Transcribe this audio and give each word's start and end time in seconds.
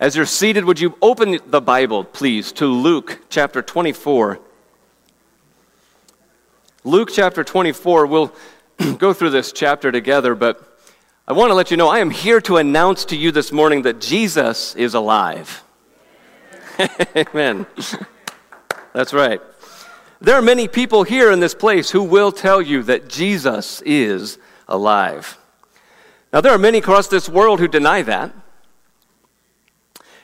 As 0.00 0.14
you're 0.14 0.26
seated, 0.26 0.64
would 0.64 0.78
you 0.78 0.96
open 1.02 1.40
the 1.48 1.60
Bible, 1.60 2.04
please, 2.04 2.52
to 2.52 2.66
Luke 2.66 3.18
chapter 3.30 3.62
24? 3.62 4.38
Luke 6.84 7.10
chapter 7.12 7.42
24, 7.42 8.06
we'll 8.06 8.32
go 8.98 9.12
through 9.12 9.30
this 9.30 9.50
chapter 9.50 9.90
together, 9.90 10.36
but 10.36 10.78
I 11.26 11.32
want 11.32 11.50
to 11.50 11.54
let 11.54 11.72
you 11.72 11.76
know 11.76 11.88
I 11.88 11.98
am 11.98 12.10
here 12.10 12.40
to 12.42 12.58
announce 12.58 13.06
to 13.06 13.16
you 13.16 13.32
this 13.32 13.50
morning 13.50 13.82
that 13.82 14.00
Jesus 14.00 14.76
is 14.76 14.94
alive. 14.94 15.64
Amen. 17.16 17.66
That's 18.92 19.12
right. 19.12 19.42
There 20.20 20.36
are 20.36 20.42
many 20.42 20.68
people 20.68 21.02
here 21.02 21.32
in 21.32 21.40
this 21.40 21.56
place 21.56 21.90
who 21.90 22.04
will 22.04 22.30
tell 22.30 22.62
you 22.62 22.84
that 22.84 23.08
Jesus 23.08 23.82
is 23.82 24.38
alive. 24.68 25.36
Now, 26.32 26.40
there 26.40 26.52
are 26.52 26.58
many 26.58 26.78
across 26.78 27.08
this 27.08 27.28
world 27.28 27.58
who 27.58 27.66
deny 27.66 28.02
that. 28.02 28.32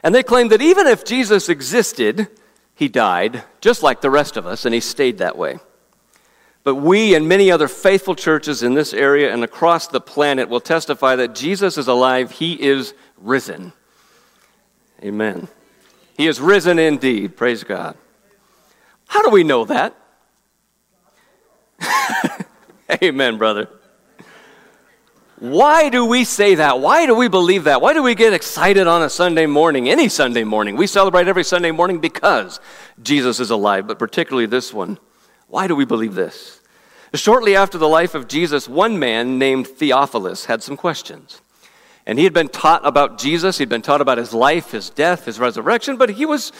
And 0.04 0.14
they 0.14 0.22
claim 0.22 0.48
that 0.48 0.60
even 0.60 0.86
if 0.86 1.02
Jesus 1.04 1.48
existed, 1.48 2.28
he 2.74 2.88
died, 2.88 3.42
just 3.62 3.82
like 3.82 4.02
the 4.02 4.10
rest 4.10 4.36
of 4.36 4.46
us, 4.46 4.66
and 4.66 4.74
he 4.74 4.80
stayed 4.80 5.16
that 5.18 5.38
way. 5.38 5.58
But 6.62 6.74
we 6.74 7.14
and 7.14 7.26
many 7.26 7.50
other 7.50 7.68
faithful 7.68 8.14
churches 8.14 8.62
in 8.62 8.74
this 8.74 8.92
area 8.92 9.32
and 9.32 9.42
across 9.42 9.86
the 9.86 10.02
planet 10.02 10.50
will 10.50 10.60
testify 10.60 11.16
that 11.16 11.34
Jesus 11.34 11.78
is 11.78 11.88
alive, 11.88 12.32
he 12.32 12.62
is 12.62 12.92
risen. 13.16 13.72
Amen. 15.02 15.48
He 16.18 16.26
is 16.26 16.38
risen 16.38 16.78
indeed. 16.78 17.34
Praise 17.34 17.64
God. 17.64 17.96
How 19.06 19.22
do 19.22 19.30
we 19.30 19.42
know 19.42 19.64
that? 19.64 19.96
Amen, 23.02 23.38
brother. 23.38 23.68
Why 25.38 25.88
do 25.88 26.04
we 26.04 26.24
say 26.24 26.54
that? 26.56 26.80
Why 26.80 27.06
do 27.06 27.14
we 27.14 27.28
believe 27.28 27.64
that? 27.64 27.80
Why 27.80 27.92
do 27.92 28.02
we 28.02 28.14
get 28.14 28.32
excited 28.32 28.86
on 28.86 29.02
a 29.02 29.10
Sunday 29.10 29.46
morning, 29.46 29.88
any 29.88 30.08
Sunday 30.08 30.44
morning? 30.44 30.76
We 30.76 30.86
celebrate 30.86 31.26
every 31.26 31.44
Sunday 31.44 31.72
morning 31.72 31.98
because 31.98 32.60
Jesus 33.02 33.40
is 33.40 33.50
alive, 33.50 33.86
but 33.86 33.98
particularly 33.98 34.46
this 34.46 34.72
one. 34.72 34.98
Why 35.48 35.66
do 35.66 35.74
we 35.74 35.84
believe 35.84 36.14
this? 36.14 36.60
Shortly 37.14 37.56
after 37.56 37.78
the 37.78 37.88
life 37.88 38.14
of 38.14 38.28
Jesus, 38.28 38.68
one 38.68 38.98
man 38.98 39.38
named 39.38 39.66
Theophilus 39.66 40.46
had 40.46 40.62
some 40.62 40.76
questions. 40.76 41.40
And 42.06 42.18
he 42.18 42.24
had 42.24 42.34
been 42.34 42.48
taught 42.48 42.86
about 42.86 43.18
Jesus, 43.18 43.58
he'd 43.58 43.68
been 43.68 43.82
taught 43.82 44.00
about 44.00 44.18
his 44.18 44.34
life, 44.34 44.72
his 44.72 44.90
death, 44.90 45.24
his 45.24 45.40
resurrection, 45.40 45.96
but 45.96 46.10
he 46.10 46.26
was 46.26 46.52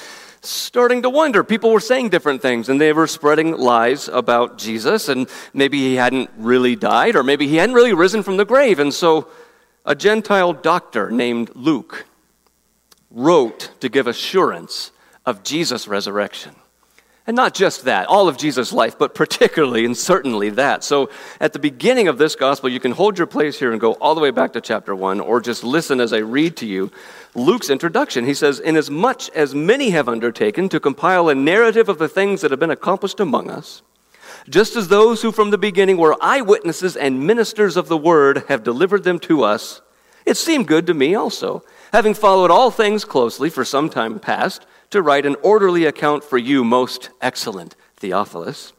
starting 0.45 1.03
to 1.03 1.11
wonder. 1.11 1.43
People 1.45 1.71
were 1.71 1.81
saying 1.81 2.11
different 2.11 2.43
things 2.43 2.69
and 2.69 2.81
they 2.81 2.93
were 2.93 3.07
spreading 3.07 3.57
lies 3.57 4.09
about 4.09 4.59
Jesus, 4.59 5.09
and 5.09 5.29
maybe 5.53 5.79
he 5.79 5.95
hadn't 5.97 6.31
really 6.37 6.77
died, 6.77 7.17
or 7.17 7.23
maybe 7.23 7.49
he 7.49 7.57
hadn't 7.57 7.75
really 7.75 7.95
risen 7.95 8.23
from 8.23 8.37
the 8.37 8.45
grave. 8.45 8.79
And 8.79 8.93
so 8.93 9.29
a 9.85 9.95
Gentile 9.95 10.53
doctor 10.53 11.11
named 11.11 11.51
Luke 11.55 12.07
wrote 13.11 13.71
to 13.81 13.89
give 13.89 14.07
assurance 14.07 14.91
of 15.27 15.43
Jesus' 15.43 15.87
resurrection. 15.87 16.55
And 17.27 17.35
not 17.35 17.55
just 17.55 17.85
that, 17.85 18.07
all 18.07 18.29
of 18.29 18.37
Jesus' 18.37 18.71
life, 18.71 18.99
but 18.99 19.15
particularly 19.15 19.87
and 19.87 19.97
certainly 19.97 20.51
that. 20.51 20.85
So 20.85 21.09
at 21.41 21.55
the 21.55 21.59
beginning 21.59 22.07
of 22.07 22.19
this 22.19 22.37
gospel, 22.37 22.69
you 22.69 22.81
can 22.81 22.93
hold 22.93 23.17
your 23.17 23.27
place 23.27 23.59
here 23.59 23.73
and 23.73 23.81
go 23.81 23.95
all 23.95 24.15
the 24.15 24.21
way 24.21 24.31
back 24.31 24.53
to 24.53 24.61
chapter 24.61 24.95
1, 24.95 25.21
or 25.21 25.41
just 25.41 25.65
listen 25.65 26.01
as 26.01 26.13
I 26.13 26.19
read 26.19 26.55
to 26.59 26.67
you 26.67 26.93
Luke's 27.35 27.71
introduction. 27.71 28.27
He 28.27 28.35
says, 28.35 28.61
Inasmuch 28.61 29.31
as 29.35 29.55
many 29.55 29.91
have 29.91 30.07
undertaken 30.07 30.69
to 30.69 30.79
compile 30.79 31.31
a 31.31 31.35
narrative 31.35 31.89
of 31.89 31.99
the 31.99 32.09
things 32.09 32.43
that 32.43 32.51
have 32.51 32.61
been 32.61 32.71
accomplished 32.71 33.21
among 33.21 33.49
us, 33.51 33.81
just 34.47 34.77
as 34.77 34.89
those 34.89 35.23
who 35.23 35.33
from 35.33 35.51
the 35.51 35.57
beginning 35.57 35.97
were 35.97 36.17
eyewitnesses 36.21 36.95
and 36.95 37.27
ministers 37.27 37.79
of 37.79 37.89
the 37.89 37.97
word 37.97 38.45
have 38.49 38.63
delivered 38.63 39.05
them 39.05 39.19
to 39.21 39.43
us, 39.43 39.81
it 40.27 40.37
seemed 40.37 40.69
good 40.69 40.87
to 40.87 40.95
me 40.95 41.15
also, 41.15 41.65
having 41.93 42.13
followed 42.13 42.51
all 42.51 42.71
things 42.71 43.05
closely 43.05 43.49
for 43.49 43.65
some 43.65 43.89
time 43.89 44.19
past, 44.19 44.67
to 44.95 45.03
write 45.03 45.27
an 45.27 45.37
orderly 45.43 45.85
account 45.85 46.25
for 46.25 46.39
you, 46.39 46.65
most 46.65 47.11
excellent 47.21 47.77
Theophilus, 47.97 48.73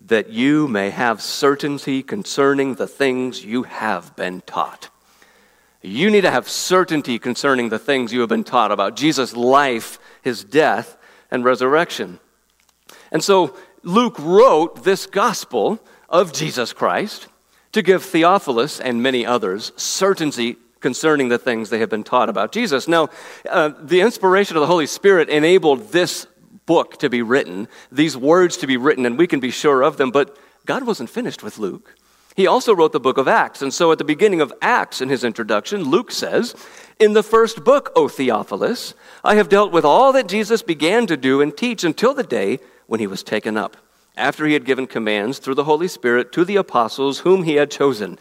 that 0.00 0.28
you 0.28 0.68
may 0.68 0.90
have 0.90 1.22
certainty 1.22 2.02
concerning 2.02 2.74
the 2.74 2.88
things 2.88 3.44
you 3.44 3.62
have 3.62 4.14
been 4.16 4.42
taught 4.42 4.90
you 5.84 6.10
need 6.10 6.22
to 6.22 6.30
have 6.30 6.48
certainty 6.48 7.18
concerning 7.18 7.68
the 7.68 7.78
things 7.78 8.10
you 8.10 8.20
have 8.20 8.28
been 8.30 8.42
taught 8.42 8.72
about 8.72 8.96
Jesus' 8.96 9.36
life, 9.36 9.98
his 10.22 10.42
death, 10.42 10.96
and 11.30 11.44
resurrection. 11.44 12.20
And 13.12 13.22
so 13.22 13.54
Luke 13.82 14.16
wrote 14.18 14.84
this 14.84 15.04
gospel 15.04 15.78
of 16.08 16.32
Jesus 16.32 16.72
Christ 16.72 17.28
to 17.72 17.82
give 17.82 18.02
Theophilus 18.02 18.80
and 18.80 19.02
many 19.02 19.26
others 19.26 19.72
certainty 19.76 20.56
concerning 20.84 21.30
the 21.30 21.38
things 21.38 21.70
they 21.70 21.78
have 21.78 21.88
been 21.88 22.04
taught 22.04 22.28
about 22.28 22.52
Jesus. 22.52 22.86
Now, 22.86 23.08
uh, 23.48 23.70
the 23.80 24.02
inspiration 24.02 24.54
of 24.54 24.60
the 24.60 24.66
Holy 24.66 24.84
Spirit 24.86 25.30
enabled 25.30 25.92
this 25.92 26.26
book 26.66 26.98
to 26.98 27.08
be 27.08 27.22
written, 27.22 27.68
these 27.90 28.18
words 28.18 28.58
to 28.58 28.66
be 28.66 28.76
written, 28.76 29.06
and 29.06 29.16
we 29.16 29.26
can 29.26 29.40
be 29.40 29.50
sure 29.50 29.82
of 29.82 29.96
them, 29.96 30.10
but 30.10 30.36
God 30.66 30.86
wasn't 30.86 31.08
finished 31.08 31.42
with 31.42 31.56
Luke. 31.56 31.94
He 32.36 32.46
also 32.46 32.74
wrote 32.74 32.92
the 32.92 33.00
book 33.00 33.16
of 33.16 33.26
Acts. 33.26 33.62
And 33.62 33.72
so 33.72 33.92
at 33.92 33.96
the 33.96 34.04
beginning 34.04 34.42
of 34.42 34.52
Acts, 34.60 35.00
in 35.00 35.08
his 35.08 35.24
introduction, 35.24 35.84
Luke 35.84 36.12
says, 36.12 36.54
In 37.00 37.14
the 37.14 37.22
first 37.22 37.64
book, 37.64 37.90
O 37.96 38.06
Theophilus, 38.06 38.92
I 39.24 39.36
have 39.36 39.48
dealt 39.48 39.72
with 39.72 39.86
all 39.86 40.12
that 40.12 40.28
Jesus 40.28 40.60
began 40.60 41.06
to 41.06 41.16
do 41.16 41.40
and 41.40 41.56
teach 41.56 41.82
until 41.82 42.12
the 42.12 42.24
day 42.24 42.58
when 42.86 43.00
he 43.00 43.06
was 43.06 43.22
taken 43.22 43.56
up, 43.56 43.78
after 44.18 44.44
he 44.44 44.52
had 44.52 44.66
given 44.66 44.86
commands 44.86 45.38
through 45.38 45.54
the 45.54 45.64
Holy 45.64 45.88
Spirit 45.88 46.30
to 46.32 46.44
the 46.44 46.56
apostles 46.56 47.20
whom 47.20 47.44
he 47.44 47.54
had 47.54 47.70
chosen. 47.70 48.18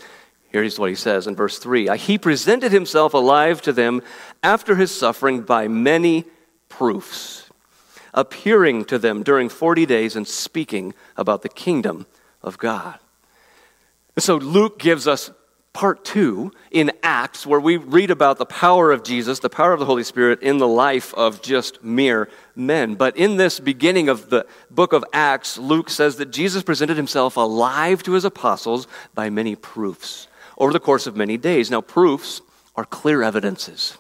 Here's 0.54 0.78
what 0.78 0.90
he 0.90 0.96
says 0.96 1.26
in 1.26 1.36
verse 1.36 1.58
3 1.58 1.98
He 1.98 2.20
presented 2.20 2.72
himself 2.72 3.16
alive 3.16 3.62
to 3.64 3.74
them 3.74 4.04
after 4.44 4.76
his 4.76 4.96
suffering 4.96 5.42
by 5.42 5.68
many 5.68 6.26
proofs, 6.70 7.50
appearing 8.14 8.86
to 8.86 9.00
them 9.00 9.24
during 9.24 9.50
40 9.50 9.88
days 9.88 10.16
and 10.16 10.28
speaking 10.28 10.94
about 11.18 11.42
the 11.42 11.50
kingdom 11.50 12.06
of 12.44 12.60
God. 12.60 13.00
So 14.20 14.36
Luke 14.36 14.78
gives 14.78 15.08
us 15.08 15.32
part 15.74 16.06
two 16.06 16.52
in 16.70 16.92
Acts, 17.02 17.48
where 17.48 17.60
we 17.60 17.78
read 17.78 18.12
about 18.12 18.38
the 18.38 18.46
power 18.46 18.92
of 18.92 19.04
Jesus, 19.04 19.40
the 19.40 19.50
power 19.50 19.74
of 19.74 19.80
the 19.80 19.88
Holy 19.88 20.04
Spirit 20.04 20.44
in 20.44 20.60
the 20.60 20.68
life 20.68 21.16
of 21.16 21.42
just 21.42 21.84
mere 21.84 22.30
men. 22.56 22.94
But 22.94 23.18
in 23.18 23.38
this 23.38 23.60
beginning 23.60 24.08
of 24.08 24.30
the 24.30 24.46
book 24.70 24.94
of 24.94 25.04
Acts, 25.14 25.58
Luke 25.58 25.90
says 25.90 26.18
that 26.18 26.30
Jesus 26.30 26.62
presented 26.62 26.96
himself 26.96 27.38
alive 27.38 28.04
to 28.04 28.12
his 28.12 28.24
apostles 28.24 28.86
by 29.16 29.32
many 29.32 29.56
proofs 29.56 30.28
over 30.64 30.74
the 30.74 30.80
course 30.80 31.06
of 31.08 31.16
many 31.16 31.38
days. 31.38 31.70
Now, 31.70 31.82
proofs 31.82 32.42
are 32.76 32.86
clear 32.86 33.22
evidences, 33.22 33.98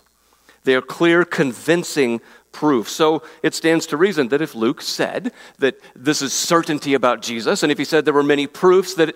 they 0.63 0.75
are 0.75 0.81
clear, 0.81 1.25
convincing 1.25 2.22
proof. 2.51 2.88
So 2.88 3.24
it 3.41 3.53
stands 3.53 3.85
to 3.88 3.97
reason 3.97 4.29
that 4.29 4.41
if 4.41 4.56
Luke 4.56 4.81
said 4.81 5.34
that 5.57 5.75
this 5.96 6.22
is 6.22 6.31
certainty 6.31 6.94
about 6.94 7.22
Jesus, 7.22 7.63
and 7.63 7.72
if 7.72 7.78
he 7.78 7.84
said 7.84 8.06
there 8.06 8.13
were 8.13 8.24
many 8.24 8.47
proofs 8.47 8.94
that 8.94 9.16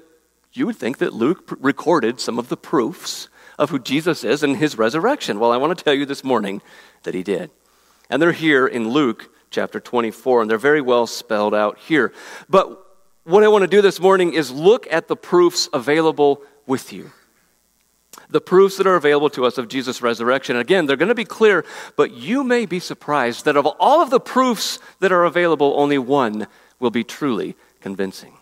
you 0.52 0.66
would 0.66 0.76
think 0.76 0.98
that 0.98 1.14
Luke 1.14 1.56
recorded 1.60 2.20
some 2.20 2.40
of 2.40 2.50
the 2.50 2.58
proofs 2.58 3.30
of 3.60 3.70
who 3.70 3.80
Jesus 3.80 4.24
is 4.24 4.44
and 4.44 4.58
his 4.58 4.78
resurrection. 4.78 5.40
Well, 5.40 5.52
I 5.52 5.58
want 5.58 5.78
to 5.78 5.84
tell 5.84 5.94
you 5.94 6.06
this 6.06 6.24
morning 6.24 6.62
that 7.04 7.14
he 7.14 7.24
did. 7.24 7.52
And 8.10 8.22
they're 8.22 8.32
here 8.32 8.68
in 8.68 8.90
Luke 8.90 9.30
chapter 9.52 9.80
24, 9.80 10.42
and 10.42 10.52
they're 10.52 10.58
very 10.58 10.82
well 10.82 11.08
spelled 11.08 11.54
out 11.54 11.78
here. 11.78 12.14
But 12.50 12.84
what 13.24 13.44
I 13.44 13.48
want 13.48 13.64
to 13.64 13.68
do 13.68 13.82
this 13.82 14.00
morning 14.00 14.34
is 14.34 14.52
look 14.52 14.88
at 14.92 15.08
the 15.08 15.16
proofs 15.16 15.70
available 15.74 16.42
with 16.66 16.92
you. 16.92 17.12
The 18.30 18.42
proofs 18.42 18.78
that 18.78 18.88
are 18.88 18.96
available 18.96 19.30
to 19.32 19.46
us 19.46 19.58
of 19.58 19.70
Jesus' 19.70 20.02
resurrection. 20.02 20.58
Again, 20.58 20.86
they're 20.86 20.98
going 20.98 21.08
to 21.10 21.16
be 21.16 21.24
clear, 21.24 21.64
but 21.96 22.12
you 22.12 22.44
may 22.44 22.66
be 22.66 22.80
surprised 22.80 23.46
that 23.46 23.56
of 23.56 23.66
all 23.66 24.02
of 24.02 24.10
the 24.10 24.20
proofs 24.20 24.80
that 25.00 25.12
are 25.12 25.24
available, 25.24 25.74
only 25.78 25.98
one 25.98 26.48
will 26.80 26.92
be 26.92 27.04
truly 27.04 27.56
convincing. 27.80 28.34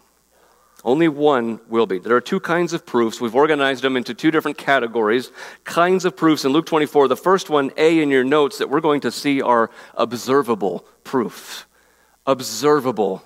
Only 0.85 1.07
one 1.07 1.59
will 1.67 1.87
be. 1.87 1.97
There 1.97 2.15
are 2.15 2.21
two 2.21 2.39
kinds 2.39 2.71
of 2.71 2.85
proofs. 2.85 3.19
We've 3.19 3.33
organized 3.33 3.83
them 3.83 3.97
into 3.97 4.13
two 4.13 4.29
different 4.29 4.59
categories. 4.59 5.31
Kinds 5.63 6.05
of 6.05 6.15
proofs 6.15 6.45
in 6.45 6.51
Luke 6.51 6.67
24. 6.67 7.07
The 7.07 7.17
first 7.17 7.49
one, 7.49 7.71
A, 7.75 8.01
in 8.01 8.11
your 8.11 8.23
notes, 8.23 8.59
that 8.59 8.69
we're 8.69 8.81
going 8.81 9.01
to 9.01 9.11
see 9.11 9.41
are 9.41 9.71
observable 9.95 10.85
proofs. 11.03 11.65
Observable. 12.27 13.23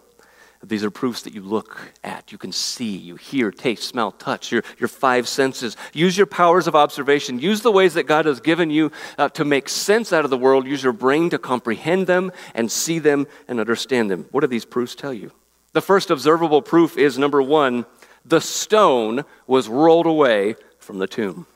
These 0.61 0.83
are 0.83 0.91
proofs 0.91 1.21
that 1.21 1.33
you 1.33 1.41
look 1.41 1.94
at, 2.03 2.33
you 2.33 2.38
can 2.38 2.51
see, 2.51 2.97
you 2.97 3.15
hear, 3.15 3.50
taste, 3.50 3.83
smell, 3.83 4.11
touch, 4.11 4.51
your, 4.51 4.61
your 4.77 4.89
five 4.89 5.25
senses. 5.25 5.77
Use 5.94 6.17
your 6.17 6.25
powers 6.25 6.67
of 6.67 6.75
observation. 6.75 7.39
Use 7.39 7.61
the 7.61 7.71
ways 7.71 7.94
that 7.94 8.03
God 8.03 8.25
has 8.25 8.41
given 8.41 8.69
you 8.69 8.91
uh, 9.17 9.29
to 9.29 9.45
make 9.45 9.69
sense 9.69 10.11
out 10.11 10.25
of 10.25 10.29
the 10.29 10.38
world. 10.38 10.67
Use 10.67 10.83
your 10.83 10.91
brain 10.91 11.29
to 11.29 11.39
comprehend 11.39 12.07
them 12.07 12.33
and 12.53 12.69
see 12.69 13.00
them 13.00 13.25
and 13.47 13.59
understand 13.59 14.11
them. 14.11 14.25
What 14.31 14.41
do 14.41 14.47
these 14.47 14.65
proofs 14.65 14.95
tell 14.95 15.13
you? 15.13 15.31
The 15.71 15.81
first 15.81 16.11
observable 16.11 16.61
proof 16.61 16.97
is 16.97 17.17
number 17.17 17.41
one, 17.41 17.85
the 18.25 18.41
stone 18.41 19.23
was 19.47 19.69
rolled 19.69 20.07
away 20.07 20.56
from 20.77 20.97
the 20.97 21.07
tomb. 21.07 21.47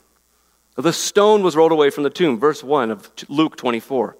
The 0.75 0.93
stone 0.93 1.43
was 1.43 1.57
rolled 1.57 1.73
away 1.73 1.89
from 1.89 2.03
the 2.03 2.09
tomb. 2.09 2.39
Verse 2.39 2.63
1 2.63 2.89
of 2.89 3.11
Luke 3.27 3.57
24. 3.57 4.17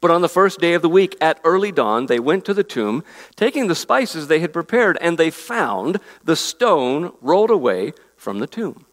But 0.00 0.10
on 0.10 0.22
the 0.22 0.28
first 0.28 0.60
day 0.60 0.74
of 0.74 0.82
the 0.82 0.88
week, 0.88 1.16
at 1.20 1.40
early 1.44 1.72
dawn, 1.72 2.06
they 2.06 2.18
went 2.18 2.44
to 2.46 2.54
the 2.54 2.64
tomb, 2.64 3.04
taking 3.36 3.68
the 3.68 3.74
spices 3.74 4.26
they 4.26 4.40
had 4.40 4.52
prepared, 4.52 4.98
and 5.00 5.18
they 5.18 5.30
found 5.30 6.00
the 6.24 6.36
stone 6.36 7.12
rolled 7.20 7.50
away 7.50 7.92
from 8.16 8.38
the 8.38 8.46
tomb. 8.46 8.86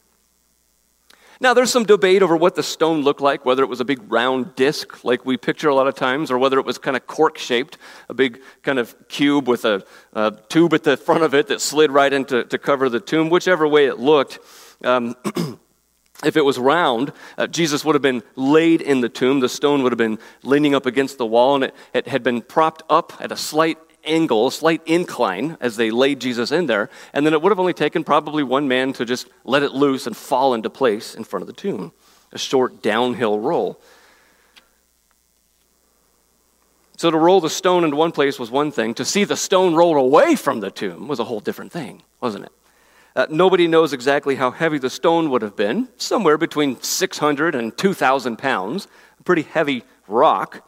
Now, 1.41 1.55
there's 1.55 1.71
some 1.71 1.85
debate 1.85 2.21
over 2.21 2.37
what 2.37 2.53
the 2.53 2.61
stone 2.61 3.01
looked 3.01 3.19
like, 3.19 3.45
whether 3.45 3.63
it 3.63 3.67
was 3.67 3.79
a 3.79 3.85
big 3.85 3.99
round 4.11 4.55
disc 4.55 5.03
like 5.03 5.25
we 5.25 5.37
picture 5.37 5.69
a 5.69 5.75
lot 5.75 5.87
of 5.87 5.95
times, 5.95 6.29
or 6.29 6.37
whether 6.37 6.59
it 6.59 6.65
was 6.67 6.77
kind 6.77 6.95
of 6.95 7.07
cork 7.07 7.39
shaped, 7.39 7.79
a 8.09 8.13
big 8.13 8.39
kind 8.61 8.77
of 8.77 8.95
cube 9.07 9.47
with 9.47 9.65
a, 9.65 9.83
a, 10.13 10.37
tube 10.49 10.71
at 10.75 10.83
the 10.83 10.95
front 10.95 11.23
of 11.23 11.33
it 11.33 11.47
that 11.47 11.59
slid 11.59 11.89
right 11.89 12.13
into 12.13 12.43
to 12.43 12.59
cover 12.59 12.89
the 12.89 12.99
tomb. 12.99 13.31
Whichever 13.31 13.67
way 13.67 13.87
it 13.87 13.97
looked, 13.97 14.37
um, 14.83 15.15
if 16.23 16.37
it 16.37 16.45
was 16.45 16.59
round, 16.59 17.11
uh, 17.37 17.47
Jesus 17.47 17.83
would 17.83 17.95
have 17.95 18.01
been 18.01 18.23
laid 18.35 18.81
in 18.81 19.01
the 19.01 19.09
tomb. 19.09 19.39
The 19.39 19.49
stone 19.49 19.83
would 19.83 19.91
have 19.91 19.97
been 19.97 20.19
leaning 20.43 20.75
up 20.75 20.85
against 20.85 21.17
the 21.17 21.25
wall, 21.25 21.55
and 21.55 21.65
it, 21.65 21.75
it 21.93 22.07
had 22.07 22.23
been 22.23 22.41
propped 22.41 22.83
up 22.89 23.13
at 23.19 23.31
a 23.31 23.37
slight 23.37 23.77
angle, 24.03 24.47
a 24.47 24.51
slight 24.51 24.81
incline 24.85 25.57
as 25.59 25.75
they 25.77 25.91
laid 25.91 26.19
Jesus 26.19 26.51
in 26.51 26.65
there. 26.65 26.89
And 27.13 27.25
then 27.25 27.33
it 27.33 27.41
would 27.41 27.51
have 27.51 27.59
only 27.59 27.73
taken 27.73 28.03
probably 28.03 28.43
one 28.43 28.67
man 28.67 28.93
to 28.93 29.05
just 29.05 29.27
let 29.43 29.63
it 29.63 29.71
loose 29.71 30.07
and 30.07 30.15
fall 30.15 30.53
into 30.53 30.69
place 30.69 31.15
in 31.15 31.23
front 31.23 31.41
of 31.41 31.47
the 31.47 31.53
tomb. 31.53 31.91
A 32.31 32.37
short 32.37 32.81
downhill 32.81 33.39
roll. 33.39 33.79
So 36.97 37.09
to 37.09 37.17
roll 37.17 37.41
the 37.41 37.49
stone 37.49 37.83
into 37.83 37.95
one 37.95 38.11
place 38.11 38.37
was 38.37 38.51
one 38.51 38.71
thing. 38.71 38.93
To 38.93 39.05
see 39.05 39.23
the 39.23 39.35
stone 39.35 39.73
rolled 39.73 39.97
away 39.97 40.35
from 40.35 40.59
the 40.59 40.69
tomb 40.69 41.07
was 41.07 41.19
a 41.19 41.23
whole 41.23 41.39
different 41.39 41.71
thing, 41.71 42.03
wasn't 42.19 42.45
it? 42.45 42.51
Uh, 43.15 43.27
nobody 43.29 43.67
knows 43.67 43.91
exactly 43.93 44.35
how 44.35 44.51
heavy 44.51 44.77
the 44.77 44.89
stone 44.89 45.29
would 45.29 45.41
have 45.41 45.55
been, 45.55 45.87
somewhere 45.97 46.37
between 46.37 46.81
600 46.81 47.55
and 47.55 47.77
2,000 47.77 48.37
pounds, 48.37 48.87
a 49.19 49.23
pretty 49.23 49.41
heavy 49.41 49.83
rock. 50.07 50.67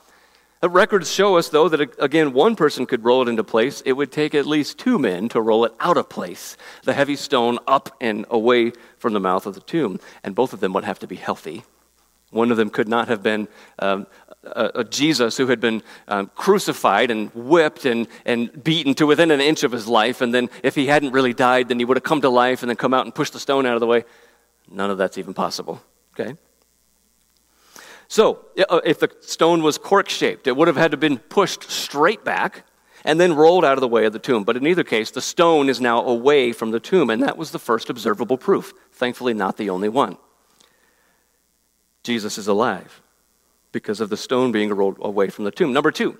The 0.59 0.69
records 0.69 1.11
show 1.11 1.37
us, 1.37 1.49
though, 1.49 1.67
that 1.69 1.99
again, 1.99 2.31
one 2.31 2.55
person 2.55 2.85
could 2.85 3.03
roll 3.03 3.21
it 3.21 3.27
into 3.27 3.43
place. 3.43 3.81
It 3.81 3.93
would 3.93 4.11
take 4.11 4.33
at 4.33 4.45
least 4.45 4.77
two 4.77 4.97
men 4.97 5.27
to 5.29 5.41
roll 5.41 5.65
it 5.65 5.73
out 5.79 5.97
of 5.97 6.07
place, 6.07 6.55
the 6.83 6.93
heavy 6.93 7.17
stone 7.17 7.59
up 7.67 7.95
and 7.99 8.25
away 8.29 8.71
from 8.97 9.13
the 9.13 9.19
mouth 9.19 9.45
of 9.45 9.55
the 9.55 9.61
tomb. 9.61 9.99
And 10.23 10.35
both 10.35 10.53
of 10.53 10.61
them 10.61 10.71
would 10.73 10.85
have 10.85 10.99
to 10.99 11.07
be 11.07 11.17
healthy. 11.17 11.63
One 12.29 12.49
of 12.49 12.57
them 12.57 12.69
could 12.69 12.87
not 12.87 13.09
have 13.09 13.21
been 13.21 13.47
um, 13.79 14.07
a, 14.43 14.71
a, 14.75 14.83
Jesus 14.83 15.37
who 15.37 15.47
had 15.47 15.59
been 15.59 15.81
um, 16.07 16.29
crucified 16.35 17.11
and 17.11 17.29
whipped 17.33 17.85
and, 17.85 18.07
and 18.25 18.63
beaten 18.63 18.93
to 18.95 19.05
within 19.05 19.31
an 19.31 19.41
inch 19.41 19.63
of 19.63 19.71
his 19.71 19.87
life. 19.87 20.21
And 20.21 20.33
then, 20.33 20.49
if 20.63 20.75
he 20.75 20.87
hadn't 20.87 21.11
really 21.11 21.33
died, 21.33 21.69
then 21.69 21.79
he 21.79 21.85
would 21.85 21.97
have 21.97 22.03
come 22.03 22.21
to 22.21 22.29
life 22.29 22.61
and 22.61 22.69
then 22.69 22.75
come 22.75 22.93
out 22.93 23.05
and 23.05 23.13
pushed 23.13 23.33
the 23.33 23.39
stone 23.39 23.65
out 23.65 23.75
of 23.75 23.79
the 23.79 23.87
way. 23.87 24.03
None 24.69 24.89
of 24.89 24.97
that's 24.97 25.17
even 25.17 25.33
possible. 25.33 25.81
Okay? 26.13 26.35
So, 28.07 28.45
uh, 28.69 28.81
if 28.85 28.99
the 28.99 29.09
stone 29.21 29.63
was 29.63 29.77
cork 29.77 30.09
shaped, 30.09 30.47
it 30.47 30.55
would 30.55 30.67
have 30.67 30.77
had 30.77 30.91
to 30.91 30.95
have 30.95 30.99
been 30.99 31.17
pushed 31.17 31.69
straight 31.69 32.23
back 32.23 32.65
and 33.05 33.19
then 33.19 33.33
rolled 33.33 33.65
out 33.65 33.73
of 33.73 33.81
the 33.81 33.87
way 33.87 34.05
of 34.05 34.13
the 34.13 34.19
tomb. 34.19 34.43
But 34.43 34.55
in 34.55 34.67
either 34.67 34.83
case, 34.83 35.11
the 35.11 35.21
stone 35.21 35.67
is 35.67 35.81
now 35.81 36.05
away 36.05 36.53
from 36.53 36.71
the 36.71 36.79
tomb, 36.79 37.09
and 37.09 37.21
that 37.23 37.37
was 37.37 37.51
the 37.51 37.59
first 37.59 37.89
observable 37.89 38.37
proof. 38.37 38.73
Thankfully, 38.91 39.33
not 39.33 39.57
the 39.57 39.69
only 39.69 39.89
one. 39.89 40.17
Jesus 42.03 42.37
is 42.37 42.47
alive 42.47 43.02
because 43.73 43.99
of 43.99 44.09
the 44.09 44.15
stone 44.15 44.53
being 44.53 44.69
rolled 44.69 44.97
away 45.01 45.29
from 45.29 45.43
the 45.43 45.51
tomb. 45.51 45.73
Number 45.73 45.91
two, 45.91 46.17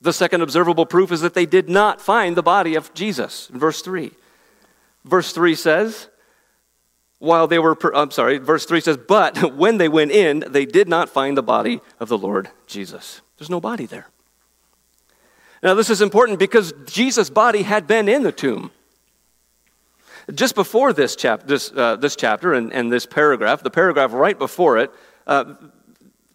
the 0.00 0.14
second 0.14 0.40
observable 0.40 0.86
proof 0.86 1.12
is 1.12 1.20
that 1.20 1.34
they 1.34 1.44
did 1.44 1.68
not 1.68 2.00
find 2.00 2.34
the 2.34 2.42
body 2.42 2.74
of 2.74 2.94
Jesus. 2.94 3.48
Verse 3.52 3.82
3. 3.82 4.12
Verse 5.04 5.32
3 5.32 5.54
says, 5.54 6.08
while 7.18 7.46
they 7.46 7.58
were, 7.58 7.74
per- 7.74 7.92
I'm 7.94 8.10
sorry, 8.10 8.38
verse 8.38 8.64
3 8.64 8.80
says, 8.80 8.96
but 8.96 9.54
when 9.54 9.76
they 9.76 9.88
went 9.88 10.10
in, 10.10 10.44
they 10.48 10.64
did 10.64 10.88
not 10.88 11.10
find 11.10 11.36
the 11.36 11.42
body 11.42 11.80
of 11.98 12.08
the 12.08 12.16
Lord 12.16 12.48
Jesus. 12.66 13.20
There's 13.38 13.50
no 13.50 13.60
body 13.60 13.84
there. 13.84 14.08
Now, 15.62 15.74
this 15.74 15.90
is 15.90 16.00
important 16.00 16.38
because 16.38 16.72
Jesus' 16.86 17.28
body 17.28 17.62
had 17.62 17.86
been 17.86 18.08
in 18.08 18.22
the 18.22 18.32
tomb. 18.32 18.70
Just 20.32 20.54
before 20.54 20.94
this, 20.94 21.16
chap- 21.16 21.46
this, 21.46 21.70
uh, 21.72 21.96
this 21.96 22.16
chapter 22.16 22.54
and, 22.54 22.72
and 22.72 22.90
this 22.90 23.04
paragraph, 23.04 23.62
the 23.62 23.70
paragraph 23.70 24.12
right 24.14 24.38
before 24.38 24.78
it, 24.78 24.90
uh, 25.26 25.54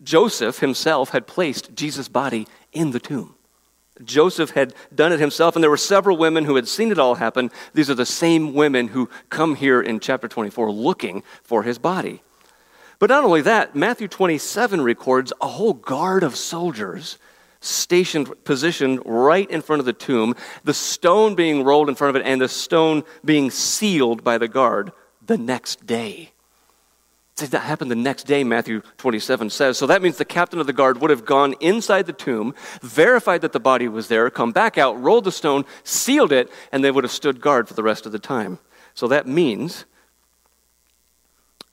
Joseph 0.06 0.60
himself 0.60 1.10
had 1.10 1.28
placed 1.28 1.76
Jesus' 1.76 2.08
body 2.08 2.48
in 2.72 2.92
the 2.92 3.00
tomb. 3.00 3.36
Joseph 4.04 4.52
had 4.52 4.74
done 4.94 5.14
it 5.14 5.20
himself, 5.20 5.56
and 5.56 5.64
there 5.64 5.70
were 5.70 5.78
several 5.78 6.18
women 6.18 6.46
who 6.46 6.56
had 6.56 6.68
seen 6.68 6.92
it 6.92 7.00
all 7.00 7.16
happen. 7.16 7.50
These 7.74 7.90
are 7.90 7.96
the 7.96 8.06
same 8.06 8.54
women 8.54 8.90
who 8.90 9.10
come 9.30 9.56
here 9.56 9.82
in 9.82 10.00
chapter 10.00 10.28
24 10.28 10.72
looking 10.72 11.24
for 11.44 11.64
his 11.64 11.78
body. 11.78 12.22
But 13.00 13.10
not 13.10 13.24
only 13.24 13.42
that, 13.42 13.76
Matthew 13.76 14.08
27 14.08 14.82
records 14.82 15.34
a 15.42 15.48
whole 15.48 15.74
guard 15.74 16.24
of 16.24 16.36
soldiers 16.36 17.18
stationed, 17.62 18.32
positioned 18.44 19.02
right 19.06 19.50
in 19.50 19.62
front 19.62 19.80
of 19.80 19.86
the 19.86 19.94
tomb, 19.94 20.36
the 20.64 20.74
stone 20.74 21.36
being 21.36 21.64
rolled 21.64 21.90
in 21.90 21.96
front 21.96 22.16
of 22.16 22.22
it, 22.22 22.28
and 22.28 22.40
the 22.40 22.48
stone 22.48 23.04
being 23.24 23.50
sealed 23.50 24.24
by 24.24 24.38
the 24.38 24.48
guard 24.48 24.92
the 25.26 25.38
next 25.38 25.86
day. 25.86 26.32
That 27.38 27.64
happened 27.64 27.92
the 27.92 27.96
next 27.96 28.24
day, 28.24 28.46
Matthew 28.46 28.82
27 28.98 29.50
says. 29.50 29.78
So 29.78 29.88
that 29.88 30.02
means 30.02 30.18
the 30.18 30.24
captain 30.24 30.60
of 30.60 30.68
the 30.68 30.74
guard 30.74 31.02
would 31.02 31.10
have 31.10 31.26
gone 31.26 31.54
inside 31.60 32.06
the 32.06 32.14
tomb, 32.14 32.56
verified 32.82 33.42
that 33.42 33.52
the 33.52 33.60
body 33.60 33.90
was 33.90 34.08
there, 34.08 34.30
come 34.30 34.54
back 34.54 34.78
out, 34.78 35.02
rolled 35.02 35.26
the 35.26 35.34
stone, 35.34 35.66
sealed 35.84 36.32
it, 36.32 36.50
and 36.72 36.82
they 36.82 36.92
would 36.92 37.04
have 37.04 37.12
stood 37.12 37.42
guard 37.42 37.68
for 37.68 37.74
the 37.74 37.84
rest 37.84 38.06
of 38.06 38.14
the 38.14 38.20
time. 38.20 38.58
So 38.94 39.10
that 39.10 39.28
means 39.28 39.84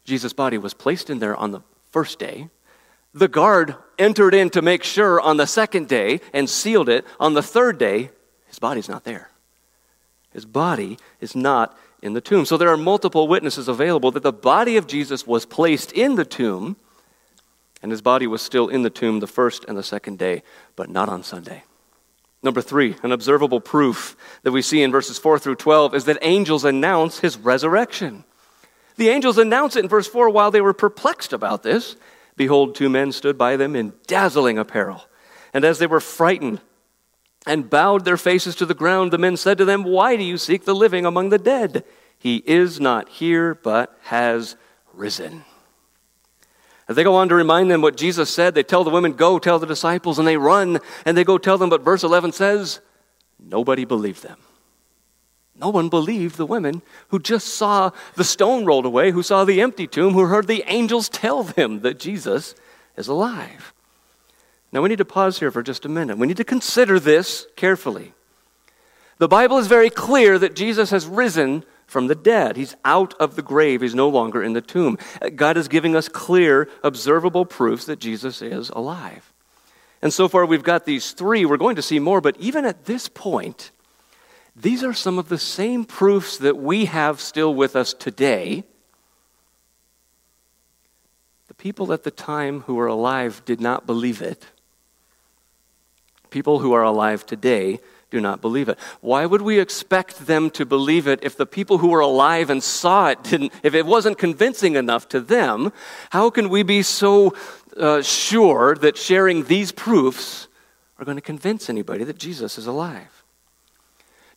Jesus' 0.04 0.32
body 0.32 0.58
was 0.58 0.74
placed 0.74 1.08
in 1.08 1.20
there 1.20 1.36
on 1.36 1.52
the 1.52 1.60
first 1.90 2.18
day. 2.18 2.48
The 3.14 3.28
guard 3.28 3.76
entered 3.98 4.34
in 4.34 4.50
to 4.50 4.62
make 4.62 4.82
sure 4.82 5.20
on 5.20 5.36
the 5.36 5.46
second 5.46 5.86
day 5.86 6.20
and 6.32 6.50
sealed 6.50 6.88
it. 6.88 7.06
On 7.20 7.34
the 7.34 7.42
third 7.42 7.78
day, 7.78 8.10
his 8.46 8.58
body's 8.58 8.88
not 8.88 9.04
there. 9.04 9.30
His 10.32 10.44
body 10.44 10.98
is 11.20 11.36
not 11.36 11.78
in 12.02 12.12
the 12.12 12.20
tomb. 12.20 12.44
So 12.44 12.56
there 12.56 12.69
are 12.69 12.76
multiple 12.76 13.28
witnesses 13.28 13.69
available 13.69 14.10
that 14.10 14.22
the 14.22 14.32
body 14.32 14.76
of 14.76 14.87
Jesus 14.87 15.26
was 15.26 15.46
placed 15.46 15.93
in 15.93 16.16
the 16.16 16.25
tomb, 16.25 16.76
and 17.81 17.90
his 17.90 18.02
body 18.02 18.26
was 18.26 18.43
still 18.43 18.69
in 18.69 18.82
the 18.82 18.90
tomb 18.90 19.20
the 19.20 19.26
first 19.26 19.64
and 19.66 19.78
the 19.78 19.82
second 19.82 20.19
day, 20.19 20.43
but 20.76 20.90
not 20.90 21.08
on 21.08 21.22
Sunday. 21.22 21.62
Number 22.43 22.60
three, 22.60 22.96
an 23.04 23.12
observable 23.12 23.60
proof 23.60 24.16
that 24.43 24.50
we 24.50 24.62
see 24.62 24.82
in 24.82 24.90
verses 24.90 25.16
4 25.16 25.38
through 25.38 25.54
12 25.56 25.94
is 25.94 26.04
that 26.06 26.19
angels 26.22 26.64
announce 26.64 27.20
his 27.20 27.38
resurrection. 27.38 28.25
The 28.96 29.10
angels 29.10 29.38
announce 29.38 29.76
it 29.76 29.84
in 29.84 29.88
verse 29.88 30.08
4 30.08 30.28
while 30.28 30.50
they 30.50 30.60
were 30.60 30.75
perplexed 30.75 31.32
about 31.32 31.62
this. 31.62 31.96
Behold, 32.37 32.75
two 32.75 32.88
men 32.88 33.12
stood 33.12 33.38
by 33.38 33.56
them 33.56 33.76
in 33.76 33.93
dazzling 34.08 34.58
apparel. 34.58 35.05
And 35.55 35.64
as 35.64 35.78
they 35.78 35.87
were 35.87 36.00
frightened, 36.00 36.60
and 37.46 37.68
bowed 37.68 38.04
their 38.04 38.16
faces 38.16 38.54
to 38.56 38.66
the 38.66 38.74
ground, 38.74 39.10
the 39.10 39.18
men 39.18 39.36
said 39.36 39.58
to 39.58 39.64
them, 39.64 39.84
Why 39.84 40.16
do 40.16 40.22
you 40.22 40.38
seek 40.38 40.64
the 40.64 40.74
living 40.74 41.04
among 41.04 41.30
the 41.30 41.38
dead? 41.38 41.84
He 42.18 42.36
is 42.46 42.80
not 42.80 43.08
here, 43.08 43.54
but 43.54 43.98
has 44.04 44.56
risen. 44.92 45.44
As 46.88 46.96
they 46.96 47.04
go 47.04 47.16
on 47.16 47.28
to 47.28 47.34
remind 47.34 47.70
them 47.70 47.82
what 47.82 47.96
Jesus 47.96 48.30
said, 48.30 48.54
they 48.54 48.62
tell 48.62 48.84
the 48.84 48.90
women, 48.90 49.12
Go 49.12 49.38
tell 49.38 49.58
the 49.58 49.66
disciples, 49.66 50.18
and 50.18 50.28
they 50.28 50.36
run 50.36 50.78
and 51.04 51.16
they 51.16 51.24
go 51.24 51.38
tell 51.38 51.58
them. 51.58 51.70
But 51.70 51.82
verse 51.82 52.02
11 52.02 52.32
says, 52.32 52.81
Nobody 53.38 53.84
believed 53.84 54.22
them. 54.22 54.38
No 55.55 55.69
one 55.69 55.88
believed 55.88 56.36
the 56.36 56.46
women 56.46 56.82
who 57.08 57.19
just 57.19 57.48
saw 57.48 57.90
the 58.14 58.24
stone 58.24 58.64
rolled 58.64 58.86
away, 58.86 59.10
who 59.10 59.22
saw 59.22 59.44
the 59.44 59.60
empty 59.60 59.86
tomb, 59.86 60.14
who 60.14 60.26
heard 60.26 60.46
the 60.46 60.64
angels 60.67 61.08
tell 61.08 61.43
them 61.43 61.81
that 61.81 61.98
Jesus 61.98 62.55
is 62.96 63.08
alive. 63.08 63.71
Now, 64.72 64.81
we 64.81 64.88
need 64.88 64.98
to 64.98 65.05
pause 65.05 65.38
here 65.38 65.50
for 65.50 65.62
just 65.62 65.84
a 65.84 65.88
minute. 65.88 66.17
We 66.17 66.26
need 66.26 66.38
to 66.38 66.44
consider 66.44 66.98
this 66.98 67.46
carefully. 67.56 68.14
The 69.19 69.29
Bible 69.29 69.58
is 69.58 69.67
very 69.67 69.91
clear 69.91 70.38
that 70.38 70.56
Jesus 70.56 70.91
has 70.91 71.06
risen 71.06 71.64
from 71.86 72.06
the 72.06 72.14
dead. 72.14 72.56
He's 72.56 72.74
out 72.84 73.12
of 73.20 73.36
the 73.36 73.43
grave, 73.43 73.82
he's 73.82 73.94
no 73.94 74.08
longer 74.08 74.43
in 74.43 74.55
the 74.55 74.62
tomb. 74.62 74.96
God 75.36 75.58
is 75.58 75.69
giving 75.69 75.94
us 75.94 76.08
clear, 76.08 76.70
observable 76.82 77.44
proofs 77.44 77.84
that 77.84 77.98
Jesus 77.98 78.41
is 78.41 78.70
alive. 78.70 79.31
And 80.00 80.12
so 80.12 80.26
far, 80.26 80.46
we've 80.46 80.62
got 80.62 80.86
these 80.86 81.12
three. 81.12 81.44
We're 81.44 81.58
going 81.58 81.76
to 81.76 81.82
see 81.82 81.98
more, 81.98 82.20
but 82.20 82.36
even 82.38 82.64
at 82.64 82.86
this 82.86 83.08
point, 83.08 83.70
these 84.56 84.82
are 84.82 84.94
some 84.94 85.19
of 85.19 85.29
the 85.29 85.38
same 85.38 85.84
proofs 85.84 86.38
that 86.38 86.56
we 86.56 86.86
have 86.86 87.20
still 87.20 87.55
with 87.55 87.76
us 87.76 87.93
today 87.93 88.64
the 91.52 91.56
people 91.56 91.93
at 91.93 92.02
the 92.02 92.10
time 92.10 92.62
who 92.62 92.76
were 92.76 92.86
alive 92.86 93.43
did 93.44 93.60
not 93.60 93.84
believe 93.84 94.22
it. 94.22 94.46
People 96.32 96.58
who 96.60 96.72
are 96.72 96.82
alive 96.82 97.24
today 97.27 97.79
do 98.10 98.20
not 98.20 98.41
believe 98.41 98.69
it. 98.69 98.79
Why 99.01 99.27
would 99.27 99.43
we 99.43 99.60
expect 99.60 100.27
them 100.27 100.51
to 100.51 100.67
believe 100.67 101.06
it 101.06 101.20
if 101.22 101.36
the 101.36 101.46
people 101.46 101.79
who 101.79 101.89
were 101.89 102.01
alive 102.01 102.51
and 102.51 102.62
saw 102.62 103.08
it 103.08 103.22
didn't, 103.22 103.53
if 103.62 103.74
it 103.74 103.86
wasn't 103.86 104.19
convincing 104.19 104.74
enough 104.74 105.08
to 105.10 105.20
them? 105.20 105.72
How 106.10 106.31
can 106.31 106.48
we 106.48 106.62
be 106.62 106.82
so 106.82 107.36
uh, 107.77 108.03
sure 108.03 108.74
that 108.77 108.96
sharing 108.96 109.44
these 109.44 109.72
proofs 109.72 110.48
are 110.98 111.05
going 111.05 111.19
to 111.19 111.22
convince 111.22 111.69
anybody 111.69 112.03
that 112.05 112.19
Jesus 112.19 112.58
is 112.58 112.67
alive? 112.67 113.24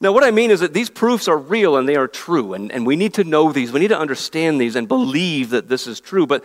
Now, 0.02 0.12
what 0.12 0.26
I 0.26 0.32
mean 0.32 0.52
is 0.52 0.60
that 0.60 0.74
these 0.74 0.90
proofs 0.90 1.30
are 1.30 1.38
real 1.38 1.78
and 1.78 1.88
they 1.88 1.96
are 1.96 2.10
true, 2.10 2.54
and, 2.54 2.72
and 2.72 2.86
we 2.86 2.98
need 2.98 3.14
to 3.14 3.24
know 3.24 3.54
these. 3.54 3.72
We 3.72 3.80
need 3.80 3.88
to 3.90 3.98
understand 3.98 4.60
these 4.60 4.76
and 4.76 4.88
believe 4.88 5.52
that 5.52 5.70
this 5.70 5.88
is 5.88 6.02
true, 6.02 6.28
but 6.28 6.44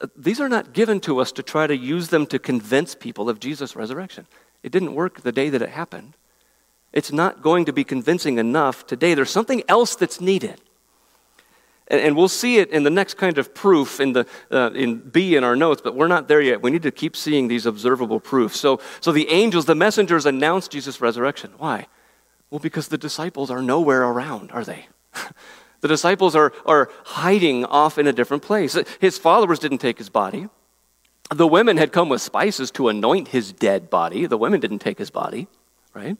uh, 0.00 0.08
these 0.16 0.40
are 0.40 0.48
not 0.48 0.72
given 0.72 0.98
to 1.00 1.20
us 1.20 1.30
to 1.32 1.42
try 1.44 1.68
to 1.68 1.76
use 1.76 2.08
them 2.08 2.26
to 2.26 2.38
convince 2.40 2.96
people 2.96 3.30
of 3.30 3.38
Jesus' 3.38 3.76
resurrection. 3.76 4.26
It 4.64 4.72
didn't 4.72 4.94
work 4.94 5.20
the 5.20 5.30
day 5.30 5.50
that 5.50 5.60
it 5.60 5.68
happened. 5.68 6.14
It's 6.90 7.12
not 7.12 7.42
going 7.42 7.66
to 7.66 7.72
be 7.72 7.84
convincing 7.84 8.38
enough 8.38 8.86
today. 8.86 9.12
There's 9.12 9.30
something 9.30 9.62
else 9.68 9.94
that's 9.94 10.22
needed. 10.22 10.58
And, 11.88 12.00
and 12.00 12.16
we'll 12.16 12.28
see 12.28 12.56
it 12.56 12.70
in 12.70 12.82
the 12.82 12.90
next 12.90 13.14
kind 13.14 13.36
of 13.36 13.54
proof 13.54 14.00
in, 14.00 14.14
the, 14.14 14.26
uh, 14.50 14.70
in 14.70 15.00
B 15.00 15.36
in 15.36 15.44
our 15.44 15.54
notes, 15.54 15.82
but 15.84 15.94
we're 15.94 16.08
not 16.08 16.28
there 16.28 16.40
yet. 16.40 16.62
We 16.62 16.70
need 16.70 16.82
to 16.84 16.90
keep 16.90 17.14
seeing 17.14 17.46
these 17.46 17.66
observable 17.66 18.20
proofs. 18.20 18.58
So, 18.58 18.80
so 19.00 19.12
the 19.12 19.28
angels, 19.28 19.66
the 19.66 19.74
messengers, 19.74 20.24
announced 20.24 20.70
Jesus' 20.70 20.98
resurrection. 20.98 21.52
Why? 21.58 21.86
Well, 22.48 22.58
because 22.58 22.88
the 22.88 22.96
disciples 22.96 23.50
are 23.50 23.60
nowhere 23.60 24.04
around, 24.04 24.50
are 24.50 24.64
they? 24.64 24.86
the 25.82 25.88
disciples 25.88 26.34
are, 26.34 26.54
are 26.64 26.88
hiding 27.04 27.66
off 27.66 27.98
in 27.98 28.06
a 28.06 28.14
different 28.14 28.42
place. 28.42 28.78
His 28.98 29.18
followers 29.18 29.58
didn't 29.58 29.78
take 29.78 29.98
his 29.98 30.08
body. 30.08 30.48
The 31.30 31.46
women 31.46 31.76
had 31.76 31.92
come 31.92 32.08
with 32.08 32.20
spices 32.20 32.70
to 32.72 32.88
anoint 32.88 33.28
his 33.28 33.52
dead 33.52 33.88
body. 33.88 34.26
The 34.26 34.36
women 34.36 34.60
didn't 34.60 34.80
take 34.80 34.98
his 34.98 35.10
body, 35.10 35.46
right? 35.94 36.18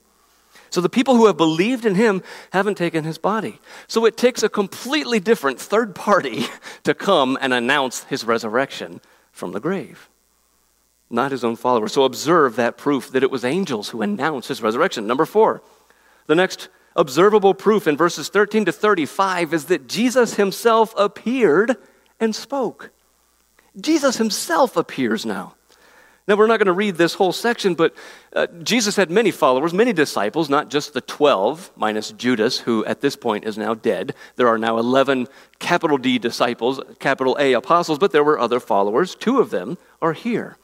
So 0.71 0.81
the 0.81 0.89
people 0.89 1.15
who 1.15 1.27
have 1.27 1.37
believed 1.37 1.85
in 1.85 1.95
him 1.95 2.23
haven't 2.51 2.77
taken 2.77 3.05
his 3.05 3.19
body. 3.19 3.61
So 3.87 4.07
it 4.07 4.17
takes 4.17 4.43
a 4.43 4.49
completely 4.49 5.21
different 5.21 5.61
third 5.61 5.95
party 5.95 6.47
to 6.85 6.95
come 6.95 7.39
and 7.41 7.53
announce 7.53 8.05
his 8.05 8.25
resurrection 8.25 9.01
from 9.31 9.53
the 9.53 9.61
grave, 9.61 10.09
not 11.11 11.33
his 11.33 11.45
own 11.45 11.57
followers. 11.57 11.93
So 11.93 12.05
observe 12.05 12.57
that 12.57 12.77
proof 12.77 13.13
that 13.13 13.23
it 13.23 13.31
was 13.31 13.45
angels 13.45 13.91
who 13.91 14.03
announced 14.03 14.49
his 14.49 14.63
resurrection. 14.63 15.07
Number 15.07 15.27
four, 15.27 15.63
the 16.27 16.35
next 16.35 16.69
observable 16.97 17.55
proof 17.55 17.87
in 17.87 17.97
verses 17.97 18.29
13 18.29 18.65
to 18.65 18.73
35 18.73 19.53
is 19.53 19.67
that 19.67 19.89
Jesus 19.89 20.35
himself 20.35 20.95
appeared 20.97 21.77
and 22.19 22.35
spoke. 22.35 22.91
Jesus 23.81 24.17
himself 24.17 24.77
appears 24.77 25.27
now. 25.27 25.55
Now, 26.27 26.37
we're 26.37 26.47
not 26.47 26.59
going 26.59 26.67
to 26.67 26.73
read 26.73 26.97
this 26.97 27.13
whole 27.13 27.33
section, 27.33 27.75
but 27.75 27.95
uh, 28.35 28.47
Jesus 28.63 28.97
had 28.97 29.11
many 29.11 29.31
followers, 29.31 29.75
many 29.75 29.93
disciples, 29.93 30.49
not 30.49 30.71
just 30.71 30.95
the 30.95 31.03
12, 31.03 31.73
minus 31.77 32.13
Judas, 32.13 32.61
who 32.61 32.83
at 32.87 33.03
this 33.03 33.15
point 33.15 33.45
is 33.45 33.59
now 33.59 33.75
dead. 33.75 34.15
There 34.37 34.49
are 34.49 34.57
now 34.57 34.79
11 34.79 35.29
capital 35.59 35.99
D 35.99 36.19
disciples, 36.19 36.81
capital 36.99 37.37
A 37.39 37.53
apostles, 37.53 37.99
but 37.99 38.13
there 38.13 38.25
were 38.25 38.39
other 38.39 38.59
followers. 38.59 39.15
Two 39.15 39.39
of 39.39 39.51
them 39.51 39.77
are 40.01 40.15
here. 40.15 40.57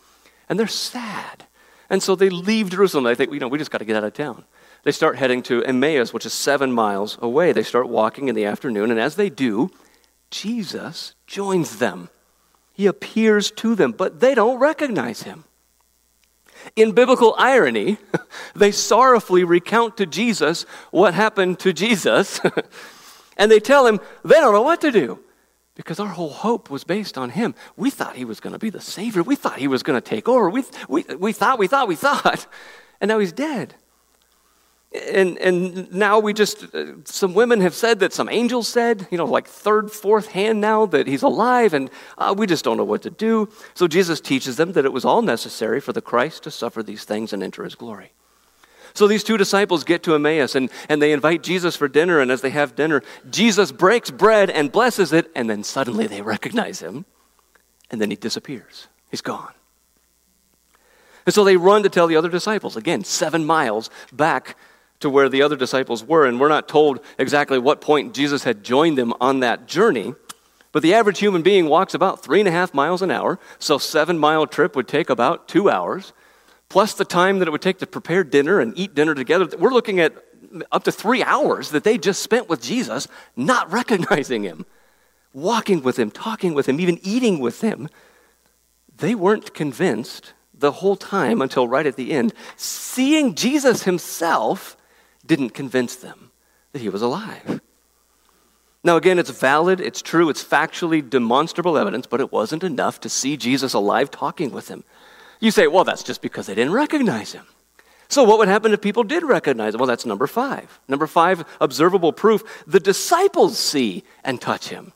And 0.48 0.58
they're 0.58 0.66
sad. 0.66 1.44
And 1.90 2.02
so 2.02 2.14
they 2.14 2.30
leave 2.30 2.70
Jerusalem. 2.70 3.04
They 3.04 3.14
think, 3.14 3.30
you 3.30 3.40
know, 3.40 3.48
we 3.48 3.58
just 3.58 3.70
got 3.70 3.78
to 3.78 3.84
get 3.84 3.96
out 3.96 4.04
of 4.04 4.14
town. 4.14 4.44
They 4.84 4.92
start 4.92 5.16
heading 5.16 5.42
to 5.42 5.62
Emmaus, 5.62 6.14
which 6.14 6.24
is 6.24 6.32
seven 6.32 6.72
miles 6.72 7.18
away. 7.20 7.52
They 7.52 7.64
start 7.64 7.86
walking 7.86 8.28
in 8.28 8.34
the 8.34 8.46
afternoon, 8.46 8.90
and 8.90 8.98
as 8.98 9.16
they 9.16 9.28
do, 9.28 9.70
Jesus 10.30 11.14
joins 11.26 11.78
them. 11.78 12.08
He 12.80 12.86
appears 12.86 13.50
to 13.56 13.74
them, 13.74 13.92
but 13.92 14.20
they 14.20 14.34
don't 14.34 14.58
recognize 14.58 15.24
him. 15.24 15.44
In 16.76 16.92
biblical 16.92 17.34
irony, 17.36 17.98
they 18.56 18.72
sorrowfully 18.72 19.44
recount 19.44 19.98
to 19.98 20.06
Jesus 20.06 20.62
what 20.90 21.12
happened 21.12 21.58
to 21.58 21.74
Jesus, 21.74 22.40
and 23.36 23.50
they 23.50 23.60
tell 23.60 23.86
him 23.86 24.00
they 24.24 24.36
don't 24.36 24.54
know 24.54 24.62
what 24.62 24.80
to 24.80 24.90
do 24.90 25.18
because 25.74 26.00
our 26.00 26.08
whole 26.08 26.30
hope 26.30 26.70
was 26.70 26.82
based 26.84 27.18
on 27.18 27.28
him. 27.28 27.54
We 27.76 27.90
thought 27.90 28.16
he 28.16 28.24
was 28.24 28.40
going 28.40 28.54
to 28.54 28.58
be 28.58 28.70
the 28.70 28.80
Savior, 28.80 29.22
we 29.22 29.36
thought 29.36 29.58
he 29.58 29.68
was 29.68 29.82
going 29.82 30.00
to 30.00 30.08
take 30.08 30.26
over. 30.26 30.48
We, 30.48 30.64
we, 30.88 31.02
we 31.18 31.34
thought, 31.34 31.58
we 31.58 31.66
thought, 31.66 31.86
we 31.86 31.96
thought, 31.96 32.46
and 33.02 33.10
now 33.10 33.18
he's 33.18 33.32
dead. 33.32 33.74
And, 34.92 35.38
and 35.38 35.92
now 35.92 36.18
we 36.18 36.32
just, 36.32 36.74
uh, 36.74 36.94
some 37.04 37.32
women 37.32 37.60
have 37.60 37.74
said 37.74 38.00
that 38.00 38.12
some 38.12 38.28
angels 38.28 38.66
said, 38.66 39.06
you 39.12 39.18
know, 39.18 39.24
like 39.24 39.46
third, 39.46 39.92
fourth 39.92 40.26
hand 40.28 40.60
now 40.60 40.84
that 40.86 41.06
he's 41.06 41.22
alive, 41.22 41.74
and 41.74 41.90
uh, 42.18 42.34
we 42.36 42.48
just 42.48 42.64
don't 42.64 42.76
know 42.76 42.84
what 42.84 43.02
to 43.02 43.10
do. 43.10 43.48
So 43.74 43.86
Jesus 43.86 44.20
teaches 44.20 44.56
them 44.56 44.72
that 44.72 44.84
it 44.84 44.92
was 44.92 45.04
all 45.04 45.22
necessary 45.22 45.80
for 45.80 45.92
the 45.92 46.00
Christ 46.00 46.42
to 46.42 46.50
suffer 46.50 46.82
these 46.82 47.04
things 47.04 47.32
and 47.32 47.40
enter 47.40 47.62
his 47.62 47.76
glory. 47.76 48.10
So 48.92 49.06
these 49.06 49.22
two 49.22 49.36
disciples 49.36 49.84
get 49.84 50.02
to 50.02 50.14
Emmaus 50.16 50.56
and, 50.56 50.68
and 50.88 51.00
they 51.00 51.12
invite 51.12 51.44
Jesus 51.44 51.76
for 51.76 51.86
dinner, 51.86 52.18
and 52.18 52.28
as 52.32 52.40
they 52.40 52.50
have 52.50 52.74
dinner, 52.74 53.00
Jesus 53.30 53.70
breaks 53.70 54.10
bread 54.10 54.50
and 54.50 54.72
blesses 54.72 55.12
it, 55.12 55.30
and 55.36 55.48
then 55.48 55.62
suddenly 55.62 56.08
they 56.08 56.22
recognize 56.22 56.80
him, 56.80 57.04
and 57.92 58.00
then 58.00 58.10
he 58.10 58.16
disappears. 58.16 58.88
He's 59.08 59.20
gone. 59.20 59.54
And 61.26 61.32
so 61.32 61.44
they 61.44 61.56
run 61.56 61.84
to 61.84 61.88
tell 61.88 62.08
the 62.08 62.16
other 62.16 62.28
disciples, 62.28 62.76
again, 62.76 63.04
seven 63.04 63.44
miles 63.44 63.88
back 64.12 64.56
to 65.00 65.10
where 65.10 65.28
the 65.28 65.42
other 65.42 65.56
disciples 65.56 66.04
were. 66.04 66.26
And 66.26 66.38
we're 66.38 66.48
not 66.48 66.68
told 66.68 67.00
exactly 67.18 67.58
what 67.58 67.80
point 67.80 68.14
Jesus 68.14 68.44
had 68.44 68.62
joined 68.62 68.96
them 68.96 69.12
on 69.20 69.40
that 69.40 69.66
journey. 69.66 70.14
But 70.72 70.82
the 70.82 70.94
average 70.94 71.18
human 71.18 71.42
being 71.42 71.66
walks 71.68 71.94
about 71.94 72.22
three 72.22 72.38
and 72.38 72.48
a 72.48 72.52
half 72.52 72.72
miles 72.72 73.02
an 73.02 73.10
hour, 73.10 73.40
so 73.58 73.78
seven 73.78 74.18
mile 74.18 74.46
trip 74.46 74.76
would 74.76 74.86
take 74.86 75.10
about 75.10 75.48
two 75.48 75.68
hours, 75.68 76.12
plus 76.68 76.94
the 76.94 77.04
time 77.04 77.40
that 77.40 77.48
it 77.48 77.50
would 77.50 77.62
take 77.62 77.78
to 77.78 77.86
prepare 77.86 78.22
dinner 78.22 78.60
and 78.60 78.78
eat 78.78 78.94
dinner 78.94 79.14
together. 79.14 79.48
We're 79.58 79.72
looking 79.72 79.98
at 79.98 80.14
up 80.70 80.84
to 80.84 80.92
three 80.92 81.22
hours 81.22 81.70
that 81.70 81.84
they 81.84 81.98
just 81.98 82.22
spent 82.22 82.48
with 82.48 82.62
Jesus, 82.62 83.08
not 83.36 83.70
recognizing 83.72 84.44
him, 84.44 84.64
walking 85.32 85.82
with 85.82 85.98
him, 85.98 86.10
talking 86.10 86.54
with 86.54 86.68
him, 86.68 86.78
even 86.78 86.98
eating 87.02 87.40
with 87.40 87.62
him. 87.62 87.88
They 88.96 89.14
weren't 89.14 89.54
convinced 89.54 90.34
the 90.54 90.72
whole 90.72 90.96
time 90.96 91.40
until 91.40 91.66
right 91.66 91.86
at 91.86 91.96
the 91.96 92.12
end. 92.12 92.34
Seeing 92.56 93.34
Jesus 93.34 93.84
himself 93.84 94.76
didn't 95.30 95.50
convince 95.50 95.94
them 95.94 96.32
that 96.72 96.82
he 96.82 96.88
was 96.88 97.02
alive. 97.02 97.60
Now, 98.82 98.96
again, 98.96 99.16
it's 99.16 99.30
valid, 99.30 99.80
it's 99.80 100.02
true, 100.02 100.28
it's 100.28 100.42
factually 100.42 101.08
demonstrable 101.08 101.78
evidence, 101.78 102.08
but 102.08 102.20
it 102.20 102.32
wasn't 102.32 102.64
enough 102.64 102.98
to 103.02 103.08
see 103.08 103.36
Jesus 103.36 103.72
alive 103.72 104.10
talking 104.10 104.50
with 104.50 104.66
him. 104.66 104.82
You 105.38 105.52
say, 105.52 105.68
well, 105.68 105.84
that's 105.84 106.02
just 106.02 106.20
because 106.20 106.48
they 106.48 106.56
didn't 106.56 106.72
recognize 106.72 107.30
him. 107.30 107.46
So, 108.08 108.24
what 108.24 108.38
would 108.38 108.48
happen 108.48 108.72
if 108.72 108.80
people 108.80 109.04
did 109.04 109.22
recognize 109.22 109.72
him? 109.72 109.78
Well, 109.78 109.86
that's 109.86 110.04
number 110.04 110.26
five. 110.26 110.80
Number 110.88 111.06
five, 111.06 111.44
observable 111.60 112.12
proof 112.12 112.64
the 112.66 112.80
disciples 112.80 113.56
see 113.56 114.02
and 114.24 114.40
touch 114.40 114.70
him. 114.70 114.92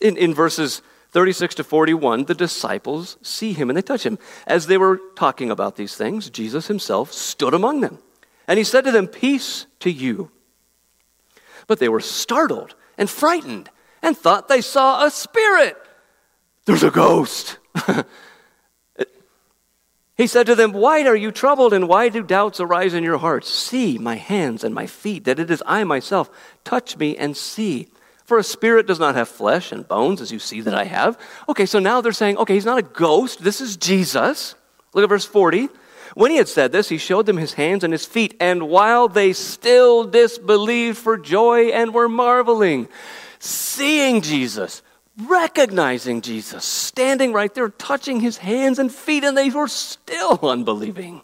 In, 0.00 0.16
in 0.16 0.34
verses 0.34 0.82
36 1.12 1.54
to 1.54 1.64
41, 1.64 2.24
the 2.24 2.34
disciples 2.34 3.16
see 3.22 3.52
him 3.52 3.70
and 3.70 3.76
they 3.76 3.82
touch 3.82 4.04
him. 4.04 4.18
As 4.44 4.66
they 4.66 4.76
were 4.76 5.00
talking 5.14 5.52
about 5.52 5.76
these 5.76 5.94
things, 5.94 6.30
Jesus 6.30 6.66
himself 6.66 7.12
stood 7.12 7.54
among 7.54 7.80
them. 7.80 7.98
And 8.48 8.58
he 8.58 8.64
said 8.64 8.84
to 8.84 8.92
them, 8.92 9.08
Peace 9.08 9.66
to 9.80 9.90
you. 9.90 10.30
But 11.66 11.78
they 11.78 11.88
were 11.88 12.00
startled 12.00 12.74
and 12.96 13.10
frightened 13.10 13.70
and 14.02 14.16
thought 14.16 14.48
they 14.48 14.60
saw 14.60 15.04
a 15.04 15.10
spirit. 15.10 15.76
There's 16.64 16.82
a 16.82 16.90
ghost. 16.90 17.58
he 20.16 20.26
said 20.26 20.46
to 20.46 20.54
them, 20.54 20.72
Why 20.72 21.02
are 21.06 21.16
you 21.16 21.32
troubled 21.32 21.72
and 21.72 21.88
why 21.88 22.08
do 22.08 22.22
doubts 22.22 22.60
arise 22.60 22.94
in 22.94 23.04
your 23.04 23.18
hearts? 23.18 23.48
See 23.48 23.98
my 23.98 24.16
hands 24.16 24.64
and 24.64 24.74
my 24.74 24.86
feet, 24.86 25.24
that 25.24 25.38
it 25.38 25.50
is 25.50 25.62
I 25.66 25.84
myself. 25.84 26.30
Touch 26.64 26.96
me 26.96 27.16
and 27.16 27.36
see. 27.36 27.88
For 28.24 28.38
a 28.38 28.44
spirit 28.44 28.88
does 28.88 28.98
not 28.98 29.14
have 29.14 29.28
flesh 29.28 29.70
and 29.70 29.86
bones, 29.86 30.20
as 30.20 30.32
you 30.32 30.40
see 30.40 30.60
that 30.62 30.74
I 30.74 30.84
have. 30.84 31.16
Okay, 31.48 31.64
so 31.64 31.78
now 31.78 32.00
they're 32.00 32.10
saying, 32.10 32.36
okay, 32.38 32.54
he's 32.54 32.64
not 32.64 32.78
a 32.78 32.82
ghost. 32.82 33.42
This 33.42 33.60
is 33.60 33.76
Jesus. 33.76 34.56
Look 34.94 35.04
at 35.04 35.08
verse 35.08 35.24
40. 35.24 35.68
When 36.16 36.30
he 36.30 36.38
had 36.38 36.48
said 36.48 36.72
this, 36.72 36.88
he 36.88 36.96
showed 36.96 37.26
them 37.26 37.36
his 37.36 37.52
hands 37.52 37.84
and 37.84 37.92
his 37.92 38.06
feet, 38.06 38.38
and 38.40 38.70
while 38.70 39.06
they 39.06 39.34
still 39.34 40.04
disbelieved 40.04 40.96
for 40.96 41.18
joy 41.18 41.68
and 41.68 41.92
were 41.92 42.08
marveling, 42.08 42.88
seeing 43.38 44.22
Jesus, 44.22 44.80
recognizing 45.18 46.22
Jesus, 46.22 46.64
standing 46.64 47.34
right 47.34 47.52
there, 47.52 47.68
touching 47.68 48.20
his 48.20 48.38
hands 48.38 48.78
and 48.78 48.90
feet, 48.90 49.24
and 49.24 49.36
they 49.36 49.50
were 49.50 49.68
still 49.68 50.38
unbelieving. 50.42 51.20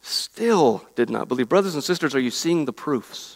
Still 0.00 0.84
did 0.96 1.08
not 1.08 1.28
believe. 1.28 1.48
Brothers 1.48 1.74
and 1.74 1.84
sisters, 1.84 2.16
are 2.16 2.20
you 2.20 2.32
seeing 2.32 2.64
the 2.64 2.72
proofs? 2.72 3.35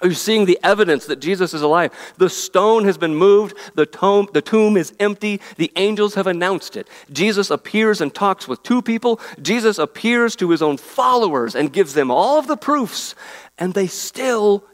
Are 0.00 0.08
you 0.08 0.14
seeing 0.14 0.44
the 0.44 0.58
evidence 0.62 1.06
that 1.06 1.20
Jesus 1.20 1.52
is 1.54 1.62
alive? 1.62 1.92
The 2.18 2.30
stone 2.30 2.84
has 2.84 2.96
been 2.96 3.16
moved, 3.16 3.56
the 3.74 3.86
tomb, 3.86 4.28
the 4.32 4.42
tomb 4.42 4.76
is 4.76 4.92
empty, 5.00 5.40
the 5.56 5.72
angels 5.76 6.14
have 6.14 6.26
announced 6.26 6.76
it. 6.76 6.86
Jesus 7.12 7.50
appears 7.50 8.00
and 8.00 8.14
talks 8.14 8.46
with 8.46 8.62
two 8.62 8.80
people. 8.80 9.20
Jesus 9.42 9.78
appears 9.78 10.36
to 10.36 10.50
his 10.50 10.62
own 10.62 10.76
followers 10.76 11.56
and 11.56 11.72
gives 11.72 11.94
them 11.94 12.10
all 12.10 12.38
of 12.38 12.46
the 12.46 12.56
proofs, 12.56 13.16
and 13.58 13.74
they 13.74 13.88
still 13.88 14.64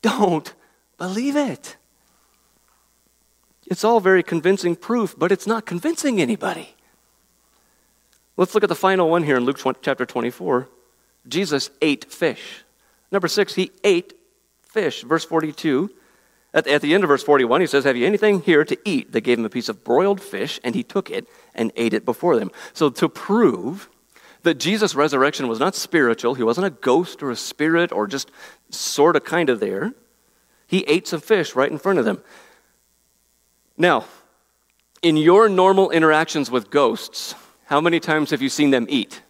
don't 0.00 0.52
believe 0.98 1.36
it. 1.36 1.76
It's 3.66 3.84
all 3.84 4.00
very 4.00 4.24
convincing 4.24 4.74
proof, 4.74 5.14
but 5.16 5.30
it's 5.30 5.46
not 5.46 5.64
convincing 5.64 6.20
anybody. 6.20 6.74
Let's 8.36 8.54
look 8.54 8.64
at 8.64 8.68
the 8.68 8.74
final 8.74 9.08
one 9.08 9.22
here 9.22 9.36
in 9.36 9.44
Luke 9.44 9.60
chapter 9.80 10.04
24. 10.04 10.68
Jesus 11.28 11.70
ate 11.80 12.10
fish. 12.10 12.64
Number 13.12 13.28
six, 13.28 13.54
he 13.54 13.70
ate 13.84 14.14
fish. 14.72 15.02
Verse 15.02 15.24
42. 15.24 15.90
At 16.54 16.64
the, 16.64 16.72
at 16.72 16.82
the 16.82 16.92
end 16.92 17.02
of 17.02 17.08
verse 17.08 17.22
41, 17.22 17.62
he 17.62 17.66
says, 17.66 17.84
Have 17.84 17.96
you 17.96 18.06
anything 18.06 18.42
here 18.42 18.64
to 18.64 18.76
eat? 18.84 19.12
They 19.12 19.20
gave 19.20 19.38
him 19.38 19.44
a 19.44 19.50
piece 19.50 19.68
of 19.68 19.84
broiled 19.84 20.20
fish, 20.20 20.60
and 20.62 20.74
he 20.74 20.82
took 20.82 21.10
it 21.10 21.26
and 21.54 21.72
ate 21.76 21.94
it 21.94 22.04
before 22.04 22.38
them. 22.38 22.50
So, 22.74 22.90
to 22.90 23.08
prove 23.08 23.88
that 24.42 24.58
Jesus' 24.58 24.94
resurrection 24.94 25.48
was 25.48 25.60
not 25.60 25.74
spiritual, 25.74 26.34
he 26.34 26.42
wasn't 26.42 26.66
a 26.66 26.70
ghost 26.70 27.22
or 27.22 27.30
a 27.30 27.36
spirit 27.36 27.92
or 27.92 28.06
just 28.06 28.30
sort 28.70 29.16
of 29.16 29.24
kind 29.24 29.48
of 29.48 29.60
there, 29.60 29.94
he 30.66 30.80
ate 30.88 31.06
some 31.08 31.20
fish 31.20 31.54
right 31.54 31.70
in 31.70 31.78
front 31.78 31.98
of 31.98 32.04
them. 32.04 32.22
Now, 33.78 34.06
in 35.00 35.16
your 35.16 35.48
normal 35.48 35.90
interactions 35.90 36.50
with 36.50 36.70
ghosts, 36.70 37.34
how 37.66 37.80
many 37.80 37.98
times 37.98 38.30
have 38.30 38.42
you 38.42 38.48
seen 38.48 38.70
them 38.70 38.86
eat? 38.88 39.22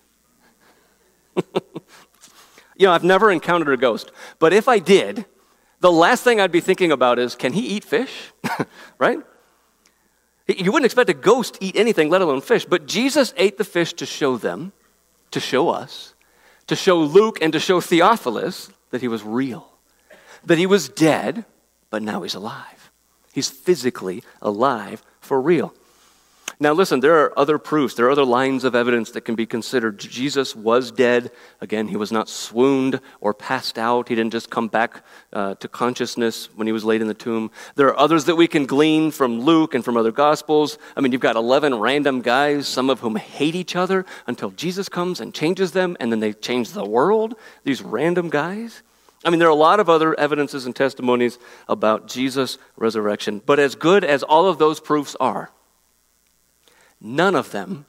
you 1.36 2.86
know, 2.86 2.92
I've 2.92 3.04
never 3.04 3.30
encountered 3.30 3.72
a 3.72 3.76
ghost, 3.76 4.10
but 4.38 4.52
if 4.52 4.66
I 4.66 4.78
did, 4.78 5.24
the 5.82 5.92
last 5.92 6.22
thing 6.22 6.40
I'd 6.40 6.52
be 6.52 6.60
thinking 6.60 6.92
about 6.92 7.18
is 7.18 7.34
can 7.34 7.52
he 7.52 7.60
eat 7.60 7.84
fish? 7.84 8.32
right? 8.98 9.18
You 10.46 10.70
wouldn't 10.70 10.86
expect 10.86 11.10
a 11.10 11.14
ghost 11.14 11.54
to 11.54 11.64
eat 11.64 11.76
anything, 11.76 12.08
let 12.08 12.22
alone 12.22 12.40
fish. 12.40 12.64
But 12.64 12.86
Jesus 12.86 13.34
ate 13.36 13.58
the 13.58 13.64
fish 13.64 13.92
to 13.94 14.06
show 14.06 14.36
them, 14.36 14.72
to 15.32 15.40
show 15.40 15.70
us, 15.70 16.14
to 16.68 16.76
show 16.76 16.98
Luke 16.98 17.38
and 17.42 17.52
to 17.52 17.58
show 17.58 17.80
Theophilus 17.80 18.70
that 18.90 19.00
he 19.00 19.08
was 19.08 19.24
real, 19.24 19.72
that 20.44 20.56
he 20.58 20.66
was 20.66 20.88
dead, 20.88 21.44
but 21.90 22.00
now 22.00 22.22
he's 22.22 22.34
alive. 22.34 22.92
He's 23.32 23.50
physically 23.50 24.22
alive 24.40 25.02
for 25.20 25.40
real. 25.40 25.74
Now, 26.62 26.74
listen, 26.74 27.00
there 27.00 27.24
are 27.24 27.36
other 27.36 27.58
proofs, 27.58 27.96
there 27.96 28.06
are 28.06 28.12
other 28.12 28.24
lines 28.24 28.62
of 28.62 28.76
evidence 28.76 29.10
that 29.10 29.22
can 29.22 29.34
be 29.34 29.46
considered. 29.46 29.98
Jesus 29.98 30.54
was 30.54 30.92
dead. 30.92 31.32
Again, 31.60 31.88
he 31.88 31.96
was 31.96 32.12
not 32.12 32.28
swooned 32.28 33.00
or 33.20 33.34
passed 33.34 33.80
out. 33.80 34.08
He 34.08 34.14
didn't 34.14 34.30
just 34.30 34.48
come 34.48 34.68
back 34.68 35.02
uh, 35.32 35.56
to 35.56 35.66
consciousness 35.66 36.48
when 36.54 36.68
he 36.68 36.72
was 36.72 36.84
laid 36.84 37.00
in 37.00 37.08
the 37.08 37.14
tomb. 37.14 37.50
There 37.74 37.88
are 37.88 37.98
others 37.98 38.26
that 38.26 38.36
we 38.36 38.46
can 38.46 38.66
glean 38.66 39.10
from 39.10 39.40
Luke 39.40 39.74
and 39.74 39.84
from 39.84 39.96
other 39.96 40.12
Gospels. 40.12 40.78
I 40.96 41.00
mean, 41.00 41.10
you've 41.10 41.20
got 41.20 41.34
11 41.34 41.74
random 41.74 42.20
guys, 42.20 42.68
some 42.68 42.90
of 42.90 43.00
whom 43.00 43.16
hate 43.16 43.56
each 43.56 43.74
other 43.74 44.06
until 44.28 44.52
Jesus 44.52 44.88
comes 44.88 45.20
and 45.20 45.34
changes 45.34 45.72
them, 45.72 45.96
and 45.98 46.12
then 46.12 46.20
they 46.20 46.32
change 46.32 46.70
the 46.70 46.84
world. 46.86 47.34
These 47.64 47.82
random 47.82 48.30
guys. 48.30 48.84
I 49.24 49.30
mean, 49.30 49.40
there 49.40 49.48
are 49.48 49.50
a 49.50 49.56
lot 49.56 49.80
of 49.80 49.88
other 49.88 50.16
evidences 50.16 50.64
and 50.64 50.76
testimonies 50.76 51.40
about 51.68 52.06
Jesus' 52.06 52.58
resurrection. 52.76 53.42
But 53.44 53.58
as 53.58 53.74
good 53.74 54.04
as 54.04 54.22
all 54.22 54.46
of 54.46 54.58
those 54.58 54.78
proofs 54.78 55.16
are, 55.18 55.50
None 57.02 57.34
of 57.34 57.50
them, 57.50 57.86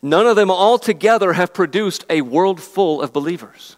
none 0.00 0.26
of 0.26 0.36
them 0.36 0.50
all 0.50 0.78
together 0.78 1.32
have 1.32 1.52
produced 1.52 2.04
a 2.08 2.20
world 2.22 2.62
full 2.62 3.02
of 3.02 3.12
believers. 3.12 3.76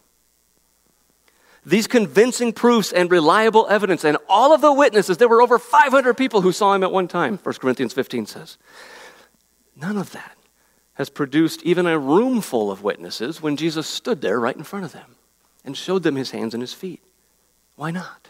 These 1.65 1.87
convincing 1.87 2.53
proofs 2.53 2.93
and 2.93 3.11
reliable 3.11 3.67
evidence, 3.69 4.05
and 4.05 4.19
all 4.29 4.53
of 4.53 4.61
the 4.61 4.73
witnesses, 4.73 5.17
there 5.17 5.29
were 5.29 5.41
over 5.41 5.59
500 5.59 6.15
people 6.15 6.43
who 6.43 6.53
saw 6.53 6.75
him 6.75 6.83
at 6.83 6.93
one 6.93 7.09
time, 7.09 7.39
1 7.43 7.55
Corinthians 7.57 7.95
15 7.95 8.27
says. 8.27 8.59
None 9.77 9.97
of 9.97 10.13
that 10.13 10.37
has 10.95 11.09
produced 11.09 11.63
even 11.63 11.87
a 11.87 11.99
room 11.99 12.43
full 12.43 12.71
of 12.71 12.83
witnesses 12.83 13.41
when 13.41 13.57
Jesus 13.57 13.87
stood 13.87 14.21
there 14.21 14.39
right 14.39 14.57
in 14.57 14.65
front 14.65 14.85
of 14.85 14.93
them 14.93 15.17
and 15.65 15.77
showed 15.77 16.03
them 16.03 16.17
his 16.17 16.33
hands 16.33 16.53
and 16.53 16.63
his 16.63 16.75
feet. 16.75 17.03
Why 17.77 17.91
not? 17.91 18.29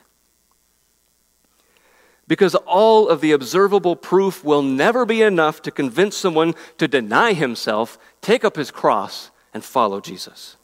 Because 2.31 2.55
all 2.55 3.09
of 3.09 3.21
the 3.21 3.33
observable 3.33 3.97
proof 3.97 4.45
will 4.45 4.63
never 4.63 5.05
be 5.05 5.21
enough 5.21 5.61
to 5.61 5.73
convince 5.73 6.17
someone 6.17 6.55
to 6.79 6.87
deny 6.87 7.33
himself, 7.33 7.99
take 8.21 8.45
up 8.45 8.55
his 8.55 8.71
cross, 8.71 9.33
and 9.53 9.65
follow 9.65 10.01
Jesus. 10.01 10.57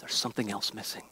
There's 0.00 0.16
something 0.16 0.50
else 0.50 0.74
missing. 0.74 1.04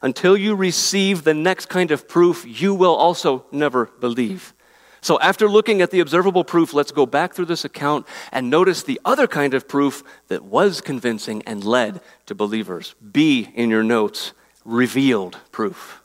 Until 0.00 0.38
you 0.38 0.54
receive 0.54 1.22
the 1.22 1.34
next 1.34 1.66
kind 1.66 1.90
of 1.90 2.08
proof, 2.08 2.46
you 2.46 2.74
will 2.74 2.94
also 2.94 3.44
never 3.52 3.90
believe. 4.00 4.54
So, 5.02 5.20
after 5.20 5.46
looking 5.46 5.82
at 5.82 5.90
the 5.90 6.00
observable 6.00 6.44
proof, 6.44 6.72
let's 6.72 6.92
go 6.92 7.04
back 7.04 7.34
through 7.34 7.44
this 7.44 7.66
account 7.66 8.06
and 8.32 8.48
notice 8.48 8.82
the 8.82 9.02
other 9.04 9.26
kind 9.26 9.52
of 9.52 9.68
proof 9.68 10.02
that 10.28 10.44
was 10.44 10.80
convincing 10.80 11.42
and 11.42 11.62
led 11.62 12.00
to 12.24 12.34
believers. 12.34 12.94
B 13.12 13.50
in 13.54 13.68
your 13.68 13.82
notes, 13.82 14.32
revealed 14.64 15.36
proof. 15.52 16.00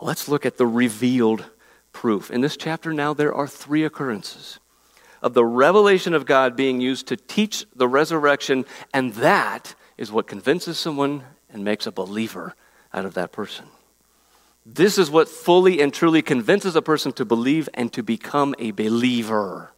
Let's 0.00 0.28
look 0.28 0.46
at 0.46 0.56
the 0.56 0.66
revealed 0.66 1.44
proof. 1.92 2.30
In 2.30 2.40
this 2.40 2.56
chapter 2.56 2.92
now, 2.92 3.12
there 3.12 3.34
are 3.34 3.46
three 3.46 3.84
occurrences 3.84 4.58
of 5.22 5.34
the 5.34 5.44
revelation 5.44 6.14
of 6.14 6.24
God 6.24 6.56
being 6.56 6.80
used 6.80 7.08
to 7.08 7.16
teach 7.16 7.66
the 7.76 7.88
resurrection, 7.88 8.64
and 8.94 9.12
that 9.14 9.74
is 9.98 10.10
what 10.10 10.26
convinces 10.26 10.78
someone 10.78 11.24
and 11.52 11.62
makes 11.62 11.86
a 11.86 11.92
believer 11.92 12.54
out 12.94 13.04
of 13.04 13.14
that 13.14 13.32
person. 13.32 13.66
This 14.64 14.98
is 14.98 15.10
what 15.10 15.28
fully 15.28 15.80
and 15.80 15.92
truly 15.92 16.22
convinces 16.22 16.76
a 16.76 16.82
person 16.82 17.12
to 17.12 17.24
believe 17.24 17.68
and 17.74 17.92
to 17.92 18.02
become 18.02 18.54
a 18.58 18.70
believer 18.70 19.72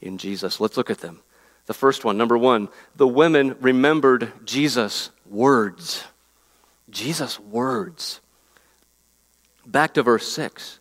in 0.00 0.18
Jesus. 0.18 0.60
Let's 0.60 0.76
look 0.76 0.90
at 0.90 0.98
them. 0.98 1.20
The 1.66 1.74
first 1.74 2.04
one, 2.04 2.18
number 2.18 2.36
one, 2.36 2.68
the 2.94 3.08
women 3.08 3.56
remembered 3.60 4.32
Jesus' 4.44 5.10
words. 5.26 6.04
Jesus' 6.90 7.40
words. 7.40 8.20
Back 9.66 9.94
to 9.94 10.02
verse 10.02 10.30
6. 10.30 10.80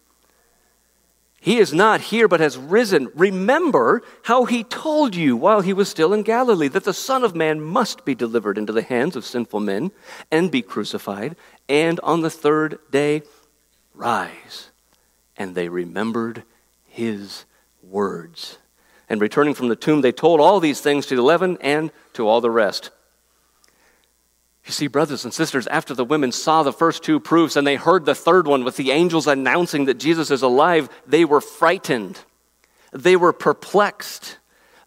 He 1.44 1.58
is 1.58 1.74
not 1.74 2.00
here, 2.00 2.30
but 2.30 2.40
has 2.40 2.58
risen. 2.58 3.10
Remember 3.16 4.02
how 4.24 4.46
he 4.46 4.64
told 4.64 5.14
you 5.14 5.36
while 5.36 5.60
he 5.60 5.74
was 5.74 5.90
still 5.90 6.14
in 6.14 6.24
Galilee 6.24 6.70
that 6.70 6.86
the 6.86 6.94
Son 6.94 7.22
of 7.22 7.36
Man 7.36 7.60
must 7.60 8.06
be 8.06 8.16
delivered 8.16 8.58
into 8.58 8.72
the 8.72 8.82
hands 8.82 9.18
of 9.18 9.26
sinful 9.26 9.60
men 9.60 9.92
and 10.32 10.50
be 10.50 10.62
crucified, 10.62 11.36
and 11.68 12.00
on 12.00 12.22
the 12.22 12.30
third 12.30 12.80
day 12.92 13.24
rise. 13.94 14.70
And 15.36 15.54
they 15.54 15.68
remembered 15.68 16.44
his 16.88 17.44
words. 17.82 18.58
And 19.10 19.20
returning 19.20 19.54
from 19.54 19.68
the 19.68 19.76
tomb, 19.76 20.00
they 20.00 20.14
told 20.14 20.40
all 20.40 20.62
these 20.62 20.80
things 20.80 21.06
to 21.08 21.16
the 21.16 21.22
eleven 21.22 21.58
and 21.60 21.92
to 22.14 22.26
all 22.26 22.40
the 22.40 22.50
rest. 22.50 22.90
You 24.66 24.72
see, 24.72 24.88
brothers 24.88 25.26
and 25.26 25.34
sisters, 25.34 25.68
after 25.68 25.94
the 25.94 26.06
women 26.06 26.32
saw 26.32 26.64
the 26.64 26.72
first 26.72 27.04
two 27.04 27.20
proofs 27.20 27.56
and 27.56 27.68
they 27.68 27.76
heard 27.76 28.06
the 28.06 28.16
third 28.16 28.48
one 28.48 28.64
with 28.64 28.78
the 28.78 28.92
angels 28.92 29.28
announcing 29.28 29.86
that 29.86 29.96
Jesus 29.96 30.32
is 30.32 30.42
alive, 30.42 30.90
they 31.06 31.26
were 31.26 31.42
frightened. 31.42 32.20
They 32.94 33.16
were 33.16 33.34
perplexed. 33.34 34.38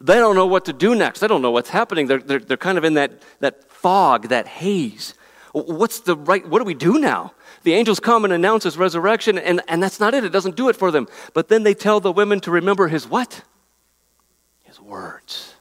They 0.00 0.14
don't 0.14 0.34
know 0.34 0.46
what 0.46 0.64
to 0.66 0.72
do 0.72 0.94
next. 0.94 1.20
They 1.20 1.28
don't 1.28 1.42
know 1.42 1.50
what's 1.50 1.70
happening. 1.70 2.06
They're, 2.06 2.20
they're, 2.20 2.38
they're 2.38 2.56
kind 2.56 2.78
of 2.78 2.84
in 2.84 2.94
that, 2.94 3.22
that 3.40 3.70
fog, 3.70 4.28
that 4.28 4.46
haze. 4.46 5.14
What's 5.52 6.00
the 6.00 6.16
right, 6.16 6.46
what 6.46 6.58
do 6.58 6.64
we 6.64 6.74
do 6.74 6.98
now? 6.98 7.32
The 7.62 7.74
angels 7.74 8.00
come 8.00 8.24
and 8.24 8.32
announce 8.32 8.64
his 8.64 8.78
resurrection, 8.78 9.38
and, 9.38 9.60
and 9.68 9.82
that's 9.82 9.98
not 9.98 10.14
it. 10.14 10.24
It 10.24 10.30
doesn't 10.30 10.56
do 10.56 10.68
it 10.68 10.76
for 10.76 10.90
them. 10.90 11.08
But 11.34 11.48
then 11.48 11.64
they 11.64 11.74
tell 11.74 12.00
the 12.00 12.12
women 12.12 12.40
to 12.40 12.50
remember 12.50 12.88
his 12.88 13.08
what? 13.08 13.42
His 14.62 14.80
words. 14.80 15.55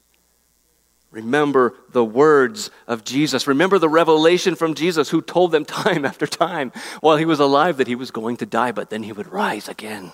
Remember 1.15 1.73
the 1.93 2.03
words 2.03 2.69
of 2.87 3.05
Jesus. 3.05 3.47
Remember 3.47 3.79
the 3.79 3.87
revelation 3.87 4.53
from 4.53 4.73
Jesus 4.73 5.07
who 5.09 5.21
told 5.21 5.53
them 5.53 5.63
time 5.83 6.03
after 6.03 6.27
time 6.27 6.73
while 6.99 7.15
he 7.15 7.23
was 7.23 7.39
alive 7.39 7.77
that 7.77 7.87
he 7.87 7.95
was 7.95 8.11
going 8.11 8.35
to 8.37 8.45
die, 8.45 8.73
but 8.73 8.89
then 8.89 9.01
he 9.01 9.13
would 9.13 9.31
rise 9.31 9.69
again. 9.69 10.11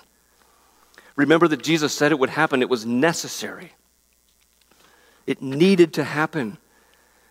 Remember 1.16 1.48
that 1.48 1.60
Jesus 1.60 1.92
said 1.92 2.12
it 2.12 2.20
would 2.20 2.30
happen. 2.30 2.62
It 2.62 2.70
was 2.70 2.86
necessary, 2.86 3.72
it 5.26 5.42
needed 5.42 5.92
to 5.94 6.04
happen. 6.04 6.58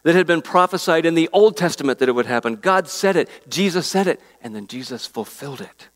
That 0.03 0.15
had 0.15 0.25
been 0.25 0.41
prophesied 0.41 1.05
in 1.05 1.13
the 1.13 1.29
Old 1.31 1.55
Testament 1.55 1.99
that 1.99 2.09
it 2.09 2.13
would 2.13 2.25
happen. 2.25 2.55
God 2.55 2.87
said 2.87 3.15
it, 3.15 3.29
Jesus 3.47 3.85
said 3.85 4.07
it, 4.07 4.19
and 4.41 4.55
then 4.55 4.65
Jesus 4.65 5.05
fulfilled 5.05 5.61
it. 5.61 5.89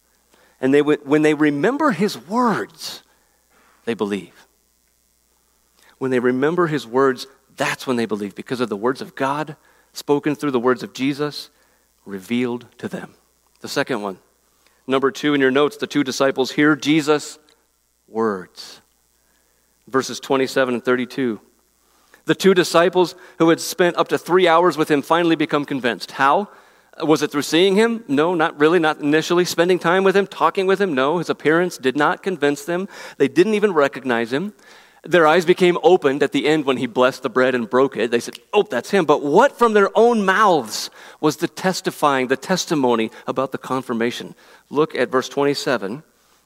And 0.62 0.72
they 0.72 0.84
when 0.84 1.24
they 1.24 1.34
remember 1.34 1.90
his 1.90 2.16
words, 2.16 3.02
they 3.86 3.96
believe. 3.96 4.48
When 5.98 6.12
they 6.12 6.20
remember 6.20 6.68
his 6.68 6.86
words, 6.86 7.26
that's 7.56 7.88
when 7.88 7.96
they 7.96 8.06
believe, 8.06 8.36
because 8.36 8.62
of 8.62 8.70
the 8.70 8.78
words 8.78 9.02
of 9.02 9.15
God 9.15 9.56
spoken 9.94 10.36
through 10.36 10.52
the 10.52 10.60
words 10.60 10.84
of 10.84 10.94
Jesus 10.94 11.50
revealed 12.06 12.68
to 12.78 12.88
them. 12.88 13.15
The 13.62 13.68
second 13.68 14.02
one, 14.02 14.20
number 14.86 15.12
two 15.12 15.34
in 15.34 15.41
your 15.41 15.52
notes, 15.52 15.78
the 15.78 15.88
two 15.88 16.04
disciples 16.04 16.52
hear 16.52 16.76
Jesus' 16.76 17.39
words. 18.08 18.82
Verses 19.88 20.20
27 20.20 20.76
and 20.76 20.84
32. 20.84 21.39
The 22.26 22.36
two 22.36 22.54
disciples 22.54 23.15
who 23.38 23.50
had 23.50 23.60
spent 23.60 23.98
up 23.98 24.08
to 24.10 24.18
three 24.18 24.48
hours 24.48 24.78
with 24.78 24.89
him 24.89 25.02
finally 25.02 25.36
become 25.36 25.63
convinced. 25.63 26.12
How? 26.12 26.50
Was 27.04 27.22
it 27.22 27.32
through 27.32 27.44
seeing 27.44 27.76
him? 27.76 28.04
No, 28.08 28.34
not 28.34 28.60
really, 28.60 28.80
not 28.80 29.00
initially. 29.00 29.46
Spending 29.46 29.80
time 29.80 30.04
with 30.04 30.15
him, 30.15 30.26
talking 30.26 30.65
with 30.65 30.82
him? 30.82 30.96
No, 30.96 31.18
his 31.18 31.30
appearance 31.30 31.78
did 31.78 31.96
not 31.96 32.24
convince 32.24 32.65
them. 32.65 32.88
They 33.18 33.28
didn't 33.28 33.54
even 33.54 33.74
recognize 33.74 34.32
him. 34.32 34.54
Their 35.06 35.28
eyes 35.28 35.46
became 35.46 35.78
opened 35.84 36.24
at 36.24 36.32
the 36.32 36.48
end 36.48 36.65
when 36.65 36.78
he 36.78 36.88
blessed 36.88 37.22
the 37.22 37.30
bread 37.30 37.54
and 37.54 37.70
broke 37.70 37.96
it. 37.96 38.10
They 38.10 38.20
said, 38.20 38.39
Oh, 38.52 38.63
that's 38.63 38.89
him. 38.89 39.06
But 39.06 39.22
what 39.22 39.58
from 39.58 39.74
their 39.74 39.96
own 39.96 40.26
mouths 40.26 40.89
was 41.22 41.38
the 41.38 41.48
testifying, 41.48 42.28
the 42.28 42.38
testimony 42.38 43.12
about 43.28 43.52
the 43.52 43.60
confirmation? 43.60 44.34
Look 44.72 44.96
at 44.96 45.10
verse 45.12 45.30
27, 45.30 46.02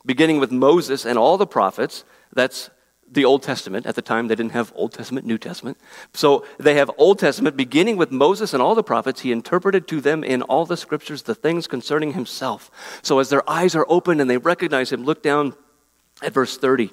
beginning 0.05 0.41
with 0.41 0.51
Moses 0.51 1.05
and 1.05 1.17
all 1.17 1.37
the 1.37 1.47
prophets. 1.47 2.03
That's 2.33 2.69
the 3.11 3.25
Old 3.25 3.43
Testament. 3.43 3.85
At 3.85 3.95
the 3.95 4.01
time, 4.01 4.27
they 4.27 4.35
didn't 4.35 4.51
have 4.51 4.73
Old 4.75 4.91
Testament, 4.91 5.25
New 5.25 5.37
Testament. 5.37 5.77
So 6.13 6.45
they 6.57 6.75
have 6.75 6.91
Old 6.97 7.17
Testament, 7.17 7.55
beginning 7.55 7.95
with 7.95 8.11
Moses 8.11 8.53
and 8.53 8.61
all 8.61 8.75
the 8.75 8.83
prophets. 8.83 9.21
He 9.21 9.31
interpreted 9.31 9.87
to 9.87 10.01
them 10.01 10.23
in 10.23 10.41
all 10.43 10.65
the 10.65 10.77
scriptures 10.77 11.23
the 11.23 11.33
things 11.33 11.65
concerning 11.65 12.13
himself. 12.13 12.69
So 13.01 13.19
as 13.19 13.29
their 13.29 13.49
eyes 13.49 13.73
are 13.73 13.85
open 13.87 14.19
and 14.19 14.29
they 14.29 14.37
recognize 14.37 14.91
him, 14.91 15.05
look 15.05 15.23
down 15.23 15.55
at 16.21 16.33
verse 16.33 16.57
30. 16.57 16.91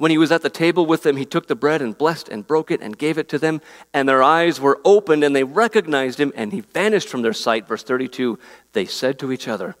When 0.00 0.10
he 0.10 0.16
was 0.16 0.32
at 0.32 0.40
the 0.40 0.48
table 0.48 0.86
with 0.86 1.02
them, 1.02 1.18
he 1.18 1.26
took 1.26 1.46
the 1.46 1.54
bread 1.54 1.82
and 1.82 1.96
blessed 1.96 2.30
and 2.30 2.46
broke 2.46 2.70
it 2.70 2.80
and 2.80 2.96
gave 2.96 3.18
it 3.18 3.28
to 3.28 3.38
them. 3.38 3.60
And 3.92 4.08
their 4.08 4.22
eyes 4.22 4.58
were 4.58 4.80
opened 4.82 5.22
and 5.22 5.36
they 5.36 5.44
recognized 5.44 6.18
him 6.18 6.32
and 6.34 6.54
he 6.54 6.62
vanished 6.62 7.10
from 7.10 7.20
their 7.20 7.34
sight. 7.34 7.68
Verse 7.68 7.82
32 7.82 8.38
They 8.72 8.86
said 8.86 9.18
to 9.18 9.30
each 9.30 9.46
other, 9.46 9.76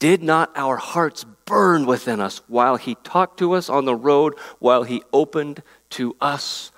Did 0.00 0.24
not 0.24 0.50
our 0.56 0.76
hearts 0.76 1.24
burn 1.44 1.86
within 1.86 2.18
us 2.18 2.42
while 2.48 2.74
he 2.74 2.96
talked 3.04 3.38
to 3.38 3.52
us 3.52 3.70
on 3.70 3.84
the 3.84 3.94
road, 3.94 4.34
while 4.58 4.82
he 4.82 5.04
opened 5.12 5.62
to 5.90 6.16
us 6.20 6.72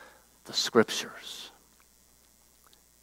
the 0.45 0.53
scriptures? 0.53 1.51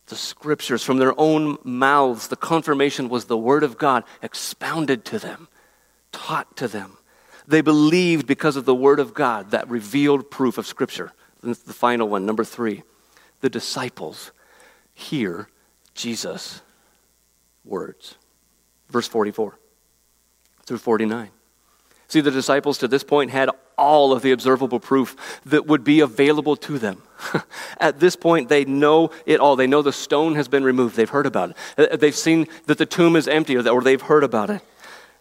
the 0.05 0.15
scriptures 0.15 0.83
from 0.83 0.97
their 0.97 1.19
own 1.19 1.57
mouths. 1.63 2.27
The 2.27 2.35
confirmation 2.35 3.09
was 3.09 3.25
the 3.25 3.37
word 3.37 3.63
of 3.63 3.77
God 3.77 4.03
expounded 4.23 5.05
to 5.05 5.19
them, 5.19 5.47
taught 6.11 6.57
to 6.57 6.67
them. 6.67 6.98
They 7.49 7.61
believed 7.61 8.27
because 8.27 8.55
of 8.55 8.65
the 8.65 8.75
word 8.75 8.99
of 8.99 9.15
God, 9.15 9.49
that 9.51 9.67
revealed 9.67 10.29
proof 10.29 10.59
of 10.59 10.67
scripture. 10.67 11.11
the 11.41 11.55
final 11.55 12.07
one, 12.07 12.23
number 12.23 12.43
three. 12.43 12.83
The 13.41 13.49
disciples 13.49 14.31
hear 14.93 15.49
Jesus' 15.95 16.61
words. 17.65 18.15
Verse 18.89 19.07
44 19.07 19.57
through 20.67 20.77
49. 20.77 21.29
See, 22.07 22.21
the 22.21 22.29
disciples 22.29 22.77
to 22.79 22.87
this 22.87 23.03
point 23.03 23.31
had 23.31 23.49
all 23.79 24.13
of 24.13 24.21
the 24.21 24.31
observable 24.31 24.79
proof 24.79 25.39
that 25.45 25.65
would 25.65 25.83
be 25.83 26.01
available 26.01 26.55
to 26.55 26.77
them. 26.77 27.01
At 27.79 27.99
this 27.99 28.15
point, 28.15 28.49
they 28.49 28.63
know 28.63 29.09
it 29.25 29.39
all. 29.39 29.55
They 29.55 29.67
know 29.67 29.81
the 29.81 29.91
stone 29.91 30.35
has 30.35 30.47
been 30.47 30.63
removed. 30.63 30.95
They've 30.95 31.09
heard 31.09 31.25
about 31.25 31.55
it. 31.77 31.99
They've 31.99 32.15
seen 32.15 32.47
that 32.67 32.77
the 32.77 32.85
tomb 32.85 33.15
is 33.15 33.27
empty, 33.27 33.57
or 33.57 33.81
they've 33.81 34.01
heard 34.01 34.23
about 34.23 34.51
it. 34.51 34.61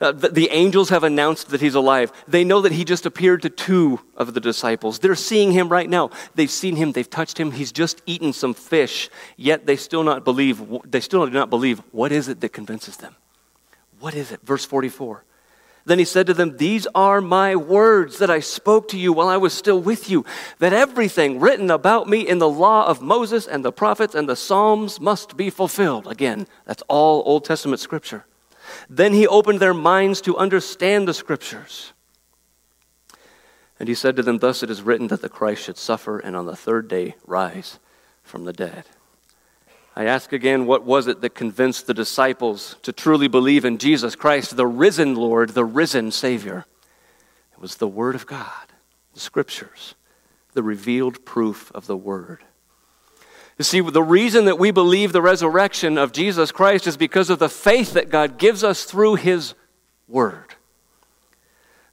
Uh, 0.01 0.13
the, 0.13 0.29
the 0.29 0.49
angels 0.51 0.91
have 0.91 1.03
announced 1.03 1.49
that 1.49 1.61
he's 1.61 1.75
alive. 1.75 2.13
They 2.29 2.45
know 2.45 2.61
that 2.61 2.73
he 2.73 2.85
just 2.85 3.05
appeared 3.05 3.43
to 3.43 3.51
two 3.51 4.01
of 4.17 4.33
the 4.33 4.41
disciples. 4.41 5.01
They're 5.01 5.17
seeing 5.17 5.51
him 5.51 5.69
right 5.69 5.91
now. 5.91 6.11
They've 6.37 6.51
seen 6.51 6.77
him. 6.77 6.93
They've 6.93 7.09
touched 7.09 7.39
him. 7.39 7.51
He's 7.51 7.73
just 7.73 8.01
eaten 8.07 8.33
some 8.33 8.55
fish. 8.55 9.11
Yet 9.37 9.67
they 9.67 9.77
still 9.77 10.05
not 10.05 10.25
believe. 10.25 10.63
They 10.85 11.01
still 11.01 11.27
do 11.27 11.33
not 11.33 11.51
believe. 11.51 11.83
What 11.91 12.13
is 12.13 12.29
it 12.29 12.41
that 12.41 12.53
convinces 12.53 12.99
them? 12.99 13.17
What 13.99 14.15
is 14.15 14.31
it? 14.31 14.41
Verse 14.43 14.65
44. 14.65 15.25
Then 15.85 15.99
he 15.99 16.05
said 16.05 16.27
to 16.27 16.35
them, 16.35 16.59
These 16.59 16.87
are 16.95 17.21
my 17.21 17.57
words 17.57 18.19
that 18.19 18.31
I 18.31 18.41
spoke 18.41 18.89
to 18.89 18.99
you 18.99 19.13
while 19.13 19.29
I 19.29 19.39
was 19.39 19.55
still 19.55 19.81
with 19.81 20.11
you, 20.11 20.25
that 20.59 20.73
everything 20.73 21.41
written 21.41 21.71
about 21.71 22.09
me 22.09 22.21
in 22.21 22.39
the 22.39 22.49
law 22.49 22.87
of 22.87 23.01
Moses 23.01 23.47
and 23.47 23.65
the 23.65 23.73
prophets 23.73 24.15
and 24.15 24.29
the 24.29 24.37
Psalms 24.37 25.01
must 25.01 25.37
be 25.37 25.49
fulfilled. 25.51 26.07
Again, 26.07 26.47
that's 26.67 26.83
all 26.89 27.23
Old 27.25 27.45
Testament 27.47 27.81
scripture. 27.81 28.27
Then 28.89 29.13
he 29.13 29.27
opened 29.27 29.61
their 29.61 29.75
minds 29.75 30.21
to 30.23 30.37
understand 30.37 31.09
the 31.09 31.15
scriptures. 31.15 31.93
And 33.79 33.89
he 33.89 33.95
said 33.95 34.17
to 34.17 34.23
them, 34.23 34.39
Thus 34.39 34.63
it 34.63 34.71
is 34.71 34.83
written 34.83 35.09
that 35.09 35.23
the 35.23 35.29
Christ 35.29 35.63
should 35.63 35.79
suffer 35.79 36.19
and 36.19 36.35
on 36.35 36.47
the 36.47 36.57
third 36.57 36.89
day 36.89 37.15
rise 37.27 37.79
from 38.23 38.45
the 38.45 38.53
dead. 38.53 38.85
I 39.95 40.05
ask 40.05 40.33
again, 40.33 40.67
what 40.67 40.85
was 40.85 41.09
it 41.09 41.23
that 41.23 41.35
convinced 41.35 41.87
the 41.87 41.95
disciples 41.95 42.77
to 42.83 42.93
truly 42.93 43.27
believe 43.27 43.65
in 43.65 43.79
Jesus 43.79 44.15
Christ, 44.15 44.57
the 44.57 44.67
risen 44.67 45.17
Lord, 45.17 45.51
the 45.51 45.65
risen 45.65 46.13
Savior? 46.13 46.67
It 47.53 47.61
was 47.61 47.77
the 47.77 47.89
Word 47.89 48.15
of 48.15 48.27
God, 48.27 48.73
the 49.15 49.21
Scriptures, 49.21 49.97
the 50.53 50.63
revealed 50.63 51.25
proof 51.25 51.73
of 51.75 51.87
the 51.87 51.97
Word. 51.97 52.45
You 53.59 53.65
see, 53.65 53.81
the 53.81 54.03
reason 54.03 54.45
that 54.45 54.59
we 54.59 54.71
believe 54.71 55.13
the 55.13 55.21
resurrection 55.21 55.99
of 55.99 56.13
Jesus 56.13 56.53
Christ 56.53 56.87
is 56.87 56.97
because 56.97 57.29
of 57.29 57.41
the 57.41 57.49
faith 57.49 57.95
that 57.95 58.09
God 58.09 58.39
gives 58.39 58.63
us 58.63 58.85
through 58.85 59.17
His 59.17 59.55
Word. 60.07 60.55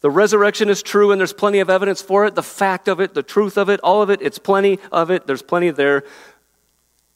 The 0.02 0.12
resurrection 0.12 0.70
is 0.70 0.84
true, 0.84 1.12
and 1.12 1.20
there's 1.20 1.34
plenty 1.34 1.60
of 1.60 1.70
evidence 1.72 2.04
for 2.04 2.28
it. 2.28 2.36
The 2.36 2.44
fact 2.44 2.88
of 2.88 3.00
it, 3.00 3.16
the 3.16 3.24
truth 3.24 3.58
of 3.58 3.70
it, 3.70 3.80
all 3.82 4.04
of 4.04 4.12
it, 4.12 4.22
it's 4.22 4.38
plenty 4.38 4.78
of 4.92 5.10
it. 5.10 5.26
There's 5.26 5.42
plenty 5.42 5.72
there. 5.72 6.04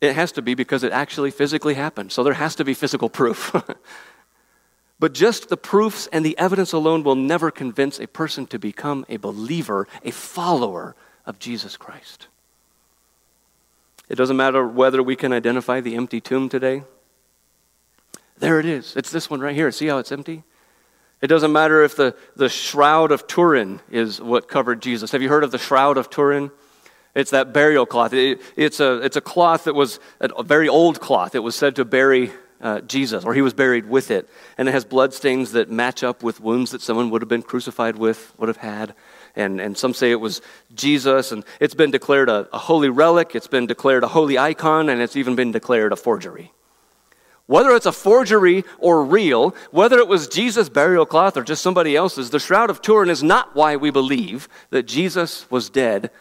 It 0.01 0.15
has 0.15 0.31
to 0.31 0.41
be 0.41 0.55
because 0.55 0.83
it 0.83 0.91
actually 0.91 1.29
physically 1.29 1.75
happened. 1.75 2.11
So 2.11 2.23
there 2.23 2.33
has 2.33 2.55
to 2.55 2.65
be 2.65 2.73
physical 2.73 3.07
proof. 3.07 3.55
but 4.99 5.13
just 5.13 5.49
the 5.49 5.57
proofs 5.57 6.07
and 6.07 6.25
the 6.25 6.35
evidence 6.39 6.73
alone 6.73 7.03
will 7.03 7.15
never 7.15 7.51
convince 7.51 7.99
a 7.99 8.07
person 8.07 8.47
to 8.47 8.57
become 8.57 9.05
a 9.07 9.17
believer, 9.17 9.87
a 10.03 10.09
follower 10.09 10.95
of 11.27 11.37
Jesus 11.37 11.77
Christ. 11.77 12.28
It 14.09 14.15
doesn't 14.15 14.37
matter 14.37 14.67
whether 14.67 15.01
we 15.01 15.15
can 15.15 15.31
identify 15.31 15.79
the 15.79 15.95
empty 15.95 16.19
tomb 16.19 16.49
today. 16.49 16.83
There 18.39 18.59
it 18.59 18.65
is. 18.65 18.95
It's 18.95 19.11
this 19.11 19.29
one 19.29 19.39
right 19.39 19.55
here. 19.55 19.71
See 19.71 19.87
how 19.87 19.99
it's 19.99 20.11
empty? 20.11 20.43
It 21.21 21.27
doesn't 21.27 21.51
matter 21.51 21.83
if 21.83 21.95
the, 21.95 22.15
the 22.35 22.49
Shroud 22.49 23.11
of 23.11 23.27
Turin 23.27 23.81
is 23.91 24.21
what 24.21 24.47
covered 24.47 24.81
Jesus. 24.81 25.11
Have 25.11 25.21
you 25.21 25.29
heard 25.29 25.43
of 25.43 25.51
the 25.51 25.57
Shroud 25.57 25.97
of 25.97 26.09
Turin? 26.09 26.49
It's 27.13 27.31
that 27.31 27.53
burial 27.53 27.85
cloth. 27.85 28.13
It, 28.13 28.41
it's, 28.55 28.79
a, 28.79 29.03
it's 29.03 29.17
a 29.17 29.21
cloth 29.21 29.65
that 29.65 29.75
was 29.75 29.99
a 30.21 30.43
very 30.43 30.69
old 30.69 31.01
cloth. 31.01 31.35
It 31.35 31.39
was 31.39 31.55
said 31.55 31.75
to 31.75 31.85
bury 31.85 32.31
uh, 32.61 32.81
Jesus, 32.81 33.25
or 33.25 33.33
he 33.33 33.41
was 33.41 33.53
buried 33.53 33.89
with 33.89 34.11
it. 34.11 34.29
And 34.57 34.69
it 34.69 34.71
has 34.71 34.85
bloodstains 34.85 35.51
that 35.51 35.69
match 35.69 36.03
up 36.03 36.23
with 36.23 36.39
wounds 36.39 36.71
that 36.71 36.81
someone 36.81 37.09
would 37.09 37.21
have 37.21 37.29
been 37.29 37.41
crucified 37.41 37.97
with, 37.97 38.33
would 38.37 38.47
have 38.47 38.57
had. 38.57 38.95
And, 39.39 39.61
and 39.61 39.77
some 39.77 39.93
say 39.93 40.11
it 40.11 40.19
was 40.19 40.41
Jesus. 40.75 41.31
And 41.31 41.45
it's 41.59 41.73
been 41.73 41.91
declared 41.91 42.29
a, 42.29 42.49
a 42.51 42.57
holy 42.57 42.89
relic, 42.89 43.35
it's 43.35 43.47
been 43.47 43.67
declared 43.67 44.03
a 44.03 44.07
holy 44.07 44.37
icon, 44.37 44.89
and 44.89 45.01
it's 45.01 45.15
even 45.15 45.35
been 45.35 45.51
declared 45.51 45.93
a 45.93 45.95
forgery. 45.95 46.51
Whether 47.45 47.71
it's 47.71 47.85
a 47.85 47.91
forgery 47.91 48.63
or 48.77 49.03
real, 49.03 49.55
whether 49.71 49.97
it 49.97 50.07
was 50.07 50.27
Jesus' 50.27 50.69
burial 50.69 51.05
cloth 51.05 51.35
or 51.35 51.43
just 51.43 51.63
somebody 51.63 51.95
else's, 51.95 52.29
the 52.29 52.39
Shroud 52.39 52.69
of 52.69 52.81
Turin 52.81 53.09
is 53.09 53.23
not 53.23 53.55
why 53.55 53.75
we 53.75 53.89
believe 53.89 54.47
that 54.69 54.83
Jesus 54.83 55.49
was 55.49 55.69
dead 55.69 56.11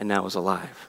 and 0.00 0.08
now 0.08 0.26
is 0.26 0.34
alive. 0.34 0.88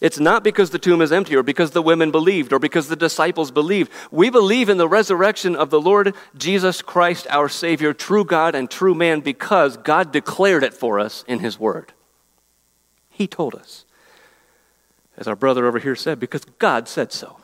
It's 0.00 0.18
not 0.18 0.42
because 0.42 0.70
the 0.70 0.78
tomb 0.78 1.02
is 1.02 1.12
empty 1.12 1.36
or 1.36 1.42
because 1.42 1.72
the 1.72 1.82
women 1.82 2.10
believed 2.10 2.52
or 2.52 2.58
because 2.58 2.88
the 2.88 2.96
disciples 2.96 3.50
believed. 3.50 3.92
We 4.10 4.30
believe 4.30 4.70
in 4.70 4.78
the 4.78 4.88
resurrection 4.88 5.54
of 5.54 5.68
the 5.68 5.80
Lord 5.80 6.14
Jesus 6.36 6.80
Christ, 6.80 7.26
our 7.28 7.50
Savior, 7.50 7.92
true 7.92 8.24
God 8.24 8.54
and 8.54 8.70
true 8.70 8.94
man, 8.94 9.20
because 9.20 9.76
God 9.76 10.10
declared 10.10 10.64
it 10.64 10.72
for 10.72 10.98
us 10.98 11.22
in 11.28 11.40
His 11.40 11.58
Word. 11.60 11.92
He 13.10 13.26
told 13.26 13.54
us. 13.54 13.84
As 15.18 15.28
our 15.28 15.36
brother 15.36 15.66
over 15.66 15.78
here 15.78 15.96
said, 15.96 16.18
because 16.18 16.46
God 16.58 16.88
said 16.88 17.12
so. 17.12 17.36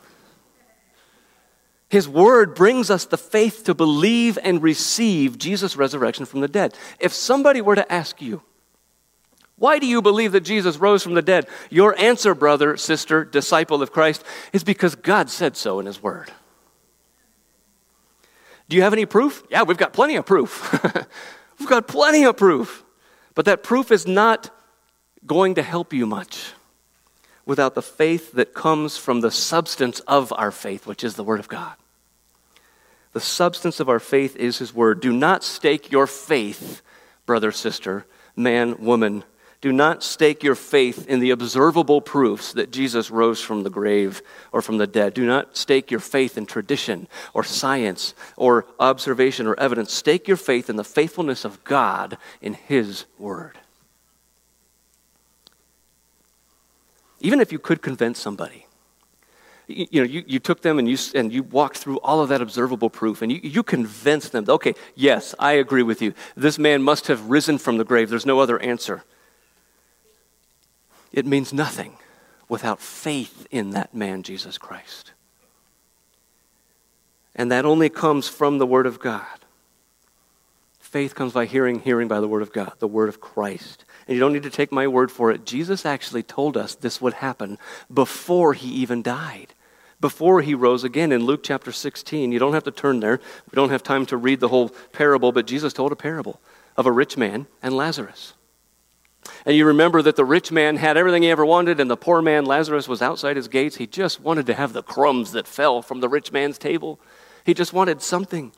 His 1.89 2.09
word 2.09 2.55
brings 2.55 2.89
us 2.89 3.05
the 3.05 3.17
faith 3.17 3.63
to 3.65 3.73
believe 3.73 4.37
and 4.43 4.61
receive 4.61 5.37
Jesus' 5.37 5.77
resurrection 5.77 6.25
from 6.25 6.41
the 6.41 6.47
dead. 6.47 6.75
If 6.99 7.13
somebody 7.13 7.61
were 7.61 7.75
to 7.75 7.89
ask 7.91 8.21
you, 8.21 8.41
why 9.59 9.79
do 9.79 9.87
you 9.87 10.01
believe 10.01 10.33
that 10.33 10.41
Jesus 10.41 10.77
rose 10.77 11.01
from 11.01 11.15
the 11.15 11.21
dead? 11.21 11.47
Your 11.69 11.99
answer, 11.99 12.35
brother, 12.35 12.77
sister, 12.77 13.25
disciple 13.25 13.81
of 13.81 13.91
Christ, 13.91 14.23
is 14.53 14.63
because 14.63 14.95
God 14.95 15.29
said 15.29 15.57
so 15.57 15.79
in 15.79 15.87
His 15.87 16.01
Word. 16.01 16.31
Do 18.69 18.75
you 18.75 18.83
have 18.83 18.93
any 18.93 19.05
proof? 19.05 19.43
Yeah, 19.49 19.63
we've 19.63 19.77
got 19.77 19.93
plenty 19.93 20.15
of 20.15 20.25
proof. 20.25 20.73
we've 21.59 21.69
got 21.69 21.87
plenty 21.87 22.23
of 22.25 22.37
proof. 22.37 22.83
But 23.33 23.45
that 23.45 23.63
proof 23.63 23.91
is 23.91 24.05
not 24.05 24.51
going 25.25 25.55
to 25.55 25.63
help 25.63 25.91
you 25.91 26.05
much 26.05 26.53
without 27.45 27.73
the 27.73 27.81
faith 27.81 28.33
that 28.33 28.53
comes 28.53 28.97
from 28.97 29.21
the 29.21 29.31
substance 29.31 30.01
of 30.01 30.31
our 30.33 30.51
faith, 30.51 30.85
which 30.85 31.03
is 31.03 31.15
the 31.15 31.23
Word 31.23 31.39
of 31.39 31.47
God. 31.47 31.73
The 33.13 33.21
substance 33.21 33.79
of 33.79 33.89
our 33.89 33.99
faith 33.99 34.35
is 34.35 34.59
His 34.59 34.73
Word. 34.73 34.99
Do 34.99 35.11
not 35.11 35.43
stake 35.43 35.91
your 35.91 36.05
faith, 36.05 36.83
brother, 37.25 37.51
sister, 37.51 38.05
man, 38.35 38.77
woman, 38.77 39.23
do 39.59 39.71
not 39.71 40.03
stake 40.03 40.43
your 40.43 40.55
faith 40.55 41.07
in 41.07 41.19
the 41.19 41.31
observable 41.31 41.99
proofs 41.99 42.53
that 42.53 42.71
Jesus 42.71 43.09
rose 43.09 43.41
from 43.41 43.63
the 43.63 43.71
grave 43.71 44.21
or 44.51 44.61
from 44.61 44.77
the 44.77 44.85
dead. 44.85 45.15
Do 45.15 45.25
not 45.25 45.57
stake 45.57 45.89
your 45.89 45.99
faith 45.99 46.37
in 46.37 46.45
tradition 46.45 47.07
or 47.33 47.43
science 47.43 48.13
or 48.35 48.67
observation 48.79 49.47
or 49.47 49.59
evidence. 49.59 49.91
Stake 49.91 50.27
your 50.27 50.37
faith 50.37 50.69
in 50.69 50.75
the 50.75 50.83
faithfulness 50.83 51.43
of 51.43 51.63
God 51.63 52.17
in 52.39 52.53
His 52.53 53.05
Word. 53.17 53.57
Even 57.19 57.41
if 57.41 57.51
you 57.51 57.57
could 57.57 57.81
convince 57.81 58.19
somebody, 58.19 58.67
you, 59.65 60.01
know, 60.01 60.07
you, 60.07 60.23
you 60.27 60.37
took 60.37 60.61
them 60.61 60.77
and 60.77 60.87
you, 60.87 60.97
and 61.15 61.33
you 61.33 61.41
walked 61.41 61.79
through 61.79 61.97
all 62.01 62.21
of 62.21 62.29
that 62.29 62.41
observable 62.41 62.91
proof 62.91 63.23
and 63.23 63.31
you, 63.31 63.39
you 63.41 63.63
convinced 63.63 64.33
them, 64.33 64.45
okay, 64.47 64.75
yes, 64.93 65.33
I 65.39 65.53
agree 65.53 65.81
with 65.81 65.99
you. 65.99 66.13
This 66.35 66.59
man 66.59 66.83
must 66.83 67.07
have 67.07 67.31
risen 67.31 67.57
from 67.57 67.79
the 67.79 67.83
grave. 67.83 68.11
There's 68.11 68.25
no 68.25 68.39
other 68.39 68.59
answer. 68.59 69.03
It 71.17 71.25
means 71.25 71.51
nothing 71.51 71.97
without 72.47 72.79
faith 72.79 73.47
in 73.49 73.71
that 73.71 73.91
man, 73.91 74.21
Jesus 74.21 74.59
Christ. 74.59 75.13
And 77.35 77.51
that 77.51 77.65
only 77.65 77.89
comes 77.89 78.27
from 78.27 78.59
the 78.59 78.67
Word 78.67 78.85
of 78.85 78.99
God. 78.99 79.25
Faith 80.77 81.15
comes 81.15 81.33
by 81.33 81.47
hearing, 81.47 81.79
hearing 81.79 82.07
by 82.07 82.19
the 82.19 82.27
Word 82.27 82.43
of 82.43 82.53
God, 82.53 82.73
the 82.77 82.87
Word 82.87 83.09
of 83.09 83.19
Christ. 83.19 83.83
And 84.07 84.13
you 84.13 84.19
don't 84.19 84.31
need 84.31 84.43
to 84.43 84.51
take 84.51 84.71
my 84.71 84.87
word 84.87 85.11
for 85.11 85.31
it. 85.31 85.43
Jesus 85.43 85.87
actually 85.87 86.21
told 86.21 86.55
us 86.55 86.75
this 86.75 87.01
would 87.01 87.13
happen 87.13 87.57
before 87.91 88.53
he 88.53 88.69
even 88.69 89.01
died, 89.01 89.55
before 89.99 90.43
he 90.43 90.53
rose 90.53 90.83
again 90.83 91.11
in 91.11 91.25
Luke 91.25 91.41
chapter 91.41 91.71
16. 91.71 92.31
You 92.31 92.37
don't 92.37 92.53
have 92.53 92.65
to 92.65 92.71
turn 92.71 92.99
there. 92.99 93.19
We 93.51 93.55
don't 93.55 93.71
have 93.71 93.81
time 93.81 94.05
to 94.05 94.17
read 94.17 94.39
the 94.39 94.49
whole 94.49 94.69
parable, 94.93 95.31
but 95.31 95.47
Jesus 95.47 95.73
told 95.73 95.91
a 95.91 95.95
parable 95.95 96.39
of 96.75 96.85
a 96.85 96.91
rich 96.91 97.17
man 97.17 97.47
and 97.63 97.75
Lazarus. 97.75 98.35
And 99.45 99.55
you 99.55 99.65
remember 99.65 100.01
that 100.01 100.15
the 100.15 100.25
rich 100.25 100.51
man 100.51 100.77
had 100.77 100.97
everything 100.97 101.23
he 101.23 101.29
ever 101.29 101.45
wanted, 101.45 101.79
and 101.79 101.89
the 101.89 101.97
poor 101.97 102.21
man, 102.21 102.45
Lazarus, 102.45 102.87
was 102.87 103.01
outside 103.01 103.35
his 103.35 103.47
gates. 103.47 103.77
He 103.77 103.87
just 103.87 104.21
wanted 104.21 104.45
to 104.47 104.53
have 104.53 104.73
the 104.73 104.83
crumbs 104.83 105.31
that 105.31 105.47
fell 105.47 105.81
from 105.81 106.01
the 106.01 106.09
rich 106.09 106.31
man's 106.31 106.57
table. 106.57 106.99
He 107.45 107.53
just 107.53 107.73
wanted 107.73 108.01
something. 108.01 108.51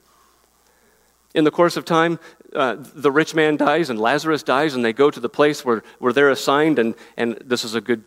In 1.36 1.44
the 1.44 1.52
course 1.52 1.78
of 1.78 1.86
time, 1.86 2.20
uh, 2.56 2.78
the 2.80 3.12
rich 3.12 3.36
man 3.36 3.56
dies 3.56 3.90
and 3.90 4.00
Lazarus 4.00 4.42
dies, 4.42 4.74
and 4.74 4.84
they 4.84 4.94
go 4.94 5.12
to 5.12 5.20
the 5.20 5.30
place 5.30 5.64
where, 5.64 5.84
where 6.00 6.12
they're 6.12 6.32
assigned. 6.32 6.80
And, 6.80 6.96
and 7.18 7.38
this 7.46 7.64
is 7.64 7.76
a 7.76 7.82
good 7.82 8.04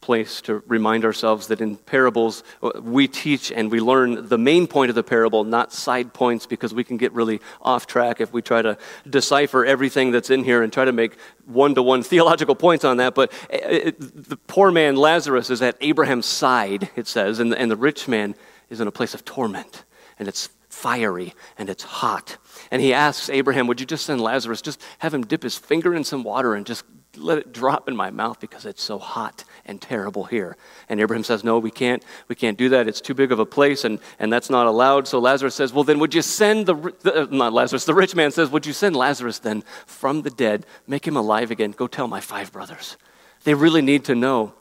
place 0.00 0.40
to 0.42 0.62
remind 0.66 1.04
ourselves 1.04 1.48
that 1.48 1.60
in 1.60 1.76
parables, 1.76 2.42
uh, 2.62 2.70
we 2.82 3.06
teach 3.06 3.52
and 3.52 3.70
we 3.70 3.80
learn 3.80 4.28
the 4.28 4.38
main 4.38 4.66
point 4.66 4.88
of 4.88 4.94
the 4.94 5.02
parable, 5.02 5.44
not 5.44 5.72
side 5.72 6.12
points, 6.14 6.46
because 6.46 6.72
we 6.72 6.84
can 6.84 6.96
get 6.96 7.12
really 7.12 7.40
off 7.60 7.86
track 7.86 8.20
if 8.20 8.32
we 8.32 8.40
try 8.40 8.62
to 8.62 8.78
decipher 9.08 9.64
everything 9.64 10.10
that's 10.10 10.30
in 10.30 10.42
here 10.42 10.62
and 10.62 10.72
try 10.72 10.84
to 10.84 10.92
make 10.92 11.16
one 11.44 11.74
to 11.74 11.82
one 11.82 12.02
theological 12.02 12.54
points 12.54 12.84
on 12.84 12.96
that. 12.96 13.14
But 13.14 13.32
uh, 13.52 13.58
it, 13.60 13.96
the 14.00 14.36
poor 14.36 14.70
man, 14.70 14.96
Lazarus, 14.96 15.50
is 15.50 15.60
at 15.60 15.76
Abraham's 15.80 16.26
side, 16.26 16.90
it 16.96 17.06
says, 17.06 17.38
and, 17.38 17.54
and 17.54 17.70
the 17.70 17.76
rich 17.76 18.08
man 18.08 18.34
is 18.70 18.80
in 18.80 18.88
a 18.88 18.92
place 18.92 19.14
of 19.14 19.24
torment, 19.24 19.84
and 20.18 20.28
it's 20.28 20.48
fiery 20.70 21.34
and 21.58 21.68
it's 21.68 21.82
hot. 21.82 22.38
And 22.70 22.80
he 22.80 22.94
asks 22.94 23.28
Abraham, 23.28 23.66
Would 23.66 23.80
you 23.80 23.86
just 23.86 24.06
send 24.06 24.20
Lazarus, 24.20 24.62
just 24.62 24.80
have 25.00 25.12
him 25.12 25.26
dip 25.26 25.42
his 25.42 25.58
finger 25.58 25.94
in 25.94 26.04
some 26.04 26.22
water 26.22 26.54
and 26.54 26.64
just 26.64 26.84
let 27.16 27.38
it 27.38 27.52
drop 27.52 27.88
in 27.88 27.96
my 27.96 28.10
mouth 28.10 28.40
because 28.40 28.64
it's 28.64 28.82
so 28.82 28.98
hot 28.98 29.44
and 29.70 29.80
terrible 29.80 30.24
here. 30.24 30.56
And 30.88 31.00
Abraham 31.00 31.24
says, 31.24 31.44
No, 31.44 31.58
we 31.58 31.70
can't, 31.70 32.02
we 32.28 32.34
can't 32.34 32.58
do 32.58 32.68
that. 32.70 32.88
It's 32.88 33.00
too 33.00 33.14
big 33.14 33.32
of 33.32 33.38
a 33.38 33.46
place, 33.46 33.84
and, 33.84 34.00
and 34.18 34.30
that's 34.30 34.50
not 34.50 34.66
allowed. 34.66 35.06
So 35.08 35.18
Lazarus 35.18 35.54
says, 35.54 35.72
Well, 35.72 35.84
then 35.84 36.00
would 36.00 36.14
you 36.14 36.20
send 36.20 36.66
the, 36.66 36.74
the, 36.74 37.22
uh, 37.22 37.26
not 37.30 37.54
Lazarus, 37.54 37.84
the 37.84 37.94
rich 37.94 38.14
man 38.14 38.32
says, 38.32 38.50
Would 38.50 38.66
you 38.66 38.74
send 38.74 38.96
Lazarus 38.96 39.38
then 39.38 39.62
from 39.86 40.22
the 40.22 40.30
dead, 40.30 40.66
make 40.86 41.06
him 41.06 41.16
alive 41.16 41.50
again? 41.50 41.70
Go 41.70 41.86
tell 41.86 42.08
my 42.08 42.20
five 42.20 42.52
brothers. 42.52 42.98
They 43.44 43.54
really 43.54 43.80
need 43.80 44.04
to 44.06 44.14
know. 44.14 44.52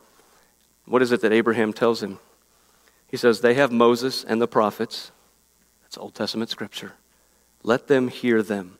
What 0.86 1.02
is 1.02 1.12
it 1.12 1.22
that 1.22 1.34
Abraham 1.34 1.74
tells 1.74 2.02
him? 2.02 2.20
He 3.08 3.18
says, 3.18 3.42
They 3.42 3.56
have 3.56 3.72
Moses 3.72 4.24
and 4.24 4.42
the 4.42 4.48
prophets. 4.48 5.12
That's 5.82 5.98
Old 5.98 6.16
Testament 6.16 6.50
scripture. 6.50 6.94
Let 7.64 7.88
them 7.88 8.08
hear 8.08 8.42
them. 8.42 8.79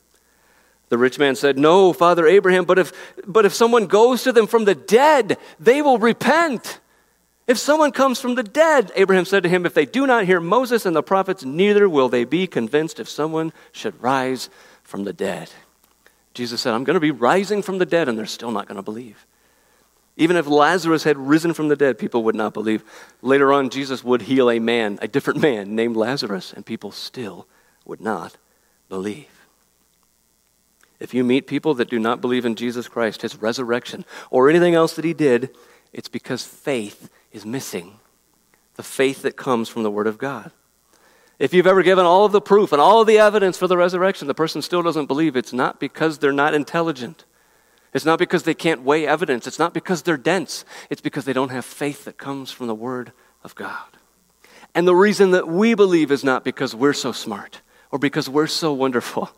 The 0.90 0.98
rich 0.98 1.20
man 1.20 1.36
said, 1.36 1.58
No, 1.58 1.94
Father 1.94 2.28
Abraham, 2.28 2.66
but 2.66 2.80
if, 2.80 2.92
but 3.26 3.46
if 3.46 3.54
someone 3.54 3.86
goes 3.88 4.24
to 4.24 4.32
them 4.32 4.48
from 4.48 4.66
the 4.66 4.76
dead, 4.76 5.38
they 5.60 5.82
will 5.82 5.98
repent. 5.98 6.80
If 7.48 7.58
someone 7.58 7.92
comes 7.92 8.20
from 8.20 8.36
the 8.36 8.44
dead, 8.44 8.92
Abraham 8.96 9.26
said 9.26 9.44
to 9.44 9.50
him, 9.50 9.66
If 9.66 9.74
they 9.74 9.86
do 9.86 10.06
not 10.06 10.26
hear 10.26 10.40
Moses 10.40 10.86
and 10.86 10.96
the 10.96 11.02
prophets, 11.02 11.46
neither 11.46 11.88
will 11.88 12.10
they 12.10 12.24
be 12.24 12.46
convinced 12.48 13.00
if 13.00 13.10
someone 13.10 13.54
should 13.72 14.02
rise 14.04 14.50
from 14.84 15.04
the 15.04 15.14
dead. 15.14 15.50
Jesus 16.34 16.62
said, 16.62 16.74
I'm 16.74 16.84
going 16.84 16.96
to 16.96 17.00
be 17.00 17.12
rising 17.12 17.62
from 17.62 17.80
the 17.80 17.86
dead, 17.86 18.08
and 18.08 18.18
they're 18.18 18.26
still 18.26 18.52
not 18.52 18.68
going 18.68 18.76
to 18.76 18.84
believe. 18.84 19.26
Even 20.16 20.36
if 20.36 20.48
Lazarus 20.48 21.04
had 21.04 21.18
risen 21.18 21.54
from 21.54 21.70
the 21.70 21.76
dead, 21.76 21.98
people 21.98 22.24
would 22.24 22.36
not 22.36 22.54
believe. 22.54 22.84
Later 23.22 23.54
on, 23.54 23.70
Jesus 23.70 24.04
would 24.04 24.24
heal 24.24 24.52
a 24.52 24.60
man, 24.60 25.00
a 25.02 25.08
different 25.08 25.40
man 25.42 25.76
named 25.76 25.96
Lazarus, 25.96 26.54
and 26.54 26.66
people 26.66 26.92
still 26.92 27.48
would 27.86 28.02
not 28.02 28.38
believe. 28.90 29.39
If 31.00 31.14
you 31.14 31.24
meet 31.24 31.48
people 31.48 31.74
that 31.76 31.90
do 31.90 32.00
not 32.00 32.22
believe 32.22 32.46
in 32.46 32.56
Jesus 32.56 32.88
Christ, 32.88 33.22
his 33.22 33.38
resurrection, 33.38 34.06
or 34.30 34.50
anything 34.50 34.76
else 34.76 34.96
that 34.96 35.06
he 35.06 35.14
did, 35.14 35.50
it's 35.94 36.10
because 36.10 36.44
faith 36.44 37.10
is 37.32 37.46
missing. 37.46 38.00
The 38.76 38.84
faith 38.84 39.22
that 39.22 39.38
comes 39.38 39.70
from 39.70 39.84
the 39.84 39.92
Word 39.92 40.08
of 40.08 40.18
God. 40.18 40.52
If 41.38 41.54
you've 41.54 41.68
ever 41.68 41.84
given 41.84 42.06
all 42.06 42.26
of 42.26 42.34
the 42.34 42.42
proof 42.42 42.74
and 42.74 42.82
all 42.82 43.00
of 43.00 43.08
the 43.08 43.18
evidence 43.18 43.58
for 43.58 43.68
the 43.68 43.78
resurrection, 43.78 44.28
the 44.28 44.34
person 44.34 44.62
still 44.62 44.84
doesn't 44.84 45.06
believe, 45.06 45.38
it's 45.38 45.54
not 45.54 45.80
because 45.80 46.20
they're 46.20 46.34
not 46.34 46.54
intelligent. 46.54 47.24
It's 47.94 48.06
not 48.06 48.20
because 48.20 48.44
they 48.44 48.54
can't 48.54 48.84
weigh 48.84 49.08
evidence. 49.08 49.48
It's 49.48 49.58
not 49.58 49.74
because 49.74 50.02
they're 50.02 50.18
dense. 50.18 50.66
It's 50.90 51.02
because 51.02 51.26
they 51.26 51.34
don't 51.34 51.50
have 51.50 51.66
faith 51.66 52.06
that 52.06 52.18
comes 52.18 52.52
from 52.52 52.68
the 52.68 52.76
Word 52.76 53.14
of 53.44 53.56
God. 53.56 53.88
And 54.76 54.88
the 54.88 54.96
reason 54.96 55.32
that 55.32 55.48
we 55.48 55.74
believe 55.74 56.12
is 56.12 56.24
not 56.24 56.44
because 56.44 56.76
we're 56.76 56.94
so 56.94 57.14
smart 57.14 57.62
or 57.90 57.98
because 57.98 58.30
we're 58.30 58.48
so 58.48 58.74
wonderful 58.74 59.30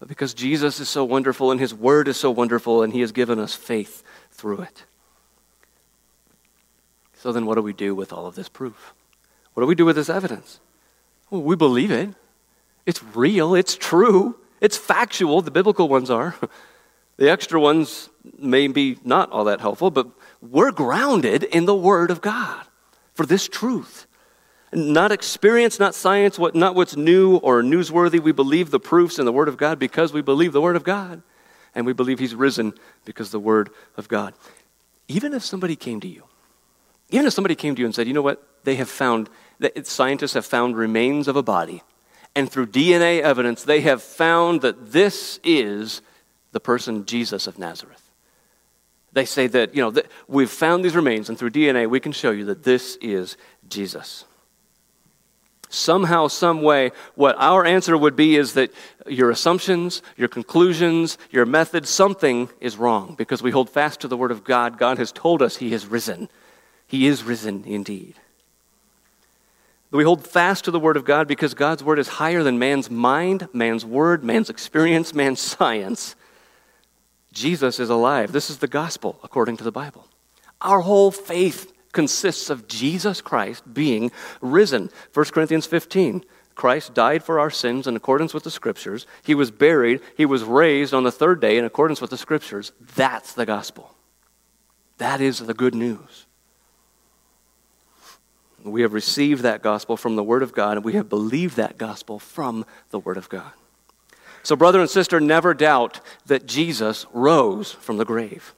but 0.00 0.08
because 0.08 0.34
Jesus 0.34 0.80
is 0.80 0.88
so 0.88 1.04
wonderful 1.04 1.52
and 1.52 1.60
His 1.60 1.72
Word 1.72 2.08
is 2.08 2.16
so 2.16 2.30
wonderful 2.30 2.82
and 2.82 2.92
He 2.92 3.02
has 3.02 3.12
given 3.12 3.38
us 3.38 3.54
faith 3.54 4.02
through 4.32 4.62
it. 4.62 4.84
So 7.18 7.32
then, 7.32 7.44
what 7.44 7.56
do 7.56 7.62
we 7.62 7.74
do 7.74 7.94
with 7.94 8.12
all 8.12 8.26
of 8.26 8.34
this 8.34 8.48
proof? 8.48 8.94
What 9.52 9.62
do 9.62 9.66
we 9.66 9.74
do 9.74 9.84
with 9.84 9.96
this 9.96 10.08
evidence? 10.08 10.58
Well, 11.28 11.42
we 11.42 11.54
believe 11.54 11.90
it. 11.90 12.08
It's 12.86 13.02
real, 13.02 13.54
it's 13.54 13.76
true, 13.76 14.36
it's 14.60 14.76
factual. 14.76 15.42
The 15.42 15.50
biblical 15.50 15.88
ones 15.88 16.10
are. 16.10 16.34
The 17.20 17.30
extra 17.30 17.60
ones 17.60 18.08
may 18.38 18.66
be 18.66 18.96
not 19.04 19.30
all 19.30 19.44
that 19.44 19.60
helpful, 19.60 19.90
but 19.90 20.06
we're 20.40 20.72
grounded 20.72 21.44
in 21.44 21.66
the 21.66 21.74
Word 21.74 22.10
of 22.10 22.22
God 22.22 22.64
for 23.12 23.26
this 23.26 23.46
truth. 23.46 24.06
Not 24.72 25.10
experience, 25.10 25.80
not 25.80 25.94
science, 25.96 26.38
what, 26.38 26.54
not 26.54 26.76
what's 26.76 26.96
new 26.96 27.36
or 27.36 27.62
newsworthy. 27.62 28.20
We 28.20 28.32
believe 28.32 28.70
the 28.70 28.78
proofs 28.78 29.18
in 29.18 29.24
the 29.24 29.32
Word 29.32 29.48
of 29.48 29.56
God 29.56 29.78
because 29.78 30.12
we 30.12 30.22
believe 30.22 30.52
the 30.52 30.60
Word 30.60 30.76
of 30.76 30.84
God. 30.84 31.22
And 31.74 31.86
we 31.86 31.92
believe 31.92 32.20
He's 32.20 32.34
risen 32.34 32.74
because 33.04 33.30
the 33.30 33.40
Word 33.40 33.70
of 33.96 34.06
God. 34.06 34.34
Even 35.08 35.32
if 35.32 35.44
somebody 35.44 35.74
came 35.74 36.00
to 36.00 36.08
you, 36.08 36.24
even 37.10 37.26
if 37.26 37.32
somebody 37.32 37.56
came 37.56 37.74
to 37.74 37.80
you 37.80 37.86
and 37.86 37.94
said, 37.94 38.06
you 38.06 38.12
know 38.12 38.22
what, 38.22 38.46
they 38.62 38.76
have 38.76 38.88
found, 38.88 39.28
that 39.58 39.86
scientists 39.88 40.34
have 40.34 40.46
found 40.46 40.76
remains 40.76 41.26
of 41.26 41.34
a 41.34 41.42
body, 41.42 41.82
and 42.36 42.50
through 42.50 42.66
DNA 42.66 43.20
evidence, 43.20 43.64
they 43.64 43.80
have 43.80 44.02
found 44.02 44.60
that 44.60 44.92
this 44.92 45.40
is 45.42 46.00
the 46.52 46.60
person 46.60 47.06
Jesus 47.06 47.48
of 47.48 47.58
Nazareth. 47.58 48.08
They 49.12 49.24
say 49.24 49.48
that, 49.48 49.74
you 49.74 49.82
know, 49.82 49.90
that 49.90 50.06
we've 50.28 50.50
found 50.50 50.84
these 50.84 50.94
remains, 50.94 51.28
and 51.28 51.36
through 51.36 51.50
DNA, 51.50 51.90
we 51.90 51.98
can 51.98 52.12
show 52.12 52.30
you 52.30 52.44
that 52.44 52.62
this 52.62 52.96
is 53.00 53.36
Jesus 53.68 54.26
somehow, 55.70 56.28
some 56.28 56.62
way, 56.62 56.90
what 57.14 57.36
our 57.38 57.64
answer 57.64 57.96
would 57.96 58.16
be 58.16 58.36
is 58.36 58.54
that 58.54 58.72
your 59.06 59.30
assumptions, 59.30 60.02
your 60.16 60.28
conclusions, 60.28 61.16
your 61.30 61.46
methods, 61.46 61.88
something 61.88 62.50
is 62.60 62.76
wrong 62.76 63.14
because 63.16 63.42
we 63.42 63.50
hold 63.50 63.70
fast 63.70 64.00
to 64.00 64.08
the 64.08 64.16
Word 64.16 64.30
of 64.30 64.44
God. 64.44 64.78
God 64.78 64.98
has 64.98 65.12
told 65.12 65.40
us 65.40 65.56
He 65.56 65.70
has 65.70 65.86
risen. 65.86 66.28
He 66.86 67.06
is 67.06 67.22
risen 67.22 67.64
indeed. 67.64 68.16
We 69.92 70.04
hold 70.04 70.26
fast 70.26 70.64
to 70.64 70.70
the 70.70 70.78
Word 70.78 70.96
of 70.96 71.04
God 71.04 71.26
because 71.26 71.54
God's 71.54 71.82
Word 71.82 71.98
is 71.98 72.08
higher 72.08 72.42
than 72.42 72.58
man's 72.58 72.90
mind, 72.90 73.48
man's 73.52 73.84
word, 73.84 74.22
man's 74.22 74.50
experience, 74.50 75.14
man's 75.14 75.40
science. 75.40 76.14
Jesus 77.32 77.78
is 77.78 77.90
alive. 77.90 78.32
This 78.32 78.50
is 78.50 78.58
the 78.58 78.68
gospel 78.68 79.18
according 79.22 79.56
to 79.58 79.64
the 79.64 79.72
Bible. 79.72 80.06
Our 80.60 80.80
whole 80.80 81.10
faith 81.10 81.72
consists 81.92 82.50
of 82.50 82.68
Jesus 82.68 83.20
Christ 83.20 83.72
being 83.72 84.10
risen. 84.40 84.90
1 85.12 85.26
Corinthians 85.26 85.66
15. 85.66 86.24
Christ 86.54 86.92
died 86.92 87.22
for 87.24 87.40
our 87.40 87.50
sins 87.50 87.86
in 87.86 87.96
accordance 87.96 88.34
with 88.34 88.44
the 88.44 88.50
Scriptures. 88.50 89.06
He 89.22 89.34
was 89.34 89.50
buried. 89.50 90.00
He 90.16 90.26
was 90.26 90.44
raised 90.44 90.92
on 90.92 91.04
the 91.04 91.12
third 91.12 91.40
day 91.40 91.56
in 91.56 91.64
accordance 91.64 92.00
with 92.00 92.10
the 92.10 92.18
Scriptures. 92.18 92.72
That's 92.96 93.32
the 93.32 93.46
gospel. 93.46 93.94
That 94.98 95.20
is 95.20 95.38
the 95.38 95.54
good 95.54 95.74
news. 95.74 96.26
We 98.62 98.82
have 98.82 98.92
received 98.92 99.42
that 99.42 99.62
gospel 99.62 99.96
from 99.96 100.16
the 100.16 100.22
Word 100.22 100.42
of 100.42 100.52
God, 100.52 100.76
and 100.76 100.84
we 100.84 100.92
have 100.92 101.08
believed 101.08 101.56
that 101.56 101.78
gospel 101.78 102.18
from 102.18 102.66
the 102.90 102.98
Word 102.98 103.16
of 103.16 103.30
God. 103.30 103.52
So, 104.42 104.54
brother 104.54 104.80
and 104.80 104.90
sister, 104.90 105.18
never 105.18 105.54
doubt 105.54 106.00
that 106.26 106.46
Jesus 106.46 107.06
rose 107.12 107.72
from 107.72 107.96
the 107.96 108.04
grave 108.04 108.54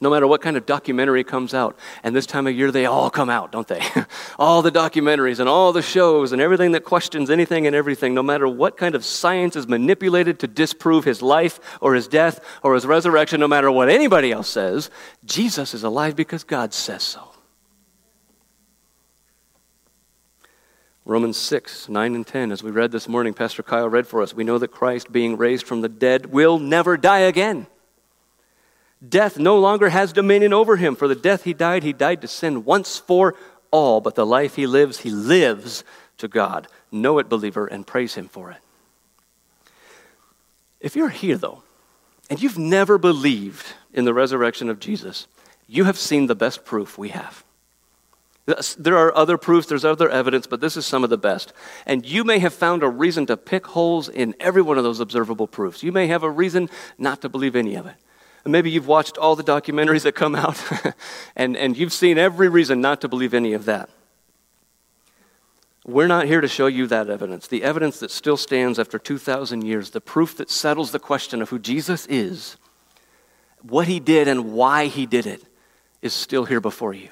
no 0.00 0.10
matter 0.10 0.26
what 0.26 0.42
kind 0.42 0.56
of 0.56 0.66
documentary 0.66 1.24
comes 1.24 1.54
out. 1.54 1.78
And 2.02 2.14
this 2.14 2.26
time 2.26 2.46
of 2.46 2.54
year, 2.54 2.70
they 2.70 2.86
all 2.86 3.10
come 3.10 3.30
out, 3.30 3.52
don't 3.52 3.68
they? 3.68 3.82
all 4.38 4.62
the 4.62 4.70
documentaries 4.70 5.38
and 5.38 5.48
all 5.48 5.72
the 5.72 5.82
shows 5.82 6.32
and 6.32 6.40
everything 6.40 6.72
that 6.72 6.84
questions 6.84 7.30
anything 7.30 7.66
and 7.66 7.76
everything, 7.76 8.14
no 8.14 8.22
matter 8.22 8.48
what 8.48 8.76
kind 8.76 8.94
of 8.94 9.04
science 9.04 9.56
is 9.56 9.66
manipulated 9.68 10.38
to 10.40 10.46
disprove 10.46 11.04
his 11.04 11.22
life 11.22 11.60
or 11.80 11.94
his 11.94 12.08
death 12.08 12.40
or 12.62 12.74
his 12.74 12.86
resurrection, 12.86 13.40
no 13.40 13.48
matter 13.48 13.70
what 13.70 13.88
anybody 13.88 14.32
else 14.32 14.48
says, 14.48 14.90
Jesus 15.24 15.74
is 15.74 15.84
alive 15.84 16.16
because 16.16 16.44
God 16.44 16.72
says 16.74 17.02
so. 17.02 17.32
Romans 21.04 21.36
6, 21.36 21.88
9, 21.88 22.14
and 22.14 22.24
10, 22.24 22.52
as 22.52 22.62
we 22.62 22.70
read 22.70 22.92
this 22.92 23.08
morning, 23.08 23.34
Pastor 23.34 23.64
Kyle 23.64 23.88
read 23.88 24.06
for 24.06 24.22
us, 24.22 24.34
we 24.34 24.44
know 24.44 24.58
that 24.58 24.68
Christ, 24.68 25.10
being 25.10 25.36
raised 25.36 25.66
from 25.66 25.80
the 25.80 25.88
dead, 25.88 26.26
will 26.26 26.60
never 26.60 26.96
die 26.96 27.20
again. 27.20 27.66
Death 29.06 29.38
no 29.38 29.58
longer 29.58 29.88
has 29.88 30.12
dominion 30.12 30.52
over 30.52 30.76
him. 30.76 30.94
For 30.94 31.08
the 31.08 31.14
death 31.14 31.44
he 31.44 31.54
died, 31.54 31.82
he 31.82 31.92
died 31.92 32.20
to 32.20 32.28
sin 32.28 32.64
once 32.64 32.98
for 32.98 33.34
all. 33.70 34.00
But 34.00 34.14
the 34.14 34.26
life 34.26 34.54
he 34.54 34.66
lives, 34.66 35.00
he 35.00 35.10
lives 35.10 35.82
to 36.18 36.28
God. 36.28 36.68
Know 36.92 37.18
it, 37.18 37.28
believer, 37.28 37.66
and 37.66 37.86
praise 37.86 38.14
him 38.14 38.28
for 38.28 38.50
it. 38.50 38.58
If 40.80 40.96
you're 40.96 41.08
here, 41.08 41.36
though, 41.36 41.62
and 42.30 42.42
you've 42.42 42.58
never 42.58 42.98
believed 42.98 43.66
in 43.92 44.04
the 44.04 44.14
resurrection 44.14 44.68
of 44.68 44.80
Jesus, 44.80 45.26
you 45.66 45.84
have 45.84 45.98
seen 45.98 46.26
the 46.26 46.34
best 46.34 46.64
proof 46.64 46.98
we 46.98 47.10
have. 47.10 47.44
There 48.76 48.98
are 48.98 49.16
other 49.16 49.38
proofs, 49.38 49.68
there's 49.68 49.84
other 49.84 50.10
evidence, 50.10 50.48
but 50.48 50.60
this 50.60 50.76
is 50.76 50.84
some 50.84 51.04
of 51.04 51.10
the 51.10 51.18
best. 51.18 51.52
And 51.86 52.04
you 52.04 52.24
may 52.24 52.40
have 52.40 52.52
found 52.52 52.82
a 52.82 52.88
reason 52.88 53.26
to 53.26 53.36
pick 53.36 53.68
holes 53.68 54.08
in 54.08 54.34
every 54.40 54.62
one 54.62 54.78
of 54.78 54.84
those 54.84 54.98
observable 54.98 55.46
proofs. 55.46 55.84
You 55.84 55.92
may 55.92 56.08
have 56.08 56.24
a 56.24 56.30
reason 56.30 56.68
not 56.98 57.20
to 57.22 57.28
believe 57.28 57.54
any 57.54 57.76
of 57.76 57.86
it. 57.86 57.94
And 58.44 58.52
maybe 58.52 58.70
you've 58.70 58.88
watched 58.88 59.18
all 59.18 59.36
the 59.36 59.44
documentaries 59.44 60.02
that 60.02 60.12
come 60.12 60.34
out, 60.34 60.60
and, 61.36 61.56
and 61.56 61.76
you've 61.76 61.92
seen 61.92 62.18
every 62.18 62.48
reason 62.48 62.80
not 62.80 63.00
to 63.02 63.08
believe 63.08 63.34
any 63.34 63.52
of 63.52 63.66
that. 63.66 63.88
We're 65.84 66.06
not 66.06 66.26
here 66.26 66.40
to 66.40 66.48
show 66.48 66.66
you 66.66 66.86
that 66.88 67.10
evidence. 67.10 67.48
The 67.48 67.64
evidence 67.64 67.98
that 68.00 68.10
still 68.10 68.36
stands 68.36 68.78
after 68.78 68.98
2,000 68.98 69.64
years, 69.64 69.90
the 69.90 70.00
proof 70.00 70.36
that 70.36 70.50
settles 70.50 70.92
the 70.92 71.00
question 71.00 71.42
of 71.42 71.50
who 71.50 71.58
Jesus 71.58 72.06
is, 72.06 72.56
what 73.62 73.88
he 73.88 73.98
did, 73.98 74.28
and 74.28 74.52
why 74.52 74.86
he 74.86 75.06
did 75.06 75.26
it, 75.26 75.42
is 76.00 76.12
still 76.12 76.44
here 76.44 76.60
before 76.60 76.94
you. 76.94 77.10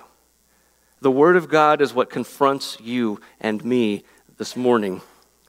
The 1.00 1.10
Word 1.10 1.36
of 1.36 1.48
God 1.48 1.80
is 1.80 1.94
what 1.94 2.10
confronts 2.10 2.76
you 2.80 3.20
and 3.40 3.64
me 3.64 4.04
this 4.36 4.56
morning. 4.56 5.00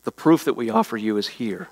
The 0.03 0.11
proof 0.11 0.45
that 0.45 0.55
we 0.55 0.69
offer 0.69 0.97
you 0.97 1.17
is 1.17 1.27
here. 1.27 1.69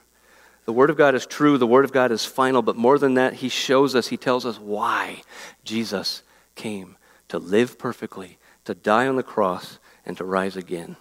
The 0.65 0.73
Word 0.73 0.89
of 0.89 0.97
God 0.97 1.15
is 1.15 1.25
true, 1.25 1.57
the 1.57 1.67
Word 1.67 1.85
of 1.85 1.91
God 1.91 2.11
is 2.11 2.25
final, 2.25 2.61
but 2.61 2.75
more 2.75 2.99
than 2.99 3.15
that, 3.15 3.35
He 3.35 3.49
shows 3.49 3.95
us, 3.95 4.07
He 4.07 4.17
tells 4.17 4.45
us 4.45 4.59
why 4.59 5.23
Jesus 5.63 6.21
came 6.55 6.97
to 7.29 7.39
live 7.39 7.77
perfectly, 7.77 8.37
to 8.65 8.75
die 8.75 9.07
on 9.07 9.15
the 9.15 9.23
cross, 9.23 9.79
and 10.05 10.17
to 10.17 10.23
rise 10.23 10.55
again. 10.55 10.95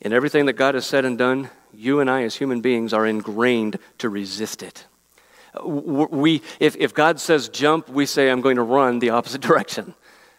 In 0.00 0.12
everything 0.12 0.46
that 0.46 0.54
God 0.54 0.74
has 0.74 0.86
said 0.86 1.04
and 1.04 1.18
done, 1.18 1.50
you 1.74 2.00
and 2.00 2.10
I, 2.10 2.22
as 2.22 2.36
human 2.36 2.60
beings, 2.60 2.92
are 2.92 3.06
ingrained 3.06 3.78
to 3.98 4.08
resist 4.08 4.62
it. 4.62 4.86
We, 5.64 6.42
if, 6.60 6.76
if 6.76 6.94
God 6.94 7.20
says 7.20 7.48
jump, 7.48 7.88
we 7.88 8.06
say, 8.06 8.30
I'm 8.30 8.40
going 8.40 8.56
to 8.56 8.62
run 8.62 8.98
the 8.98 9.10
opposite 9.10 9.40
direction. 9.42 9.94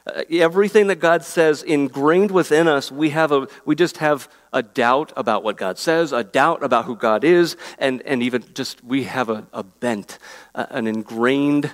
Uh, 0.07 0.23
everything 0.31 0.87
that 0.87 0.97
God 0.97 1.23
says 1.23 1.61
ingrained 1.61 2.31
within 2.31 2.67
us, 2.67 2.91
we, 2.91 3.09
have 3.09 3.31
a, 3.31 3.47
we 3.65 3.75
just 3.75 3.97
have 3.97 4.29
a 4.53 4.63
doubt 4.63 5.11
about 5.17 5.43
what 5.43 5.57
God 5.57 5.77
says, 5.77 6.11
a 6.13 6.23
doubt 6.23 6.63
about 6.63 6.85
who 6.85 6.95
God 6.95 7.23
is, 7.23 7.57
and, 7.77 8.01
and 8.03 8.23
even 8.23 8.43
just 8.53 8.83
we 8.83 9.03
have 9.03 9.29
a, 9.29 9.45
a 9.53 9.63
bent, 9.63 10.17
uh, 10.55 10.65
an 10.69 10.87
ingrained, 10.87 11.73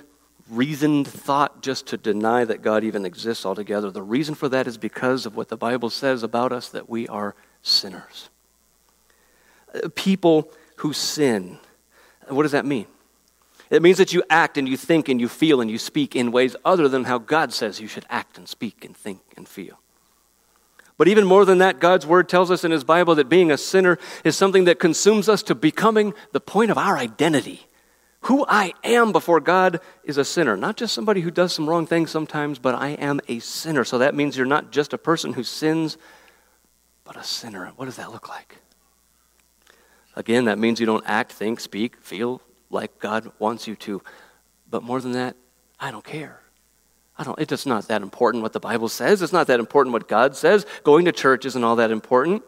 reasoned 0.50 1.08
thought 1.08 1.62
just 1.62 1.86
to 1.88 1.96
deny 1.96 2.44
that 2.44 2.62
God 2.62 2.84
even 2.84 3.04
exists 3.04 3.46
altogether. 3.46 3.90
The 3.90 4.02
reason 4.02 4.34
for 4.34 4.48
that 4.48 4.66
is 4.66 4.78
because 4.78 5.26
of 5.26 5.36
what 5.36 5.48
the 5.48 5.56
Bible 5.56 5.90
says 5.90 6.22
about 6.22 6.52
us 6.52 6.68
that 6.68 6.88
we 6.88 7.08
are 7.08 7.34
sinners. 7.62 8.28
Uh, 9.74 9.88
people 9.94 10.50
who 10.76 10.92
sin. 10.92 11.58
What 12.28 12.42
does 12.42 12.52
that 12.52 12.66
mean? 12.66 12.86
It 13.70 13.82
means 13.82 13.98
that 13.98 14.12
you 14.12 14.22
act 14.30 14.58
and 14.58 14.68
you 14.68 14.76
think 14.76 15.08
and 15.08 15.20
you 15.20 15.28
feel 15.28 15.60
and 15.60 15.70
you 15.70 15.78
speak 15.78 16.14
in 16.14 16.30
ways 16.30 16.54
other 16.64 16.88
than 16.88 17.04
how 17.04 17.18
God 17.18 17.52
says 17.52 17.80
you 17.80 17.88
should 17.88 18.06
act 18.08 18.38
and 18.38 18.48
speak 18.48 18.84
and 18.84 18.96
think 18.96 19.20
and 19.36 19.48
feel. 19.48 19.80
But 20.98 21.08
even 21.08 21.26
more 21.26 21.44
than 21.44 21.58
that, 21.58 21.80
God's 21.80 22.06
word 22.06 22.28
tells 22.28 22.50
us 22.50 22.64
in 22.64 22.70
His 22.70 22.84
Bible 22.84 23.16
that 23.16 23.28
being 23.28 23.50
a 23.50 23.58
sinner 23.58 23.98
is 24.24 24.36
something 24.36 24.64
that 24.64 24.78
consumes 24.78 25.28
us 25.28 25.42
to 25.44 25.54
becoming 25.54 26.14
the 26.32 26.40
point 26.40 26.70
of 26.70 26.78
our 26.78 26.96
identity. 26.96 27.66
Who 28.22 28.46
I 28.48 28.72
am 28.82 29.12
before 29.12 29.40
God 29.40 29.80
is 30.04 30.16
a 30.16 30.24
sinner. 30.24 30.56
Not 30.56 30.76
just 30.76 30.94
somebody 30.94 31.20
who 31.20 31.30
does 31.30 31.52
some 31.52 31.68
wrong 31.68 31.86
things 31.86 32.10
sometimes, 32.10 32.58
but 32.58 32.74
I 32.74 32.90
am 32.90 33.20
a 33.28 33.40
sinner. 33.40 33.84
So 33.84 33.98
that 33.98 34.14
means 34.14 34.36
you're 34.36 34.46
not 34.46 34.72
just 34.72 34.92
a 34.92 34.98
person 34.98 35.34
who 35.34 35.44
sins, 35.44 35.98
but 37.04 37.16
a 37.16 37.22
sinner. 37.22 37.72
What 37.76 37.84
does 37.84 37.96
that 37.96 38.10
look 38.10 38.28
like? 38.28 38.56
Again, 40.14 40.46
that 40.46 40.58
means 40.58 40.80
you 40.80 40.86
don't 40.86 41.04
act, 41.06 41.32
think, 41.32 41.60
speak, 41.60 41.98
feel 41.98 42.40
like 42.70 42.98
God 42.98 43.30
wants 43.38 43.66
you 43.66 43.76
to. 43.76 44.02
But 44.70 44.82
more 44.82 45.00
than 45.00 45.12
that, 45.12 45.36
I 45.78 45.90
don't 45.90 46.04
care. 46.04 46.40
I 47.18 47.24
don't, 47.24 47.38
it's 47.38 47.66
not 47.66 47.88
that 47.88 48.02
important 48.02 48.42
what 48.42 48.52
the 48.52 48.60
Bible 48.60 48.88
says. 48.88 49.22
It's 49.22 49.32
not 49.32 49.46
that 49.46 49.60
important 49.60 49.92
what 49.92 50.08
God 50.08 50.36
says. 50.36 50.66
Going 50.84 51.06
to 51.06 51.12
church 51.12 51.46
isn't 51.46 51.64
all 51.64 51.76
that 51.76 51.90
important. 51.90 52.42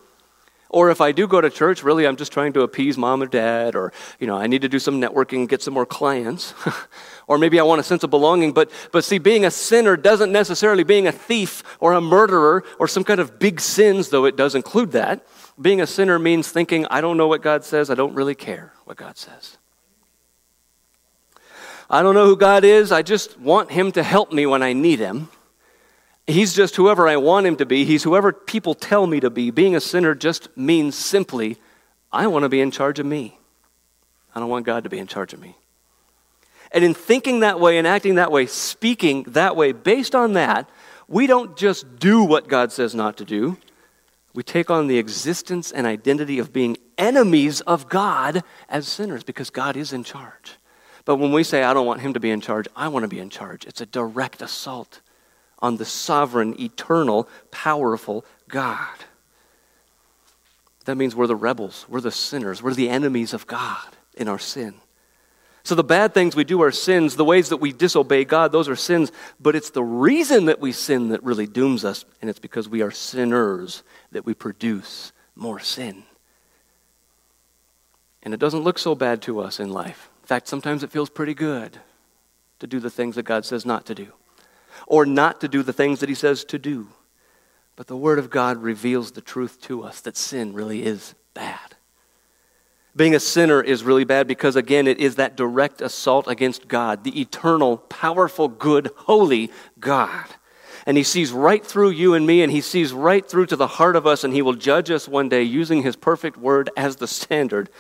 Or 0.71 0.91
if 0.91 1.01
I 1.01 1.13
do 1.13 1.27
go 1.27 1.41
to 1.41 1.49
church, 1.49 1.83
really 1.83 2.07
I'm 2.07 2.17
just 2.17 2.31
trying 2.31 2.53
to 2.53 2.61
appease 2.61 2.99
mom 2.99 3.23
or 3.23 3.27
dad, 3.27 3.75
or 3.75 3.93
you 4.19 4.27
know, 4.27 4.37
I 4.37 4.47
need 4.47 4.63
to 4.63 4.69
do 4.69 4.79
some 4.79 5.01
networking, 5.01 5.49
get 5.49 5.63
some 5.63 5.73
more 5.73 5.87
clients. 5.87 6.53
or 7.27 7.39
maybe 7.39 7.59
I 7.59 7.63
want 7.63 7.81
a 7.81 7.85
sense 7.85 8.05
of 8.05 8.11
belonging. 8.11 8.53
But 8.53 8.71
but 8.93 9.03
see, 9.03 9.19
being 9.19 9.47
a 9.47 9.51
sinner 9.51 9.97
doesn't 9.97 10.31
necessarily 10.31 10.85
being 10.85 11.07
a 11.07 11.13
thief 11.13 11.63
or 11.81 11.95
a 11.95 12.03
murderer 12.03 12.65
or 12.79 12.87
some 12.87 13.03
kind 13.03 13.19
of 13.19 13.39
big 13.39 13.61
sins, 13.61 14.11
though 14.11 14.27
it 14.27 14.37
does 14.37 14.55
include 14.55 14.93
that. 14.93 15.27
Being 15.61 15.81
a 15.81 15.87
sinner 15.87 16.19
means 16.19 16.51
thinking, 16.51 16.87
I 16.87 17.01
don't 17.01 17.17
know 17.17 17.29
what 17.29 17.43
God 17.43 17.65
says, 17.65 17.89
I 17.89 17.95
don't 17.95 18.15
really 18.15 18.35
care 18.35 18.75
what 18.85 18.97
God 18.97 19.17
says. 19.17 19.58
I 21.91 22.03
don't 22.03 22.15
know 22.15 22.27
who 22.27 22.37
God 22.37 22.65
is, 22.65 22.93
I 22.93 23.03
just 23.03 23.39
want 23.41 23.71
Him 23.71 23.93
to 23.93 24.03
help 24.03 24.33
me 24.33 24.47
when 24.47 24.63
I 24.63 24.73
need 24.73 24.99
Him. 24.99 25.29
He's 26.27 26.53
just 26.53 26.77
whoever 26.77 27.09
I 27.09 27.17
want 27.17 27.47
Him 27.47 27.57
to 27.57 27.67
be, 27.67 27.85
He's 27.85 28.03
whoever 28.03 28.33
people 28.33 28.75
tell 28.75 29.07
me 29.07 29.21
to 29.21 29.31
be. 29.31 29.51
Being 29.51 29.75
a 29.75 29.81
sinner 29.81 30.15
just 30.15 30.55
means 30.57 30.95
simply, 30.95 31.57
I 32.13 32.27
want 32.27 32.43
to 32.43 32.49
be 32.49 32.61
in 32.61 32.71
charge 32.71 32.99
of 32.99 33.07
me. 33.07 33.39
I 34.35 34.41
don't 34.41 34.51
want 34.51 34.67
God 34.67 34.85
to 34.85 34.91
be 34.91 34.99
in 34.99 35.07
charge 35.07 35.33
of 35.33 35.41
me. 35.41 35.57
And 36.71 36.85
in 36.85 36.93
thinking 36.93 37.41
that 37.41 37.59
way 37.61 37.79
and 37.79 37.87
acting 37.87 38.17
that 38.17 38.31
way, 38.31 38.47
speaking 38.47 39.23
that 39.29 39.57
way, 39.57 39.73
based 39.73 40.15
on 40.15 40.35
that, 40.35 40.69
we 41.09 41.27
don't 41.27 41.57
just 41.57 41.99
do 41.99 42.23
what 42.23 42.49
God 42.49 42.71
says 42.71 42.95
not 42.95 43.17
to 43.17 43.25
do 43.25 43.57
we 44.39 44.45
take 44.45 44.71
on 44.71 44.87
the 44.87 44.99
existence 44.99 45.73
and 45.73 45.85
identity 45.85 46.39
of 46.39 46.53
being 46.53 46.77
enemies 46.97 47.61
of 47.63 47.89
God 47.89 48.45
as 48.69 48.87
sinners 48.87 49.25
because 49.25 49.51
God 49.51 49.77
is 49.77 49.93
in 49.93 50.05
charge. 50.05 50.58
But 51.09 51.17
when 51.17 51.33
we 51.33 51.43
say, 51.43 51.63
I 51.63 51.73
don't 51.73 51.87
want 51.87 52.03
him 52.03 52.13
to 52.13 52.21
be 52.21 52.31
in 52.31 52.43
charge, 52.43 52.69
I 52.77 52.89
want 52.89 53.05
to 53.05 53.09
be 53.09 53.19
in 53.19 53.31
charge, 53.31 53.65
it's 53.65 53.81
a 53.81 53.87
direct 53.87 54.43
assault 54.43 55.01
on 55.59 55.79
the 55.79 55.87
sovereign, 55.87 56.61
eternal, 56.61 57.31
powerful 57.51 58.27
God. 58.47 58.95
That 60.85 60.97
means 60.97 61.17
we're 61.17 61.27
the 61.27 61.35
rebels, 61.35 61.87
we're 61.89 62.03
the 62.03 62.11
sinners, 62.11 62.63
we're 62.63 62.75
the 62.75 62.91
enemies 62.91 63.33
of 63.33 63.47
God 63.47 63.87
in 64.19 64.29
our 64.29 64.39
sin. 64.39 64.75
So 65.63 65.75
the 65.75 65.83
bad 65.83 66.13
things 66.13 66.37
we 66.37 66.45
do 66.45 66.61
are 66.61 66.71
sins. 66.71 67.17
The 67.17 67.25
ways 67.25 67.49
that 67.49 67.57
we 67.57 67.73
disobey 67.73 68.27
God, 68.27 68.53
those 68.53 68.69
are 68.69 68.77
sins. 68.77 69.11
But 69.41 69.57
it's 69.57 69.71
the 69.71 69.83
reason 69.83 70.45
that 70.45 70.61
we 70.61 70.73
sin 70.73 71.09
that 71.09 71.25
really 71.25 71.47
dooms 71.47 71.87
us. 71.87 72.05
And 72.21 72.29
it's 72.29 72.39
because 72.39 72.69
we 72.69 72.83
are 72.83 72.91
sinners 72.91 73.83
that 74.13 74.27
we 74.27 74.35
produce 74.35 75.13
more 75.35 75.59
sin. 75.59 76.03
And 78.23 78.35
it 78.35 78.41
doesn't 78.41 78.61
look 78.61 78.79
so 78.79 78.95
bad 78.95 79.23
to 79.23 79.41
us 79.41 79.59
in 79.59 79.71
life. 79.71 80.11
In 80.29 80.35
fact, 80.35 80.49
sometimes 80.49 80.83
it 80.83 80.91
feels 80.91 81.09
pretty 81.09 81.33
good 81.33 81.79
to 82.59 82.67
do 82.67 82.81
the 82.81 82.91
things 82.91 83.15
that 83.15 83.23
God 83.23 83.47
says 83.47 83.65
not 83.65 83.87
to 83.87 83.95
do, 83.95 84.13
or 84.87 85.07
not 85.07 85.41
to 85.41 85.49
do 85.49 85.63
the 85.63 85.73
things 85.73 86.01
that 86.01 86.11
He 86.11 86.15
says 86.15 86.45
to 86.45 86.59
do. 86.59 86.89
But 87.77 87.87
the 87.87 87.97
Word 87.97 88.19
of 88.19 88.29
God 88.29 88.59
reveals 88.59 89.13
the 89.13 89.23
truth 89.23 89.59
to 89.63 89.83
us 89.83 90.03
that 90.03 90.19
sin 90.19 90.53
really 90.53 90.85
is 90.85 91.15
bad. 91.33 91.77
Being 92.95 93.15
a 93.15 93.21
sinner 93.21 93.63
is 93.63 93.85
really 93.85 94.05
bad 94.05 94.29
because, 94.29 94.55
again, 94.55 94.87
it 94.87 94.99
is 94.99 95.15
that 95.15 95.35
direct 95.35 95.81
assault 95.81 96.29
against 96.29 96.69
God, 96.69 97.05
the 97.05 97.19
eternal, 97.19 97.79
powerful, 97.79 98.49
good, 98.49 98.91
holy 98.97 99.51
God. 99.81 100.27
And 100.85 100.99
He 100.99 101.05
sees 101.05 101.33
right 101.33 101.65
through 101.65 101.93
you 101.93 102.13
and 102.13 102.27
me, 102.27 102.43
and 102.43 102.53
He 102.53 102.61
sees 102.61 102.93
right 102.93 103.27
through 103.27 103.47
to 103.47 103.57
the 103.57 103.67
heart 103.67 103.97
of 103.97 104.07
us, 104.07 104.25
and 104.25 104.35
He 104.35 104.43
will 104.43 104.53
judge 104.53 104.91
us 104.91 105.09
one 105.09 105.31
day 105.31 105.43
using 105.43 105.85
His 105.85 105.97
perfect 105.97 106.37
word 106.37 106.69
as 106.77 106.97
the 106.97 107.09
standard. 107.09 107.71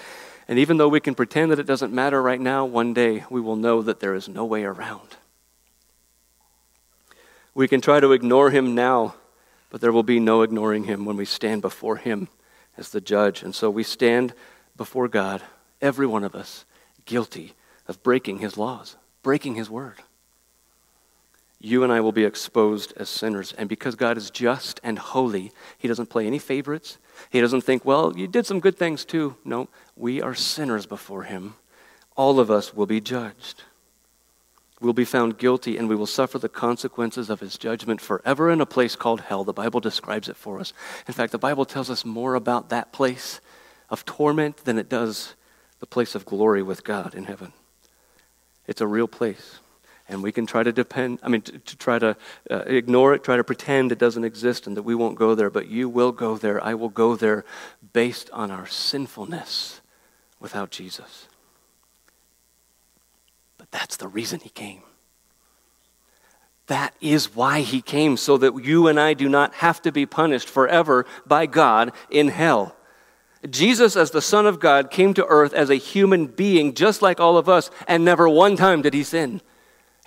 And 0.49 0.59
even 0.59 0.79
though 0.79 0.89
we 0.89 1.01
can 1.01 1.15
pretend 1.15 1.51
that 1.51 1.59
it 1.59 1.67
doesn't 1.67 1.93
matter 1.93 2.23
right 2.23 2.41
now, 2.41 2.65
one 2.65 2.95
day 2.95 3.25
we 3.29 3.41
will 3.41 3.57
know 3.57 3.83
that 3.83 4.01
there 4.01 4.15
is 4.15 4.29
no 4.29 4.45
way 4.45 4.65
around. 4.65 5.17
We 7.55 7.69
can 7.69 7.81
try 7.81 8.01
to 8.01 8.13
ignore 8.13 8.51
Him 8.51 8.75
now, 8.75 9.15
but 9.69 9.81
there 9.81 9.93
will 9.93 10.03
be 10.03 10.21
no 10.21 10.43
ignoring 10.43 10.85
Him 10.85 11.05
when 11.05 11.17
we 11.17 11.27
stand 11.27 11.61
before 11.61 11.97
Him 11.97 12.29
as 12.79 12.91
the 12.91 13.01
judge. 13.01 13.43
And 13.43 13.55
so 13.55 13.69
we 13.69 13.83
stand 13.83 14.33
before 14.77 15.09
God, 15.09 15.43
every 15.83 16.07
one 16.07 16.25
of 16.25 16.35
us, 16.35 16.65
guilty 17.05 17.55
of 17.89 18.03
breaking 18.03 18.39
his 18.39 18.57
laws, 18.57 18.97
breaking 19.23 19.57
his 19.57 19.69
word. 19.69 19.97
You 21.61 21.83
and 21.83 21.93
I 21.93 22.01
will 22.01 22.13
be 22.13 22.25
exposed 22.25 22.93
as 22.97 23.09
sinners. 23.09 23.53
And 23.59 23.69
because 23.69 23.97
God 23.97 24.17
is 24.17 24.31
just 24.31 24.81
and 24.85 24.99
holy, 24.99 25.53
he 25.77 25.89
doesn't 25.89 26.11
play 26.11 26.27
any 26.27 26.39
favorites. 26.39 26.99
He 27.31 27.41
doesn't 27.41 27.63
think, 27.63 27.85
well, 27.85 28.17
you 28.17 28.29
did 28.29 28.47
some 28.47 28.61
good 28.61 28.79
things 28.79 29.05
too. 29.05 29.37
No, 29.45 29.69
we 29.97 30.23
are 30.23 30.35
sinners 30.35 30.87
before 30.87 31.25
him. 31.25 31.55
All 32.17 32.39
of 32.39 32.51
us 32.51 32.75
will 32.75 32.87
be 32.87 33.01
judged. 33.01 33.65
We'll 34.81 34.93
be 34.93 35.05
found 35.05 35.39
guilty 35.39 35.77
and 35.77 35.89
we 35.89 35.97
will 35.97 36.07
suffer 36.07 36.39
the 36.39 36.49
consequences 36.49 37.29
of 37.31 37.41
his 37.41 37.59
judgment 37.59 38.01
forever 38.01 38.51
in 38.51 38.61
a 38.61 38.67
place 38.67 38.95
called 38.95 39.23
hell. 39.23 39.43
The 39.43 39.53
Bible 39.53 39.81
describes 39.81 40.29
it 40.29 40.37
for 40.37 40.61
us. 40.61 40.73
In 41.09 41.15
fact, 41.15 41.33
the 41.33 41.39
Bible 41.39 41.65
tells 41.65 41.91
us 41.91 42.05
more 42.05 42.37
about 42.37 42.69
that 42.69 42.93
place 42.93 43.41
of 43.91 44.05
torment 44.05 44.59
than 44.59 44.79
it 44.79 44.89
does 44.89 45.35
the 45.81 45.87
place 45.87 46.15
of 46.15 46.25
glory 46.25 46.63
with 46.63 46.85
God 46.85 47.17
in 47.17 47.25
heaven. 47.25 47.53
It's 48.69 48.81
a 48.81 48.87
real 48.87 49.09
place. 49.09 49.59
And 50.09 50.23
we 50.23 50.33
can 50.33 50.47
try 50.47 50.63
to 50.63 50.73
depend, 50.73 51.19
I 51.23 51.29
mean, 51.29 51.43
to, 51.43 51.59
to 51.59 51.77
try 51.77 51.99
to 51.99 52.17
uh, 52.51 52.57
ignore 52.67 53.15
it, 53.15 53.23
try 53.23 53.37
to 53.37 53.45
pretend 53.45 53.93
it 53.93 53.99
doesn't 53.99 54.25
exist 54.25 54.67
and 54.67 54.77
that 54.77 54.83
we 54.83 54.95
won't 54.95 55.19
go 55.19 55.35
there, 55.35 55.51
but 55.51 55.69
you 55.69 55.89
will 55.89 56.13
go 56.13 56.37
there. 56.39 56.65
I 56.65 56.75
will 56.75 56.89
go 56.89 57.15
there 57.15 57.45
based 57.93 58.31
on 58.31 58.51
our 58.51 58.67
sinfulness 58.67 59.83
without 60.41 60.71
Jesus. 60.71 61.29
But 63.59 63.71
that's 63.71 63.97
the 63.97 64.09
reason 64.09 64.41
he 64.41 64.49
came. 64.49 64.83
That 66.69 66.95
is 67.01 67.35
why 67.35 67.61
he 67.61 67.81
came, 67.81 68.17
so 68.17 68.37
that 68.39 68.65
you 68.65 68.89
and 68.89 69.01
I 69.01 69.15
do 69.15 69.29
not 69.29 69.55
have 69.55 69.81
to 69.83 69.93
be 69.93 70.07
punished 70.07 70.49
forever 70.49 71.07
by 71.27 71.47
God 71.47 71.93
in 72.11 72.29
hell. 72.29 72.77
Jesus, 73.49 73.97
as 73.97 74.11
the 74.11 74.21
Son 74.21 74.47
of 74.47 74.61
God, 74.61 74.91
came 74.91 75.15
to 75.15 75.27
earth 75.27 75.53
as 75.55 75.71
a 75.71 75.77
human 75.77 76.27
being, 76.27 76.75
just 76.75 77.01
like 77.03 77.21
all 77.21 77.39
of 77.39 77.49
us, 77.49 77.71
and 77.87 78.05
never 78.05 78.29
one 78.29 78.57
time 78.57 78.83
did 78.83 78.95
he 78.95 79.03
sin. 79.03 79.41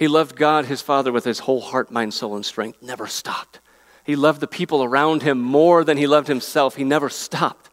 He 0.02 0.08
loved 0.08 0.36
God, 0.36 0.66
his 0.66 0.82
Father, 0.82 1.12
with 1.12 1.26
his 1.26 1.38
whole 1.38 1.62
heart, 1.62 1.92
mind, 1.92 2.16
soul, 2.16 2.36
and 2.36 2.44
strength, 2.44 2.82
never 2.82 3.06
stopped. 3.06 3.60
He 4.04 4.16
loved 4.16 4.40
the 4.40 4.48
people 4.48 4.84
around 4.84 5.22
him 5.22 5.40
more 5.40 5.84
than 5.84 5.96
he 5.96 6.08
loved 6.08 6.28
himself. 6.28 6.76
He 6.76 6.84
never 6.84 7.08
stopped. 7.08 7.70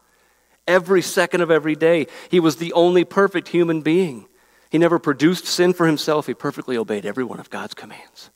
Every 0.67 1.01
second 1.01 1.41
of 1.41 1.49
every 1.49 1.75
day, 1.75 2.05
he 2.29 2.39
was 2.39 2.57
the 2.57 2.71
only 2.73 3.03
perfect 3.03 3.47
human 3.47 3.81
being. 3.81 4.27
He 4.69 4.77
never 4.77 4.99
produced 4.99 5.47
sin 5.47 5.73
for 5.73 5.87
himself. 5.87 6.27
He 6.27 6.35
perfectly 6.35 6.77
obeyed 6.77 7.03
every 7.03 7.23
one 7.23 7.39
of 7.39 7.49
God's 7.49 7.73
commands. 7.73 8.29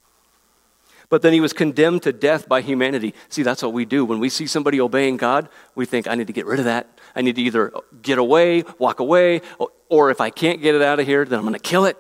But 1.10 1.22
then 1.22 1.32
he 1.32 1.40
was 1.40 1.54
condemned 1.54 2.02
to 2.02 2.12
death 2.12 2.50
by 2.50 2.62
humanity. 2.62 3.14
See, 3.30 3.44
that's 3.44 3.62
what 3.62 3.74
we 3.74 3.86
do. 3.86 4.06
When 4.06 4.18
we 4.18 4.30
see 4.30 4.48
somebody 4.48 4.82
obeying 4.82 5.18
God, 5.18 5.50
we 5.76 5.86
think, 5.86 6.08
I 6.08 6.16
need 6.16 6.26
to 6.26 6.34
get 6.34 6.48
rid 6.48 6.58
of 6.58 6.66
that. 6.66 6.88
I 7.16 7.22
need 7.22 7.36
to 7.36 7.44
either 7.44 7.72
get 8.02 8.18
away, 8.18 8.64
walk 8.80 9.02
away, 9.02 9.42
or 9.88 10.10
if 10.10 10.20
I 10.20 10.32
can't 10.32 10.64
get 10.64 10.74
it 10.74 10.82
out 10.82 11.00
of 11.00 11.06
here, 11.06 11.26
then 11.26 11.38
I'm 11.38 11.46
going 11.46 11.54
to 11.54 11.60
kill 11.60 11.86
it. 11.86 11.96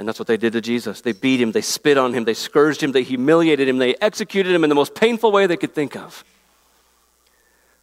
And 0.00 0.08
that's 0.08 0.18
what 0.18 0.28
they 0.28 0.38
did 0.38 0.54
to 0.54 0.62
Jesus. 0.62 1.02
They 1.02 1.12
beat 1.12 1.42
him, 1.42 1.52
they 1.52 1.60
spit 1.60 1.98
on 1.98 2.14
him, 2.14 2.24
they 2.24 2.32
scourged 2.32 2.82
him, 2.82 2.92
they 2.92 3.02
humiliated 3.02 3.68
him, 3.68 3.76
they 3.76 3.94
executed 3.96 4.50
him 4.50 4.64
in 4.64 4.70
the 4.70 4.74
most 4.74 4.94
painful 4.94 5.30
way 5.30 5.46
they 5.46 5.58
could 5.58 5.74
think 5.74 5.94
of. 5.94 6.24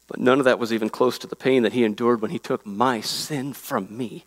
But 0.08 0.20
none 0.20 0.40
of 0.40 0.46
that 0.46 0.58
was 0.58 0.74
even 0.74 0.90
close 0.90 1.20
to 1.20 1.28
the 1.28 1.36
pain 1.36 1.62
that 1.62 1.74
he 1.74 1.84
endured 1.84 2.20
when 2.20 2.32
he 2.32 2.40
took 2.40 2.66
my 2.66 3.02
sin 3.02 3.54
from 3.54 3.96
me. 3.96 4.26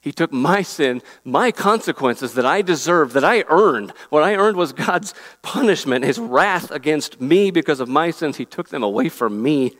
He 0.00 0.10
took 0.10 0.32
my 0.32 0.62
sin, 0.62 1.02
my 1.24 1.52
consequences 1.52 2.34
that 2.34 2.44
I 2.44 2.62
deserved, 2.62 3.12
that 3.14 3.22
I 3.22 3.44
earned. 3.48 3.92
What 4.10 4.24
I 4.24 4.34
earned 4.34 4.56
was 4.56 4.72
God's 4.72 5.14
punishment, 5.42 6.04
his 6.04 6.18
wrath 6.18 6.72
against 6.72 7.20
me 7.20 7.52
because 7.52 7.78
of 7.78 7.88
my 7.88 8.10
sins. 8.10 8.38
He 8.38 8.44
took 8.44 8.70
them 8.70 8.82
away 8.82 9.08
from 9.08 9.40
me. 9.40 9.76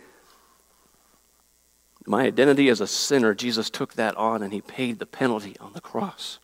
My 2.06 2.22
identity 2.22 2.68
as 2.68 2.80
a 2.80 2.86
sinner, 2.86 3.34
Jesus 3.34 3.68
took 3.68 3.94
that 3.94 4.16
on 4.16 4.42
and 4.42 4.52
he 4.52 4.60
paid 4.60 5.00
the 5.00 5.06
penalty 5.06 5.56
on 5.60 5.72
the 5.72 5.80
cross. 5.80 6.38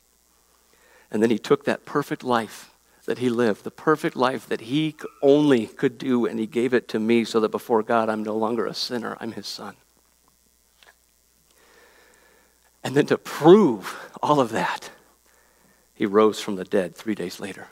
And 1.10 1.22
then 1.22 1.30
he 1.30 1.38
took 1.38 1.64
that 1.64 1.84
perfect 1.84 2.24
life 2.24 2.70
that 3.04 3.18
he 3.18 3.28
lived, 3.28 3.64
the 3.64 3.70
perfect 3.70 4.16
life 4.16 4.48
that 4.48 4.62
he 4.62 4.96
only 5.22 5.66
could 5.66 5.98
do, 5.98 6.26
and 6.26 6.38
he 6.38 6.46
gave 6.46 6.74
it 6.74 6.88
to 6.88 6.98
me 6.98 7.24
so 7.24 7.40
that 7.40 7.50
before 7.50 7.82
God 7.82 8.08
I'm 8.08 8.22
no 8.22 8.36
longer 8.36 8.66
a 8.66 8.74
sinner, 8.74 9.16
I'm 9.20 9.32
his 9.32 9.46
son. 9.46 9.76
And 12.84 12.96
then 12.96 13.06
to 13.06 13.18
prove 13.18 14.10
all 14.22 14.40
of 14.40 14.50
that, 14.50 14.90
he 15.94 16.06
rose 16.06 16.40
from 16.40 16.56
the 16.56 16.64
dead 16.64 16.96
three 16.96 17.14
days 17.14 17.38
later. 17.38 17.68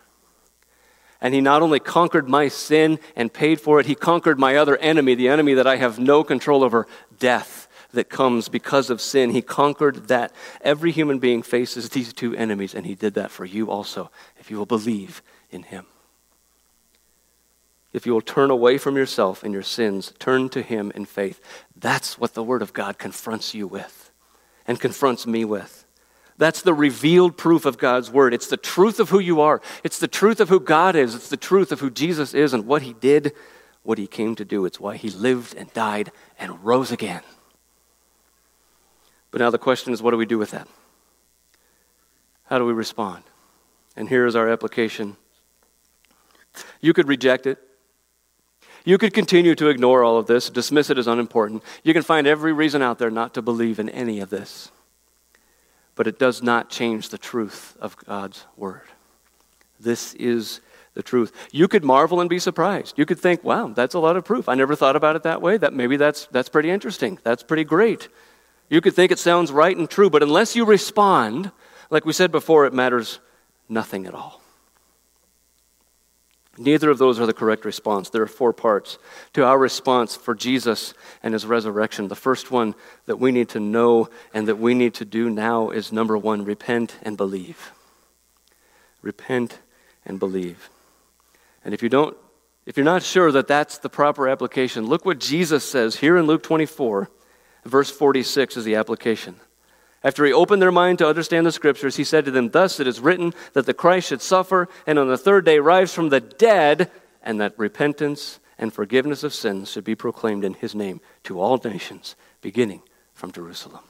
And 1.21 1.35
he 1.35 1.41
not 1.41 1.63
only 1.63 1.81
conquered 1.81 2.29
my 2.29 2.49
sin 2.49 2.99
and 3.17 3.33
paid 3.33 3.61
for 3.61 3.81
it, 3.81 3.87
he 3.87 3.95
conquered 3.95 4.39
my 4.39 4.57
other 4.57 4.77
enemy, 4.77 5.15
the 5.15 5.29
enemy 5.29 5.55
that 5.55 5.67
I 5.67 5.77
have 5.77 5.99
no 5.99 6.23
control 6.23 6.63
over, 6.63 6.87
death 7.19 7.60
that 7.93 8.09
comes 8.09 8.49
because 8.49 8.91
of 8.91 9.01
sin. 9.01 9.31
He 9.31 9.43
conquered 9.43 10.09
that. 10.09 10.33
Every 10.61 10.93
human 10.93 11.19
being 11.19 11.43
faces 11.43 11.89
these 11.89 12.13
two 12.13 12.35
enemies, 12.35 12.75
and 12.75 12.87
he 12.87 12.95
did 12.95 13.15
that 13.15 13.31
for 13.31 13.45
you 13.45 13.71
also, 13.71 14.11
if 14.39 14.51
you 14.51 14.57
will 14.57 14.67
believe 14.67 15.23
in 15.51 15.65
him. 15.65 15.87
If 17.93 18.07
you 18.07 18.13
will 18.13 18.21
turn 18.21 18.51
away 18.51 18.79
from 18.79 18.97
yourself 18.97 19.43
and 19.43 19.53
your 19.53 19.65
sins, 19.65 20.13
turn 20.19 20.49
to 20.51 20.63
him 20.63 20.93
in 20.95 21.05
faith. 21.07 21.41
That's 21.77 22.19
what 22.19 22.35
the 22.35 22.43
Word 22.43 22.63
of 22.63 22.73
God 22.73 22.99
confronts 22.99 23.55
you 23.55 23.67
with 23.67 24.13
and 24.67 24.79
confronts 24.79 25.27
me 25.27 25.45
with. 25.45 25.85
That's 26.39 26.63
the 26.63 26.73
revealed 26.73 27.37
proof 27.37 27.67
of 27.67 27.79
God's 27.79 28.11
Word. 28.11 28.33
It's 28.33 28.47
the 28.47 28.57
truth 28.57 29.01
of 29.01 29.11
who 29.11 29.19
you 29.19 29.41
are, 29.41 29.61
it's 29.83 29.99
the 29.99 30.09
truth 30.09 30.41
of 30.41 30.49
who 30.49 30.61
God 30.61 30.95
is, 30.95 31.15
it's 31.15 31.29
the 31.29 31.37
truth 31.37 31.73
of 31.73 31.81
who 31.81 31.91
Jesus 31.91 32.33
is 32.33 32.55
and 32.55 32.67
what 32.67 32.83
he 32.83 32.93
did, 32.93 33.33
what 33.83 33.99
he 33.99 34.07
came 34.07 34.37
to 34.37 34.45
do. 34.45 34.65
It's 34.65 34.79
why 34.79 34.97
he 34.97 35.11
lived 35.11 35.55
and 35.57 35.73
died 35.73 36.13
and 36.39 36.65
rose 36.65 36.93
again. 36.93 37.23
But 39.31 39.41
now 39.41 39.51
the 39.51 39.59
question 39.59 39.93
is 39.93 40.03
what 40.03 40.11
do 40.11 40.17
we 40.17 40.27
do 40.27 40.39
with 40.39 40.51
that? 40.51 40.69
How 42.45 42.59
do 42.59 42.67
we 42.67 42.73
respond? 42.73 43.23
And 43.97 44.09
here 44.09 44.27
is 44.27 44.35
our 44.35 44.49
application. 44.49 45.17
You 46.81 46.93
could 46.93 47.09
reject 47.09 47.47
it. 47.47 47.59
You 48.85 48.99
could 48.99 49.13
continue 49.13 49.55
to 49.57 49.69
ignore 49.69 50.03
all 50.03 50.17
of 50.17 50.27
this, 50.27 50.49
dismiss 50.49 50.91
it 50.91 50.99
as 50.99 51.07
unimportant. 51.07 51.63
You 51.85 51.93
can 51.93 52.03
find 52.03 52.27
every 52.27 52.53
reason 52.53 52.83
out 52.83 52.99
there 52.99 53.11
not 53.11 53.35
to 53.35 53.43
believe 53.43 53.79
in 53.79 53.89
any 53.91 54.21
of 54.21 54.31
this. 54.31 54.71
But 55.95 56.07
it 56.07 56.19
does 56.19 56.43
not 56.43 56.71
change 56.71 57.11
the 57.11 57.19
truth 57.19 57.77
of 57.81 57.97
God's 57.97 58.47
Word. 58.57 58.89
This 59.79 60.15
is 60.15 60.61
the 60.95 61.03
truth. 61.03 61.33
You 61.53 61.69
could 61.69 61.85
marvel 61.85 62.21
and 62.21 62.31
be 62.31 62.39
surprised. 62.39 62.99
You 62.99 63.07
could 63.07 63.19
think, 63.19 63.45
wow, 63.45 63.69
that's 63.69 63.95
a 63.95 63.99
lot 63.99 64.17
of 64.17 64.25
proof. 64.25 64.49
I 64.49 64.55
never 64.55 64.75
thought 64.75 64.97
about 64.97 65.15
it 65.15 65.23
that 65.25 65.43
way. 65.43 65.57
That 65.57 65.73
maybe 65.73 65.97
that's, 65.97 66.27
that's 66.27 66.49
pretty 66.49 66.71
interesting. 66.71 67.19
That's 67.23 67.43
pretty 67.43 67.65
great. 67.65 68.09
You 68.71 68.81
could 68.81 68.95
think 68.95 69.11
it 69.13 69.19
sounds 69.19 69.53
right 69.53 69.77
and 69.77 69.91
true, 69.91 70.09
but 70.09 70.23
unless 70.23 70.55
you 70.55 70.65
respond, 70.65 71.51
like 71.91 72.07
we 72.07 72.13
said 72.13 72.31
before, 72.31 72.65
it 72.65 72.73
matters 72.73 73.19
nothing 73.69 74.07
at 74.07 74.15
all. 74.15 74.41
Neither 76.57 76.91
of 76.91 76.99
those 76.99 77.19
are 77.19 77.27
the 77.27 77.33
correct 77.33 77.65
response. 77.65 78.11
There 78.11 78.23
are 78.23 78.29
four 78.29 78.53
parts 78.53 78.99
to 79.33 79.45
our 79.45 79.59
response 79.59 80.15
for 80.15 80.35
Jesus 80.35 80.95
and 81.23 81.33
his 81.33 81.47
resurrection. 81.47 82.09
The 82.09 82.15
first 82.15 82.51
one 82.51 82.75
that 83.07 83.19
we 83.19 83.33
need 83.33 83.49
to 83.51 83.61
know 83.61 84.09
and 84.33 84.47
that 84.47 84.57
we 84.57 84.75
need 84.75 84.95
to 84.95 85.05
do 85.05 85.31
now 85.31 85.71
is 85.71 85.91
number 85.91 86.17
one 86.17 86.45
repent 86.45 86.97
and 87.03 87.17
believe. 87.17 87.73
Repent 89.03 89.59
and 90.05 90.21
believe. 90.21 90.71
And 91.65 91.75
if 91.75 91.83
you 91.83 91.89
don't, 91.89 92.17
if 92.67 92.77
you're 92.77 92.85
not 92.85 93.03
sure 93.03 93.33
that 93.33 93.49
that's 93.49 93.79
the 93.79 93.89
proper 93.89 94.29
application, 94.29 94.87
look 94.87 95.05
what 95.05 95.19
Jesus 95.19 95.65
says 95.65 95.97
here 95.97 96.17
in 96.17 96.27
Luke 96.27 96.43
24 96.43 97.11
Verse 97.65 97.91
46 97.91 98.57
is 98.57 98.65
the 98.65 98.77
application. 98.77 99.37
After 100.03 100.25
he 100.25 100.33
opened 100.33 100.63
their 100.63 100.73
mind 100.73 100.99
to 100.99 101.09
understand 101.09 101.45
the 101.45 101.53
scriptures, 101.53 101.97
he 101.97 102.05
said 102.05 102.25
to 102.25 102.31
them, 102.31 102.51
Thus 102.51 102.81
it 102.81 102.87
is 102.87 103.01
written 103.01 103.35
that 103.53 103.67
the 103.67 103.75
Christ 103.75 104.09
should 104.09 104.23
suffer 104.23 104.69
and 104.87 104.99
on 104.99 105.09
the 105.09 105.19
third 105.19 105.45
day 105.45 105.59
rise 105.59 105.93
from 105.93 106.09
the 106.09 106.21
dead, 106.21 106.91
and 107.23 107.39
that 107.41 107.59
repentance 107.59 108.41
and 108.59 108.73
forgiveness 108.73 109.23
of 109.23 109.35
sins 109.35 109.71
should 109.71 109.85
be 109.85 109.95
proclaimed 109.95 110.45
in 110.45 110.55
his 110.55 110.75
name 110.75 111.01
to 111.25 111.39
all 111.39 111.61
nations, 111.63 112.17
beginning 112.41 112.83
from 113.13 113.31
Jerusalem. 113.31 113.90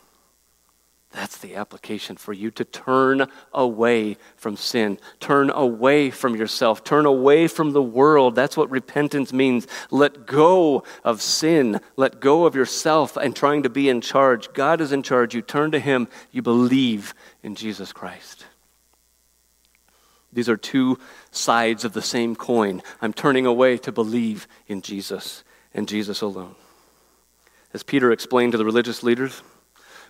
That's 1.12 1.38
the 1.38 1.56
application 1.56 2.16
for 2.16 2.32
you 2.32 2.52
to 2.52 2.64
turn 2.64 3.26
away 3.52 4.16
from 4.36 4.56
sin, 4.56 4.98
turn 5.18 5.50
away 5.50 6.10
from 6.10 6.36
yourself, 6.36 6.84
turn 6.84 7.04
away 7.04 7.48
from 7.48 7.72
the 7.72 7.82
world. 7.82 8.36
That's 8.36 8.56
what 8.56 8.70
repentance 8.70 9.32
means. 9.32 9.66
Let 9.90 10.24
go 10.24 10.84
of 11.02 11.20
sin, 11.20 11.80
let 11.96 12.20
go 12.20 12.46
of 12.46 12.54
yourself 12.54 13.16
and 13.16 13.34
trying 13.34 13.64
to 13.64 13.68
be 13.68 13.88
in 13.88 14.00
charge. 14.00 14.52
God 14.52 14.80
is 14.80 14.92
in 14.92 15.02
charge. 15.02 15.34
You 15.34 15.42
turn 15.42 15.72
to 15.72 15.80
Him, 15.80 16.06
you 16.30 16.42
believe 16.42 17.12
in 17.42 17.56
Jesus 17.56 17.92
Christ. 17.92 18.46
These 20.32 20.48
are 20.48 20.56
two 20.56 20.96
sides 21.32 21.84
of 21.84 21.92
the 21.92 22.02
same 22.02 22.36
coin. 22.36 22.82
I'm 23.02 23.12
turning 23.12 23.46
away 23.46 23.78
to 23.78 23.90
believe 23.90 24.46
in 24.68 24.80
Jesus 24.80 25.42
and 25.74 25.88
Jesus 25.88 26.20
alone. 26.20 26.54
As 27.74 27.82
Peter 27.82 28.12
explained 28.12 28.52
to 28.52 28.58
the 28.58 28.64
religious 28.64 29.02
leaders, 29.02 29.42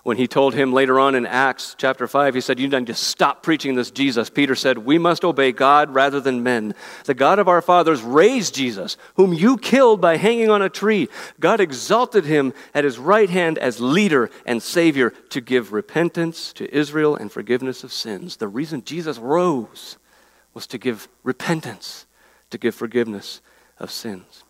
when 0.02 0.16
he 0.16 0.26
told 0.26 0.54
him 0.54 0.72
later 0.72 0.98
on 0.98 1.14
in 1.14 1.26
Acts 1.26 1.74
chapter 1.76 2.08
5, 2.08 2.34
he 2.34 2.40
said, 2.40 2.58
You 2.58 2.68
need 2.68 2.86
to 2.86 2.94
stop 2.94 3.42
preaching 3.42 3.74
this 3.74 3.90
Jesus. 3.90 4.30
Peter 4.30 4.54
said, 4.54 4.78
We 4.78 4.96
must 4.96 5.24
obey 5.24 5.52
God 5.52 5.94
rather 5.94 6.20
than 6.20 6.42
men. 6.42 6.74
The 7.04 7.12
God 7.12 7.38
of 7.38 7.48
our 7.48 7.60
fathers 7.60 8.00
raised 8.00 8.54
Jesus, 8.54 8.96
whom 9.16 9.34
you 9.34 9.58
killed 9.58 10.00
by 10.00 10.16
hanging 10.16 10.48
on 10.48 10.62
a 10.62 10.70
tree. 10.70 11.08
God 11.38 11.60
exalted 11.60 12.24
him 12.24 12.54
at 12.72 12.84
his 12.84 12.98
right 12.98 13.28
hand 13.28 13.58
as 13.58 13.80
leader 13.80 14.30
and 14.46 14.62
savior 14.62 15.10
to 15.30 15.42
give 15.42 15.72
repentance 15.72 16.54
to 16.54 16.74
Israel 16.74 17.14
and 17.14 17.30
forgiveness 17.30 17.84
of 17.84 17.92
sins. 17.92 18.38
The 18.38 18.48
reason 18.48 18.82
Jesus 18.84 19.18
rose 19.18 19.98
was 20.54 20.66
to 20.68 20.78
give 20.78 21.08
repentance, 21.22 22.06
to 22.48 22.56
give 22.56 22.74
forgiveness 22.74 23.42
of 23.78 23.90
sins. 23.90 24.44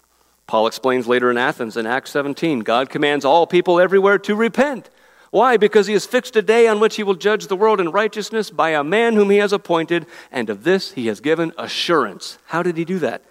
Paul 0.47 0.69
explains 0.69 1.09
later 1.09 1.29
in 1.29 1.39
Athens 1.39 1.77
in 1.77 1.87
Acts 1.87 2.13
17 2.13 2.61
God 2.61 2.89
commands 2.89 3.25
all 3.25 3.49
people 3.49 3.81
everywhere 3.81 4.19
to 4.21 4.37
repent 4.37 4.91
why? 5.31 5.57
Because 5.57 5.87
he 5.87 5.93
has 5.93 6.07
fixed 6.07 6.35
a 6.35 6.43
day 6.43 6.67
on 6.67 6.81
which 6.81 6.97
he 6.97 7.05
will 7.05 7.15
judge 7.15 7.47
the 7.47 7.57
world 7.57 7.81
in 7.81 7.93
righteousness 7.93 8.51
by 8.51 8.71
a 8.71 8.83
man 8.83 9.15
whom 9.15 9.31
he 9.31 9.37
has 9.37 9.53
appointed, 9.53 10.07
and 10.33 10.51
of 10.51 10.65
this 10.65 10.93
he 10.93 11.07
has 11.07 11.21
given 11.21 11.53
assurance. 11.57 12.39
How 12.47 12.63
did 12.63 12.77
he 12.77 12.85
do 12.85 12.99
that? 12.99 13.23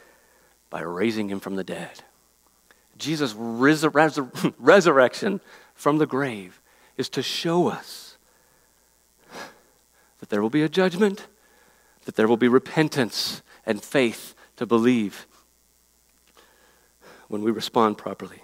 By 0.70 0.82
raising 0.82 1.30
him 1.30 1.41
from 1.41 1.56
the 1.56 1.64
dead. 1.64 2.04
Jesus' 2.97 3.34
resur- 3.34 4.54
resurrection 4.60 5.41
from 5.74 5.97
the 5.97 6.08
grave 6.08 6.62
is 6.95 7.10
to 7.10 7.22
show 7.22 7.68
us 7.68 8.18
that 10.20 10.30
there 10.30 10.41
will 10.41 10.50
be 10.50 10.64
a 10.64 10.70
judgment, 10.70 11.28
that 12.06 12.16
there 12.16 12.28
will 12.28 12.38
be 12.38 12.47
repentance 12.47 13.41
and 13.66 13.84
faith 13.84 14.36
to 14.58 14.66
believe 14.66 15.28
when 17.28 17.41
we 17.41 17.52
respond 17.52 17.97
properly. 17.97 18.41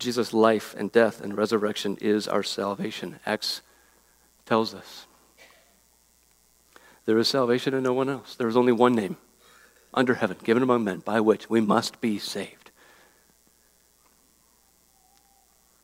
Jesus' 0.00 0.32
life 0.32 0.74
and 0.76 0.90
death 0.90 1.20
and 1.20 1.36
resurrection 1.36 1.96
is 2.00 2.26
our 2.26 2.42
salvation. 2.42 3.20
Acts 3.24 3.60
tells 4.46 4.74
us. 4.74 5.06
There 7.04 7.18
is 7.18 7.28
salvation 7.28 7.74
in 7.74 7.82
no 7.82 7.92
one 7.92 8.08
else. 8.08 8.34
There 8.34 8.48
is 8.48 8.56
only 8.56 8.72
one 8.72 8.94
name 8.94 9.16
under 9.92 10.14
heaven 10.14 10.38
given 10.42 10.62
among 10.62 10.84
men 10.84 11.00
by 11.00 11.20
which 11.20 11.50
we 11.50 11.60
must 11.60 12.00
be 12.00 12.18
saved. 12.18 12.70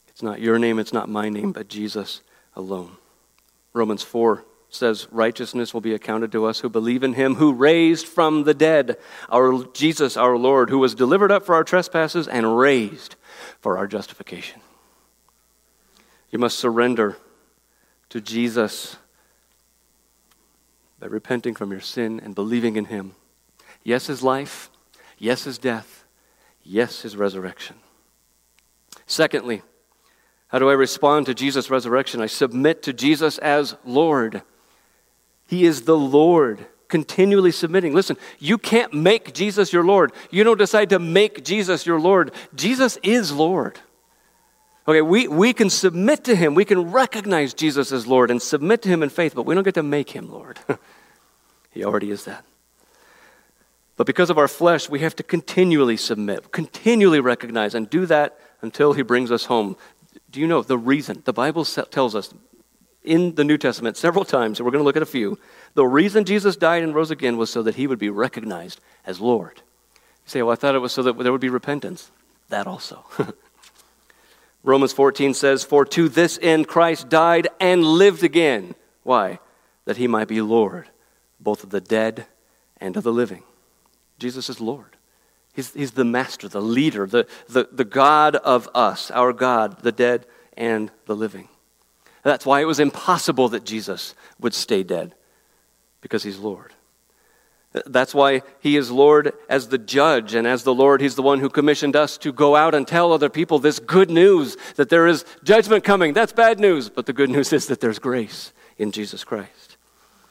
It's 0.08 0.22
not 0.22 0.40
your 0.40 0.58
name, 0.58 0.78
it's 0.78 0.92
not 0.92 1.08
my 1.08 1.28
name, 1.28 1.52
but 1.52 1.68
Jesus 1.68 2.22
alone. 2.54 2.96
Romans 3.72 4.02
4 4.02 4.44
says 4.68 5.06
righteousness 5.10 5.72
will 5.72 5.80
be 5.80 5.94
accounted 5.94 6.32
to 6.32 6.44
us 6.44 6.60
who 6.60 6.68
believe 6.68 7.02
in 7.02 7.14
him 7.14 7.36
who 7.36 7.52
raised 7.52 8.06
from 8.06 8.44
the 8.44 8.54
dead 8.54 8.96
our 9.30 9.64
Jesus 9.72 10.16
our 10.16 10.36
Lord 10.36 10.70
who 10.70 10.78
was 10.78 10.94
delivered 10.94 11.30
up 11.30 11.46
for 11.46 11.54
our 11.54 11.64
trespasses 11.64 12.28
and 12.28 12.58
raised 12.58 13.16
for 13.60 13.78
our 13.78 13.86
justification. 13.86 14.60
You 16.30 16.38
must 16.38 16.58
surrender 16.58 17.16
to 18.10 18.20
Jesus 18.20 18.96
by 20.98 21.06
repenting 21.06 21.54
from 21.54 21.70
your 21.70 21.80
sin 21.80 22.20
and 22.22 22.34
believing 22.34 22.76
in 22.76 22.86
Him. 22.86 23.14
Yes, 23.82 24.06
his 24.08 24.22
life. 24.22 24.70
Yes, 25.18 25.44
his 25.44 25.58
death. 25.58 26.04
Yes, 26.62 27.02
his 27.02 27.16
resurrection. 27.16 27.76
Secondly, 29.06 29.62
how 30.48 30.58
do 30.58 30.68
I 30.68 30.74
respond 30.74 31.26
to 31.26 31.34
Jesus' 31.34 31.70
resurrection? 31.70 32.20
I 32.20 32.26
submit 32.26 32.82
to 32.82 32.92
Jesus 32.92 33.38
as 33.38 33.76
Lord. 33.84 34.42
He 35.46 35.64
is 35.64 35.82
the 35.82 35.96
Lord, 35.96 36.66
continually 36.88 37.52
submitting. 37.52 37.94
Listen, 37.94 38.16
you 38.38 38.58
can't 38.58 38.92
make 38.92 39.32
Jesus 39.32 39.72
your 39.72 39.84
Lord. 39.84 40.12
You 40.30 40.44
don't 40.44 40.58
decide 40.58 40.90
to 40.90 40.98
make 40.98 41.44
Jesus 41.44 41.86
your 41.86 42.00
Lord. 42.00 42.32
Jesus 42.54 42.98
is 43.02 43.32
Lord. 43.32 43.78
Okay, 44.88 45.02
we, 45.02 45.26
we 45.26 45.52
can 45.52 45.68
submit 45.68 46.24
to 46.24 46.36
him. 46.36 46.54
We 46.54 46.64
can 46.64 46.92
recognize 46.92 47.54
Jesus 47.54 47.90
as 47.90 48.06
Lord 48.06 48.30
and 48.30 48.40
submit 48.40 48.82
to 48.82 48.88
him 48.88 49.02
in 49.02 49.08
faith, 49.08 49.34
but 49.34 49.44
we 49.44 49.54
don't 49.54 49.64
get 49.64 49.74
to 49.74 49.82
make 49.82 50.10
him 50.10 50.30
Lord. 50.30 50.60
he 51.70 51.84
already 51.84 52.10
is 52.10 52.24
that. 52.24 52.44
But 53.96 54.06
because 54.06 54.30
of 54.30 54.38
our 54.38 54.48
flesh, 54.48 54.88
we 54.88 55.00
have 55.00 55.16
to 55.16 55.22
continually 55.22 55.96
submit, 55.96 56.52
continually 56.52 57.18
recognize, 57.18 57.74
and 57.74 57.88
do 57.88 58.06
that 58.06 58.38
until 58.60 58.92
he 58.92 59.02
brings 59.02 59.32
us 59.32 59.46
home. 59.46 59.76
Do 60.30 60.40
you 60.40 60.46
know 60.46 60.62
the 60.62 60.78
reason? 60.78 61.22
The 61.24 61.32
Bible 61.32 61.64
tells 61.64 62.14
us 62.14 62.32
in 63.06 63.34
the 63.34 63.44
New 63.44 63.58
Testament 63.58 63.96
several 63.96 64.24
times, 64.24 64.58
and 64.58 64.64
we're 64.64 64.72
going 64.72 64.82
to 64.82 64.84
look 64.84 64.96
at 64.96 65.02
a 65.02 65.06
few. 65.06 65.38
The 65.74 65.86
reason 65.86 66.24
Jesus 66.24 66.56
died 66.56 66.82
and 66.82 66.94
rose 66.94 67.10
again 67.10 67.36
was 67.36 67.50
so 67.50 67.62
that 67.62 67.76
he 67.76 67.86
would 67.86 67.98
be 67.98 68.10
recognized 68.10 68.80
as 69.04 69.20
Lord. 69.20 69.62
You 69.94 70.30
say, 70.30 70.42
well, 70.42 70.52
I 70.52 70.56
thought 70.56 70.74
it 70.74 70.80
was 70.80 70.92
so 70.92 71.02
that 71.02 71.18
there 71.18 71.32
would 71.32 71.40
be 71.40 71.48
repentance. 71.48 72.10
That 72.48 72.66
also. 72.66 73.04
Romans 74.62 74.92
14 74.92 75.34
says, 75.34 75.64
For 75.64 75.84
to 75.86 76.08
this 76.08 76.38
end 76.42 76.68
Christ 76.68 77.08
died 77.08 77.48
and 77.60 77.84
lived 77.84 78.22
again. 78.22 78.74
Why? 79.02 79.38
That 79.84 79.96
he 79.96 80.08
might 80.08 80.28
be 80.28 80.40
Lord, 80.40 80.88
both 81.40 81.62
of 81.62 81.70
the 81.70 81.80
dead 81.80 82.26
and 82.78 82.96
of 82.96 83.04
the 83.04 83.12
living. 83.12 83.44
Jesus 84.18 84.50
is 84.50 84.60
Lord. 84.60 84.96
He's, 85.54 85.72
he's 85.72 85.92
the 85.92 86.04
master, 86.04 86.48
the 86.48 86.60
leader, 86.60 87.06
the, 87.06 87.26
the, 87.48 87.68
the 87.72 87.84
God 87.84 88.36
of 88.36 88.68
us, 88.74 89.10
our 89.10 89.32
God, 89.32 89.82
the 89.82 89.92
dead 89.92 90.26
and 90.56 90.90
the 91.06 91.16
living. 91.16 91.48
That's 92.26 92.44
why 92.44 92.60
it 92.60 92.64
was 92.64 92.80
impossible 92.80 93.50
that 93.50 93.64
Jesus 93.64 94.16
would 94.40 94.52
stay 94.52 94.82
dead, 94.82 95.14
because 96.00 96.24
he's 96.24 96.38
Lord. 96.38 96.72
That's 97.86 98.12
why 98.12 98.42
he 98.58 98.76
is 98.76 98.90
Lord 98.90 99.32
as 99.48 99.68
the 99.68 99.78
judge, 99.78 100.34
and 100.34 100.44
as 100.44 100.64
the 100.64 100.74
Lord, 100.74 101.00
he's 101.00 101.14
the 101.14 101.22
one 101.22 101.38
who 101.38 101.48
commissioned 101.48 101.94
us 101.94 102.18
to 102.18 102.32
go 102.32 102.56
out 102.56 102.74
and 102.74 102.88
tell 102.88 103.12
other 103.12 103.28
people 103.28 103.60
this 103.60 103.78
good 103.78 104.10
news 104.10 104.56
that 104.74 104.88
there 104.88 105.06
is 105.06 105.24
judgment 105.44 105.84
coming. 105.84 106.14
That's 106.14 106.32
bad 106.32 106.58
news, 106.58 106.88
but 106.88 107.06
the 107.06 107.12
good 107.12 107.30
news 107.30 107.52
is 107.52 107.68
that 107.68 107.80
there's 107.80 108.00
grace 108.00 108.52
in 108.76 108.90
Jesus 108.90 109.22
Christ. 109.22 109.76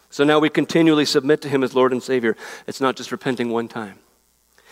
So 0.10 0.26
now 0.26 0.40
we 0.40 0.50
continually 0.50 1.06
submit 1.06 1.42
to 1.44 1.50
him 1.50 1.64
as 1.64 1.76
Lord 1.76 1.94
and 1.94 2.04
Savior. 2.04 2.36
It's 2.68 2.82
not 2.82 2.98
just 2.98 3.14
repenting 3.14 3.52
one 3.52 3.70
time. 3.70 4.00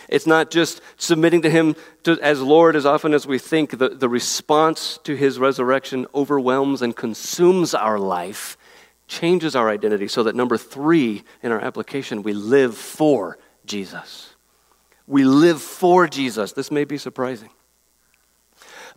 It's 0.09 0.27
not 0.27 0.51
just 0.51 0.81
submitting 0.97 1.41
to 1.43 1.49
Him 1.49 1.75
to, 2.03 2.19
as 2.21 2.41
Lord 2.41 2.75
as 2.75 2.85
often 2.85 3.13
as 3.13 3.25
we 3.25 3.39
think. 3.39 3.77
The, 3.77 3.89
the 3.89 4.09
response 4.09 4.99
to 5.03 5.15
His 5.15 5.39
resurrection 5.39 6.07
overwhelms 6.13 6.81
and 6.81 6.95
consumes 6.95 7.73
our 7.73 7.99
life 7.99 8.57
changes 9.07 9.55
our 9.55 9.69
identity 9.69 10.07
so 10.07 10.23
that 10.23 10.35
number 10.35 10.57
three 10.57 11.23
in 11.41 11.51
our 11.51 11.59
application, 11.61 12.23
we 12.23 12.33
live 12.33 12.75
for 12.75 13.37
Jesus. 13.65 14.33
We 15.07 15.23
live 15.23 15.61
for 15.61 16.07
Jesus. 16.07 16.53
This 16.53 16.71
may 16.71 16.85
be 16.85 16.97
surprising. 16.97 17.49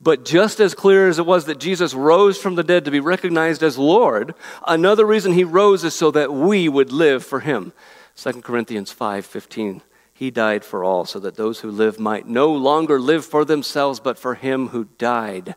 But 0.01 0.25
just 0.25 0.61
as 0.61 0.75
clear 0.75 1.09
as 1.09 1.19
it 1.19 1.27
was 1.27 1.47
that 1.47 1.59
Jesus 1.59 1.95
rose 1.95 2.39
from 2.39 2.55
the 2.55 2.63
dead 2.63 2.85
to 2.85 2.91
be 2.91 3.01
recognized 3.01 3.63
as 3.63 3.79
Lord, 3.79 4.35
another 4.67 5.07
reason 5.07 5.33
he 5.33 5.45
rose 5.45 5.85
is 5.85 5.95
so 5.95 6.11
that 6.11 6.33
we 6.33 6.69
would 6.69 6.93
live 6.93 7.25
for 7.25 7.41
him. 7.41 7.73
2 8.15 8.43
Corinthians 8.43 8.93
5:15 8.93 9.83
He 10.17 10.31
died 10.31 10.65
for 10.65 10.83
all 10.83 11.05
so 11.05 11.19
that 11.21 11.37
those 11.37 11.61
who 11.61 11.71
live 11.71 12.01
might 12.01 12.27
no 12.27 12.51
longer 12.51 12.99
live 12.99 13.27
for 13.27 13.45
themselves 13.45 14.01
but 14.01 14.19
for 14.19 14.35
him 14.35 14.69
who 14.69 14.85
died 14.97 15.57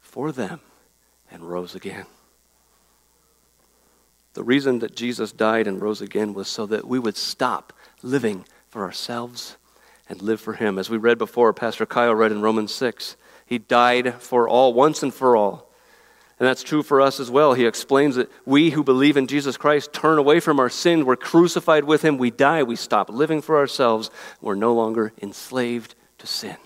for 0.00 0.32
them 0.32 0.58
and 1.30 1.48
rose 1.48 1.76
again. 1.76 2.06
The 4.34 4.42
reason 4.42 4.80
that 4.80 4.96
Jesus 4.96 5.30
died 5.30 5.68
and 5.68 5.80
rose 5.80 6.00
again 6.00 6.34
was 6.34 6.48
so 6.48 6.66
that 6.66 6.88
we 6.88 6.98
would 6.98 7.16
stop 7.16 7.72
living 8.02 8.44
for 8.68 8.82
ourselves 8.82 9.56
and 10.08 10.20
live 10.20 10.40
for 10.40 10.54
Him. 10.54 10.76
As 10.76 10.90
we 10.90 10.98
read 10.98 11.18
before, 11.18 11.52
Pastor 11.52 11.86
Kyle 11.86 12.14
read 12.14 12.32
in 12.32 12.42
Romans 12.42 12.74
6, 12.74 13.16
He 13.46 13.58
died 13.58 14.14
for 14.14 14.48
all, 14.48 14.74
once 14.74 15.02
and 15.04 15.14
for 15.14 15.36
all. 15.36 15.69
And 16.40 16.48
that's 16.48 16.62
true 16.62 16.82
for 16.82 17.02
us 17.02 17.20
as 17.20 17.30
well. 17.30 17.52
He 17.52 17.66
explains 17.66 18.16
that 18.16 18.32
we 18.46 18.70
who 18.70 18.82
believe 18.82 19.18
in 19.18 19.26
Jesus 19.26 19.58
Christ 19.58 19.92
turn 19.92 20.16
away 20.16 20.40
from 20.40 20.58
our 20.58 20.70
sin. 20.70 21.04
We're 21.04 21.16
crucified 21.16 21.84
with 21.84 22.00
Him. 22.00 22.16
We 22.16 22.30
die. 22.30 22.62
We 22.62 22.76
stop 22.76 23.10
living 23.10 23.42
for 23.42 23.58
ourselves. 23.58 24.10
We're 24.40 24.54
no 24.54 24.72
longer 24.72 25.12
enslaved 25.20 25.94
to 26.16 26.26
sin. 26.26 26.56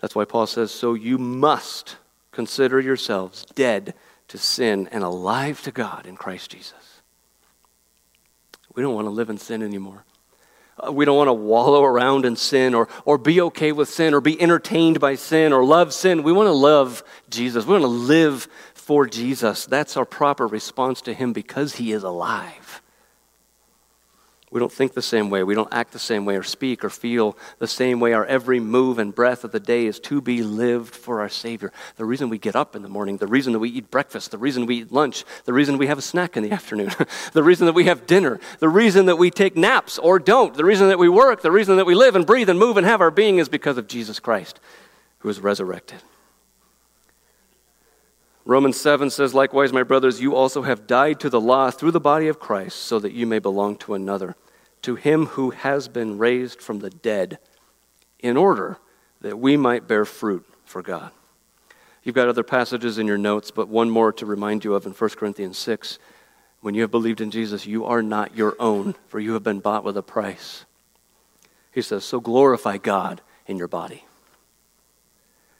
That's 0.00 0.14
why 0.14 0.24
Paul 0.24 0.46
says, 0.46 0.70
So 0.70 0.94
you 0.94 1.18
must 1.18 1.96
consider 2.30 2.80
yourselves 2.80 3.44
dead 3.56 3.94
to 4.28 4.38
sin 4.38 4.88
and 4.92 5.02
alive 5.02 5.60
to 5.62 5.72
God 5.72 6.06
in 6.06 6.14
Christ 6.14 6.52
Jesus. 6.52 7.02
We 8.76 8.82
don't 8.82 8.94
want 8.94 9.06
to 9.06 9.10
live 9.10 9.28
in 9.28 9.38
sin 9.38 9.60
anymore. 9.60 10.04
Uh, 10.78 10.92
we 10.92 11.04
don't 11.04 11.16
want 11.16 11.28
to 11.28 11.34
wallow 11.34 11.84
around 11.84 12.24
in 12.24 12.36
sin 12.36 12.74
or, 12.74 12.88
or 13.04 13.18
be 13.18 13.40
okay 13.40 13.72
with 13.72 13.88
sin 13.88 14.14
or 14.14 14.20
be 14.20 14.40
entertained 14.40 15.00
by 15.00 15.14
sin 15.14 15.52
or 15.52 15.64
love 15.64 15.92
sin. 15.92 16.22
We 16.22 16.32
want 16.32 16.46
to 16.46 16.52
love 16.52 17.02
Jesus. 17.30 17.66
We 17.66 17.72
want 17.72 17.82
to 17.82 17.88
live 17.88 18.48
for 18.74 19.06
Jesus. 19.06 19.66
That's 19.66 19.96
our 19.96 20.04
proper 20.04 20.46
response 20.46 21.02
to 21.02 21.14
Him 21.14 21.32
because 21.32 21.74
He 21.74 21.92
is 21.92 22.02
alive. 22.02 22.82
We 24.50 24.60
don't 24.60 24.72
think 24.72 24.94
the 24.94 25.02
same 25.02 25.30
way. 25.30 25.42
We 25.42 25.54
don't 25.54 25.72
act 25.72 25.92
the 25.92 25.98
same 25.98 26.24
way 26.24 26.36
or 26.36 26.42
speak 26.42 26.84
or 26.84 26.90
feel 26.90 27.36
the 27.58 27.66
same 27.66 28.00
way. 28.00 28.12
Our 28.12 28.24
every 28.24 28.60
move 28.60 28.98
and 28.98 29.14
breath 29.14 29.44
of 29.44 29.52
the 29.52 29.60
day 29.60 29.86
is 29.86 30.00
to 30.00 30.20
be 30.20 30.42
lived 30.42 30.94
for 30.94 31.20
our 31.20 31.28
Savior. 31.28 31.72
The 31.96 32.04
reason 32.04 32.28
we 32.28 32.38
get 32.38 32.56
up 32.56 32.74
in 32.74 32.82
the 32.82 32.88
morning, 32.88 33.18
the 33.18 33.26
reason 33.26 33.52
that 33.52 33.58
we 33.58 33.70
eat 33.70 33.90
breakfast, 33.90 34.30
the 34.30 34.38
reason 34.38 34.66
we 34.66 34.80
eat 34.80 34.92
lunch, 34.92 35.24
the 35.44 35.52
reason 35.52 35.76
we 35.76 35.86
have 35.86 35.98
a 35.98 36.02
snack 36.02 36.36
in 36.36 36.42
the 36.42 36.52
afternoon, 36.58 36.90
the 37.32 37.42
reason 37.42 37.66
that 37.66 37.74
we 37.74 37.84
have 37.84 38.06
dinner, 38.06 38.40
the 38.58 38.68
reason 38.68 39.06
that 39.06 39.16
we 39.16 39.30
take 39.30 39.56
naps 39.56 39.98
or 39.98 40.18
don't, 40.18 40.54
the 40.54 40.64
reason 40.64 40.88
that 40.88 40.98
we 40.98 41.08
work, 41.08 41.42
the 41.42 41.50
reason 41.50 41.76
that 41.76 41.86
we 41.86 41.94
live 41.94 42.16
and 42.16 42.26
breathe 42.26 42.48
and 42.48 42.58
move 42.58 42.76
and 42.76 42.86
have 42.86 43.00
our 43.00 43.10
being 43.10 43.38
is 43.38 43.48
because 43.48 43.76
of 43.76 43.86
Jesus 43.86 44.18
Christ 44.18 44.60
who 45.20 45.28
is 45.28 45.40
resurrected. 45.40 45.98
Romans 48.48 48.80
7 48.80 49.10
says, 49.10 49.34
Likewise, 49.34 49.74
my 49.74 49.82
brothers, 49.82 50.22
you 50.22 50.34
also 50.34 50.62
have 50.62 50.86
died 50.86 51.20
to 51.20 51.28
the 51.28 51.38
law 51.38 51.70
through 51.70 51.90
the 51.90 52.00
body 52.00 52.28
of 52.28 52.40
Christ, 52.40 52.78
so 52.78 52.98
that 52.98 53.12
you 53.12 53.26
may 53.26 53.40
belong 53.40 53.76
to 53.76 53.92
another, 53.92 54.36
to 54.80 54.94
him 54.94 55.26
who 55.26 55.50
has 55.50 55.86
been 55.86 56.16
raised 56.16 56.62
from 56.62 56.78
the 56.78 56.88
dead, 56.88 57.38
in 58.20 58.38
order 58.38 58.78
that 59.20 59.38
we 59.38 59.58
might 59.58 59.86
bear 59.86 60.06
fruit 60.06 60.46
for 60.64 60.80
God. 60.80 61.10
You've 62.02 62.14
got 62.14 62.30
other 62.30 62.42
passages 62.42 62.96
in 62.96 63.06
your 63.06 63.18
notes, 63.18 63.50
but 63.50 63.68
one 63.68 63.90
more 63.90 64.14
to 64.14 64.24
remind 64.24 64.64
you 64.64 64.72
of 64.72 64.86
in 64.86 64.92
1 64.92 65.10
Corinthians 65.10 65.58
6. 65.58 65.98
When 66.62 66.74
you 66.74 66.80
have 66.80 66.90
believed 66.90 67.20
in 67.20 67.30
Jesus, 67.30 67.66
you 67.66 67.84
are 67.84 68.02
not 68.02 68.34
your 68.34 68.56
own, 68.58 68.94
for 69.08 69.20
you 69.20 69.34
have 69.34 69.42
been 69.42 69.60
bought 69.60 69.84
with 69.84 69.98
a 69.98 70.02
price. 70.02 70.64
He 71.70 71.82
says, 71.82 72.02
So 72.02 72.18
glorify 72.18 72.78
God 72.78 73.20
in 73.46 73.58
your 73.58 73.68
body. 73.68 74.06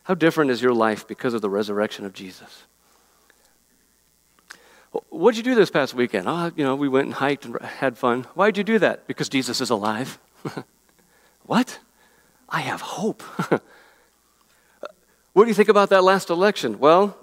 How 0.04 0.14
different 0.14 0.50
is 0.50 0.62
your 0.62 0.72
life 0.72 1.06
because 1.06 1.34
of 1.34 1.42
the 1.42 1.50
resurrection 1.50 2.06
of 2.06 2.14
Jesus? 2.14 2.64
What'd 5.10 5.36
you 5.36 5.42
do 5.42 5.54
this 5.54 5.70
past 5.70 5.94
weekend? 5.94 6.26
Oh, 6.28 6.50
you 6.56 6.64
know, 6.64 6.74
we 6.74 6.88
went 6.88 7.06
and 7.06 7.14
hiked 7.14 7.44
and 7.44 7.60
had 7.60 7.98
fun. 7.98 8.24
Why'd 8.34 8.56
you 8.56 8.64
do 8.64 8.78
that? 8.78 9.06
Because 9.06 9.28
Jesus 9.28 9.60
is 9.60 9.70
alive. 9.70 10.18
what? 11.46 11.78
I 12.48 12.60
have 12.60 12.80
hope. 12.80 13.22
what 15.32 15.44
do 15.44 15.48
you 15.48 15.54
think 15.54 15.68
about 15.68 15.90
that 15.90 16.02
last 16.02 16.30
election? 16.30 16.78
Well, 16.78 17.18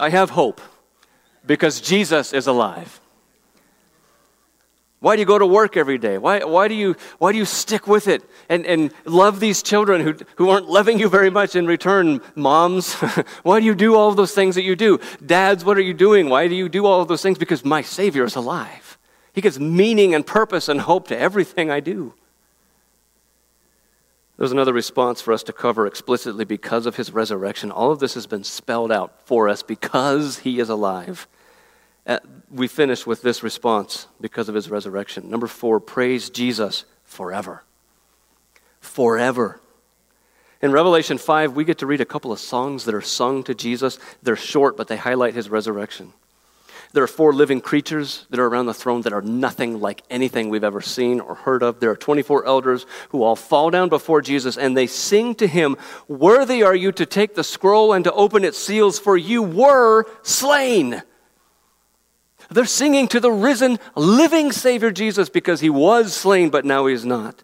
I 0.00 0.10
have 0.10 0.30
hope 0.30 0.60
because 1.46 1.80
Jesus 1.80 2.32
is 2.32 2.46
alive. 2.46 3.00
Why 5.04 5.16
do 5.16 5.20
you 5.20 5.26
go 5.26 5.38
to 5.38 5.46
work 5.46 5.76
every 5.76 5.98
day? 5.98 6.16
Why, 6.16 6.44
why, 6.44 6.66
do, 6.66 6.74
you, 6.74 6.96
why 7.18 7.32
do 7.32 7.36
you 7.36 7.44
stick 7.44 7.86
with 7.86 8.08
it 8.08 8.22
and, 8.48 8.64
and 8.64 8.90
love 9.04 9.38
these 9.38 9.62
children 9.62 10.00
who, 10.00 10.14
who 10.36 10.48
aren't 10.48 10.70
loving 10.70 10.98
you 10.98 11.10
very 11.10 11.28
much 11.28 11.54
in 11.54 11.66
return? 11.66 12.22
Moms, 12.34 12.94
why 13.42 13.60
do 13.60 13.66
you 13.66 13.74
do 13.74 13.96
all 13.96 14.14
those 14.14 14.32
things 14.32 14.54
that 14.54 14.62
you 14.62 14.74
do? 14.74 14.98
Dads, 15.26 15.62
what 15.62 15.76
are 15.76 15.82
you 15.82 15.92
doing? 15.92 16.30
Why 16.30 16.48
do 16.48 16.54
you 16.54 16.70
do 16.70 16.86
all 16.86 17.04
those 17.04 17.20
things? 17.20 17.36
Because 17.36 17.66
my 17.66 17.82
Savior 17.82 18.24
is 18.24 18.34
alive. 18.34 18.96
He 19.34 19.42
gives 19.42 19.60
meaning 19.60 20.14
and 20.14 20.26
purpose 20.26 20.70
and 20.70 20.80
hope 20.80 21.08
to 21.08 21.18
everything 21.18 21.70
I 21.70 21.80
do. 21.80 22.14
There's 24.38 24.52
another 24.52 24.72
response 24.72 25.20
for 25.20 25.34
us 25.34 25.42
to 25.42 25.52
cover 25.52 25.86
explicitly 25.86 26.46
because 26.46 26.86
of 26.86 26.96
his 26.96 27.12
resurrection. 27.12 27.70
All 27.70 27.90
of 27.90 27.98
this 27.98 28.14
has 28.14 28.26
been 28.26 28.42
spelled 28.42 28.90
out 28.90 29.20
for 29.26 29.50
us 29.50 29.62
because 29.62 30.38
he 30.38 30.60
is 30.60 30.70
alive. 30.70 31.28
Uh, 32.06 32.18
we 32.50 32.68
finish 32.68 33.06
with 33.06 33.22
this 33.22 33.42
response 33.42 34.06
because 34.20 34.48
of 34.48 34.54
his 34.54 34.68
resurrection. 34.68 35.30
Number 35.30 35.46
four, 35.46 35.80
praise 35.80 36.28
Jesus 36.30 36.84
forever. 37.04 37.64
Forever. 38.80 39.60
In 40.60 40.72
Revelation 40.72 41.18
5, 41.18 41.54
we 41.54 41.64
get 41.64 41.78
to 41.78 41.86
read 41.86 42.00
a 42.00 42.06
couple 42.06 42.32
of 42.32 42.38
songs 42.38 42.84
that 42.84 42.94
are 42.94 43.02
sung 43.02 43.42
to 43.44 43.54
Jesus. 43.54 43.98
They're 44.22 44.36
short, 44.36 44.76
but 44.76 44.88
they 44.88 44.96
highlight 44.96 45.34
his 45.34 45.48
resurrection. 45.48 46.12
There 46.92 47.02
are 47.02 47.08
four 47.08 47.32
living 47.32 47.60
creatures 47.60 48.24
that 48.30 48.38
are 48.38 48.46
around 48.46 48.66
the 48.66 48.74
throne 48.74 49.02
that 49.02 49.12
are 49.12 49.20
nothing 49.20 49.80
like 49.80 50.02
anything 50.10 50.48
we've 50.48 50.62
ever 50.62 50.80
seen 50.80 51.18
or 51.18 51.34
heard 51.34 51.64
of. 51.64 51.80
There 51.80 51.90
are 51.90 51.96
24 51.96 52.46
elders 52.46 52.86
who 53.08 53.24
all 53.24 53.34
fall 53.34 53.70
down 53.70 53.88
before 53.88 54.22
Jesus 54.22 54.56
and 54.56 54.76
they 54.76 54.86
sing 54.86 55.34
to 55.36 55.48
him, 55.48 55.76
Worthy 56.06 56.62
are 56.62 56.74
you 56.74 56.92
to 56.92 57.04
take 57.04 57.34
the 57.34 57.42
scroll 57.42 57.92
and 57.92 58.04
to 58.04 58.12
open 58.12 58.44
its 58.44 58.58
seals, 58.58 59.00
for 59.00 59.16
you 59.16 59.42
were 59.42 60.04
slain. 60.22 61.02
They're 62.54 62.66
singing 62.66 63.08
to 63.08 63.18
the 63.18 63.32
risen, 63.32 63.78
living 63.96 64.52
Savior 64.52 64.92
Jesus 64.92 65.28
because 65.28 65.60
he 65.60 65.70
was 65.70 66.14
slain, 66.14 66.50
but 66.50 66.64
now 66.64 66.86
he's 66.86 67.04
not. 67.04 67.42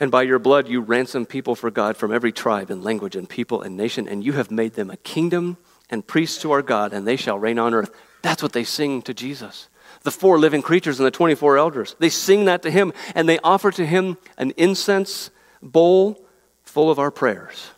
And 0.00 0.10
by 0.10 0.22
your 0.22 0.38
blood, 0.38 0.68
you 0.68 0.80
ransom 0.80 1.26
people 1.26 1.54
for 1.54 1.70
God 1.70 1.96
from 1.96 2.10
every 2.10 2.32
tribe 2.32 2.70
and 2.70 2.82
language 2.82 3.14
and 3.14 3.28
people 3.28 3.60
and 3.60 3.76
nation, 3.76 4.08
and 4.08 4.24
you 4.24 4.32
have 4.32 4.50
made 4.50 4.72
them 4.72 4.90
a 4.90 4.96
kingdom 4.96 5.58
and 5.90 6.06
priests 6.06 6.40
to 6.42 6.52
our 6.52 6.62
God, 6.62 6.94
and 6.94 7.06
they 7.06 7.16
shall 7.16 7.38
reign 7.38 7.58
on 7.58 7.74
earth. 7.74 7.94
That's 8.22 8.42
what 8.42 8.54
they 8.54 8.64
sing 8.64 9.02
to 9.02 9.12
Jesus. 9.12 9.68
The 10.02 10.10
four 10.10 10.38
living 10.38 10.62
creatures 10.62 10.98
and 10.98 11.06
the 11.06 11.10
24 11.10 11.58
elders. 11.58 11.94
They 11.98 12.08
sing 12.08 12.46
that 12.46 12.62
to 12.62 12.70
him 12.70 12.92
and 13.14 13.28
they 13.28 13.38
offer 13.40 13.70
to 13.70 13.86
him 13.86 14.16
an 14.38 14.52
incense 14.56 15.30
bowl 15.62 16.26
full 16.62 16.90
of 16.90 16.98
our 16.98 17.10
prayers. 17.10 17.70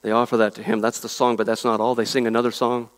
They 0.00 0.10
offer 0.10 0.38
that 0.38 0.54
to 0.56 0.62
him. 0.62 0.80
That's 0.80 1.00
the 1.00 1.08
song, 1.08 1.36
but 1.36 1.46
that's 1.46 1.64
not 1.64 1.80
all. 1.80 1.94
They 1.94 2.04
sing 2.04 2.26
another 2.26 2.50
song. 2.50 2.90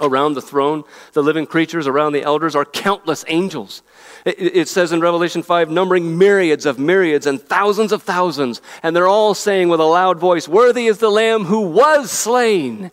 Around 0.00 0.34
the 0.34 0.42
throne, 0.42 0.84
the 1.12 1.22
living 1.22 1.46
creatures, 1.46 1.86
around 1.86 2.12
the 2.12 2.22
elders 2.22 2.56
are 2.56 2.64
countless 2.64 3.24
angels. 3.28 3.82
It, 4.24 4.56
it, 4.56 4.68
says 4.68 4.90
in 4.90 5.00
Revelation 5.00 5.42
5, 5.42 5.70
numbering 5.70 6.16
myriads 6.16 6.64
of 6.64 6.78
myriads 6.78 7.26
and 7.26 7.40
thousands 7.40 7.92
of 7.92 8.02
thousands, 8.02 8.62
and 8.82 8.96
they're 8.96 9.06
all 9.06 9.34
saying 9.34 9.68
with 9.68 9.80
a 9.80 9.84
loud 9.84 10.18
voice, 10.18 10.48
Worthy 10.48 10.86
is 10.86 10.98
the 10.98 11.10
Lamb 11.10 11.44
who 11.44 11.60
was 11.60 12.10
slain 12.10 12.90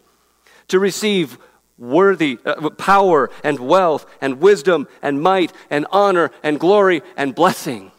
to 0.67 0.77
receive 0.77 1.37
worthy 1.77 2.37
uh, 2.45 2.69
power 2.71 3.29
and 3.43 3.59
wealth 3.59 4.05
and 4.19 4.41
wisdom 4.41 4.87
and 5.01 5.21
might 5.21 5.53
and 5.69 5.87
honor 5.91 6.31
and 6.43 6.59
glory 6.59 7.01
and 7.15 7.33
blessing. 7.33 7.91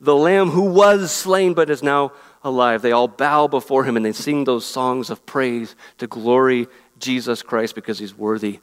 The 0.00 0.16
Lamb 0.16 0.50
who 0.50 0.62
was 0.62 1.12
slain 1.12 1.54
but 1.54 1.70
is 1.70 1.82
now 1.82 2.12
alive. 2.42 2.82
They 2.82 2.92
all 2.92 3.08
bow 3.08 3.46
before 3.46 3.84
him 3.84 3.96
and 3.96 4.04
they 4.04 4.12
sing 4.12 4.44
those 4.44 4.66
songs 4.66 5.08
of 5.08 5.24
praise 5.24 5.74
to 5.98 6.06
glory 6.06 6.66
Jesus 6.98 7.42
Christ 7.42 7.74
because 7.74 7.98
he's 7.98 8.16
worthy. 8.16 8.60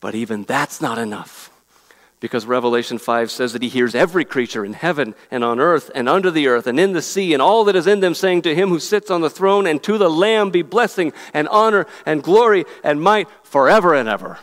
But 0.00 0.14
even 0.14 0.44
that's 0.44 0.80
not 0.80 0.98
enough 0.98 1.50
because 2.20 2.46
Revelation 2.46 2.98
5 2.98 3.30
says 3.30 3.52
that 3.52 3.62
he 3.62 3.68
hears 3.68 3.94
every 3.94 4.24
creature 4.24 4.64
in 4.64 4.72
heaven 4.72 5.14
and 5.30 5.44
on 5.44 5.60
earth 5.60 5.90
and 5.94 6.08
under 6.08 6.30
the 6.30 6.48
earth 6.48 6.66
and 6.66 6.80
in 6.80 6.92
the 6.92 7.02
sea 7.02 7.34
and 7.34 7.42
all 7.42 7.64
that 7.64 7.76
is 7.76 7.86
in 7.86 8.00
them 8.00 8.14
saying 8.14 8.42
to 8.42 8.54
him 8.54 8.68
who 8.70 8.78
sits 8.78 9.10
on 9.10 9.20
the 9.20 9.30
throne 9.30 9.66
and 9.66 9.82
to 9.82 9.98
the 9.98 10.10
Lamb 10.10 10.50
be 10.50 10.62
blessing 10.62 11.12
and 11.34 11.46
honor 11.48 11.86
and 12.06 12.22
glory 12.22 12.64
and 12.82 13.02
might 13.02 13.28
forever 13.42 13.94
and 13.94 14.08
ever. 14.08 14.38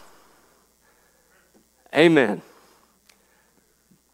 Amen. 1.95 2.41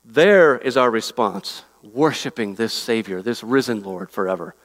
There 0.05 0.57
is 0.57 0.75
our 0.75 0.89
response, 0.89 1.63
worshiping 1.83 2.55
this 2.55 2.73
Savior, 2.73 3.21
this 3.21 3.43
risen 3.43 3.83
Lord 3.83 4.09
forever. 4.09 4.55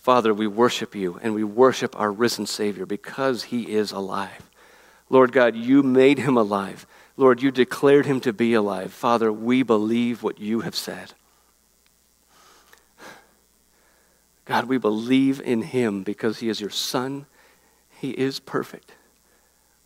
Father, 0.00 0.32
we 0.32 0.46
worship 0.46 0.94
you 0.94 1.20
and 1.22 1.34
we 1.34 1.44
worship 1.44 1.98
our 1.98 2.10
risen 2.10 2.46
Savior 2.46 2.86
because 2.86 3.44
he 3.44 3.70
is 3.70 3.92
alive. 3.92 4.48
Lord 5.10 5.30
God, 5.30 5.54
you 5.54 5.82
made 5.82 6.18
him 6.18 6.38
alive. 6.38 6.86
Lord, 7.18 7.42
you 7.42 7.50
declared 7.50 8.06
him 8.06 8.18
to 8.22 8.32
be 8.32 8.54
alive. 8.54 8.94
Father, 8.94 9.30
we 9.30 9.62
believe 9.62 10.22
what 10.22 10.38
you 10.38 10.60
have 10.60 10.74
said. 10.74 11.12
God, 14.46 14.64
we 14.64 14.78
believe 14.78 15.38
in 15.38 15.62
him 15.62 16.02
because 16.02 16.38
he 16.38 16.48
is 16.48 16.62
your 16.62 16.70
son. 16.70 17.26
He 17.90 18.12
is 18.12 18.40
perfect. 18.40 18.92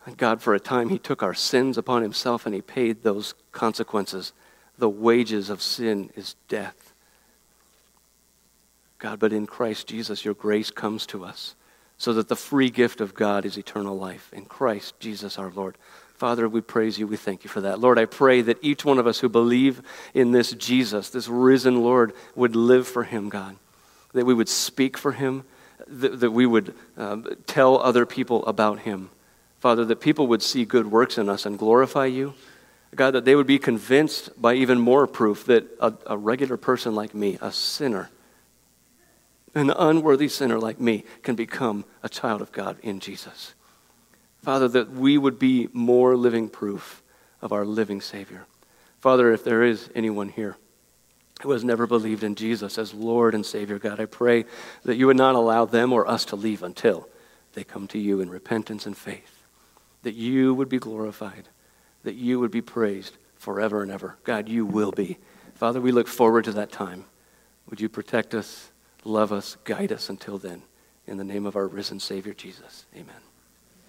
And 0.05 0.17
God, 0.17 0.41
for 0.41 0.55
a 0.55 0.61
time, 0.61 0.89
he 0.89 0.97
took 0.97 1.21
our 1.21 1.33
sins 1.33 1.77
upon 1.77 2.03
himself 2.03 2.45
and 2.45 2.55
he 2.55 2.61
paid 2.61 3.03
those 3.03 3.33
consequences. 3.51 4.31
The 4.77 4.89
wages 4.89 5.49
of 5.49 5.61
sin 5.61 6.09
is 6.15 6.35
death. 6.47 6.84
God, 9.05 9.19
but 9.19 9.33
in 9.33 9.45
Christ 9.45 9.85
Jesus, 9.85 10.25
your 10.25 10.33
grace 10.33 10.71
comes 10.71 11.05
to 11.05 11.25
us 11.25 11.53
so 11.95 12.11
that 12.13 12.27
the 12.27 12.35
free 12.35 12.71
gift 12.71 13.01
of 13.01 13.13
God 13.13 13.45
is 13.45 13.55
eternal 13.55 13.95
life 13.95 14.31
in 14.33 14.45
Christ 14.45 14.99
Jesus 14.99 15.37
our 15.37 15.51
Lord. 15.51 15.77
Father, 16.15 16.49
we 16.49 16.59
praise 16.59 16.97
you. 16.97 17.05
We 17.05 17.15
thank 17.15 17.43
you 17.43 17.49
for 17.51 17.61
that. 17.61 17.79
Lord, 17.79 17.99
I 17.99 18.05
pray 18.05 18.41
that 18.41 18.57
each 18.63 18.83
one 18.83 18.97
of 18.97 19.05
us 19.05 19.19
who 19.19 19.29
believe 19.29 19.83
in 20.15 20.31
this 20.31 20.53
Jesus, 20.53 21.11
this 21.11 21.27
risen 21.27 21.83
Lord, 21.83 22.13
would 22.33 22.55
live 22.55 22.87
for 22.87 23.03
him, 23.03 23.29
God. 23.29 23.57
That 24.13 24.25
we 24.25 24.33
would 24.33 24.49
speak 24.49 24.97
for 24.97 25.11
him, 25.11 25.43
that, 25.85 26.21
that 26.21 26.31
we 26.31 26.47
would 26.47 26.73
um, 26.97 27.27
tell 27.45 27.79
other 27.79 28.07
people 28.07 28.43
about 28.47 28.79
him. 28.79 29.11
Father, 29.59 29.85
that 29.85 30.01
people 30.01 30.25
would 30.25 30.41
see 30.41 30.65
good 30.65 30.89
works 30.89 31.19
in 31.19 31.29
us 31.29 31.45
and 31.45 31.59
glorify 31.59 32.07
you. 32.07 32.33
God, 32.95 33.11
that 33.11 33.23
they 33.23 33.35
would 33.35 33.45
be 33.45 33.59
convinced 33.59 34.41
by 34.41 34.55
even 34.55 34.79
more 34.79 35.05
proof 35.05 35.45
that 35.45 35.67
a, 35.79 35.93
a 36.07 36.17
regular 36.17 36.57
person 36.57 36.95
like 36.95 37.13
me, 37.13 37.37
a 37.39 37.51
sinner, 37.51 38.09
an 39.55 39.71
unworthy 39.71 40.27
sinner 40.27 40.59
like 40.59 40.79
me, 40.79 41.05
can 41.23 41.35
become 41.35 41.85
a 42.03 42.09
child 42.09 42.41
of 42.41 42.51
God 42.51 42.77
in 42.83 42.99
Jesus. 42.99 43.53
Father, 44.43 44.67
that 44.67 44.91
we 44.91 45.17
would 45.17 45.39
be 45.39 45.69
more 45.73 46.15
living 46.15 46.49
proof 46.49 47.01
of 47.41 47.51
our 47.51 47.65
living 47.65 48.01
Savior. 48.01 48.45
Father, 48.99 49.31
if 49.31 49.43
there 49.43 49.63
is 49.63 49.89
anyone 49.95 50.29
here 50.29 50.57
who 51.41 51.51
has 51.51 51.63
never 51.63 51.87
believed 51.87 52.23
in 52.23 52.35
Jesus 52.35 52.77
as 52.77 52.93
Lord 52.93 53.33
and 53.33 53.45
Savior, 53.45 53.79
God, 53.79 53.99
I 53.99 54.05
pray 54.05 54.45
that 54.83 54.95
you 54.97 55.07
would 55.07 55.17
not 55.17 55.35
allow 55.35 55.65
them 55.65 55.93
or 55.93 56.07
us 56.07 56.25
to 56.25 56.35
leave 56.35 56.61
until 56.61 57.07
they 57.53 57.63
come 57.63 57.87
to 57.87 57.99
you 57.99 58.19
in 58.21 58.29
repentance 58.29 58.85
and 58.85 58.95
faith, 58.95 59.43
that 60.03 60.15
you 60.15 60.53
would 60.53 60.69
be 60.69 60.79
glorified, 60.79 61.47
that 62.03 62.15
you 62.15 62.39
would 62.39 62.51
be 62.51 62.61
praised 62.61 63.17
forever 63.35 63.81
and 63.81 63.91
ever. 63.91 64.17
God, 64.23 64.49
you 64.49 64.65
will 64.65 64.91
be. 64.91 65.17
Father, 65.55 65.79
we 65.79 65.91
look 65.91 66.07
forward 66.07 66.45
to 66.45 66.51
that 66.53 66.71
time. 66.71 67.05
Would 67.69 67.81
you 67.81 67.89
protect 67.89 68.35
us, 68.35 68.71
love 69.05 69.31
us, 69.31 69.57
guide 69.63 69.91
us 69.91 70.09
until 70.09 70.37
then? 70.37 70.63
In 71.07 71.17
the 71.17 71.23
name 71.23 71.45
of 71.45 71.55
our 71.55 71.67
risen 71.67 71.99
Savior, 71.99 72.33
Jesus. 72.33 72.85
Amen. 72.95 73.21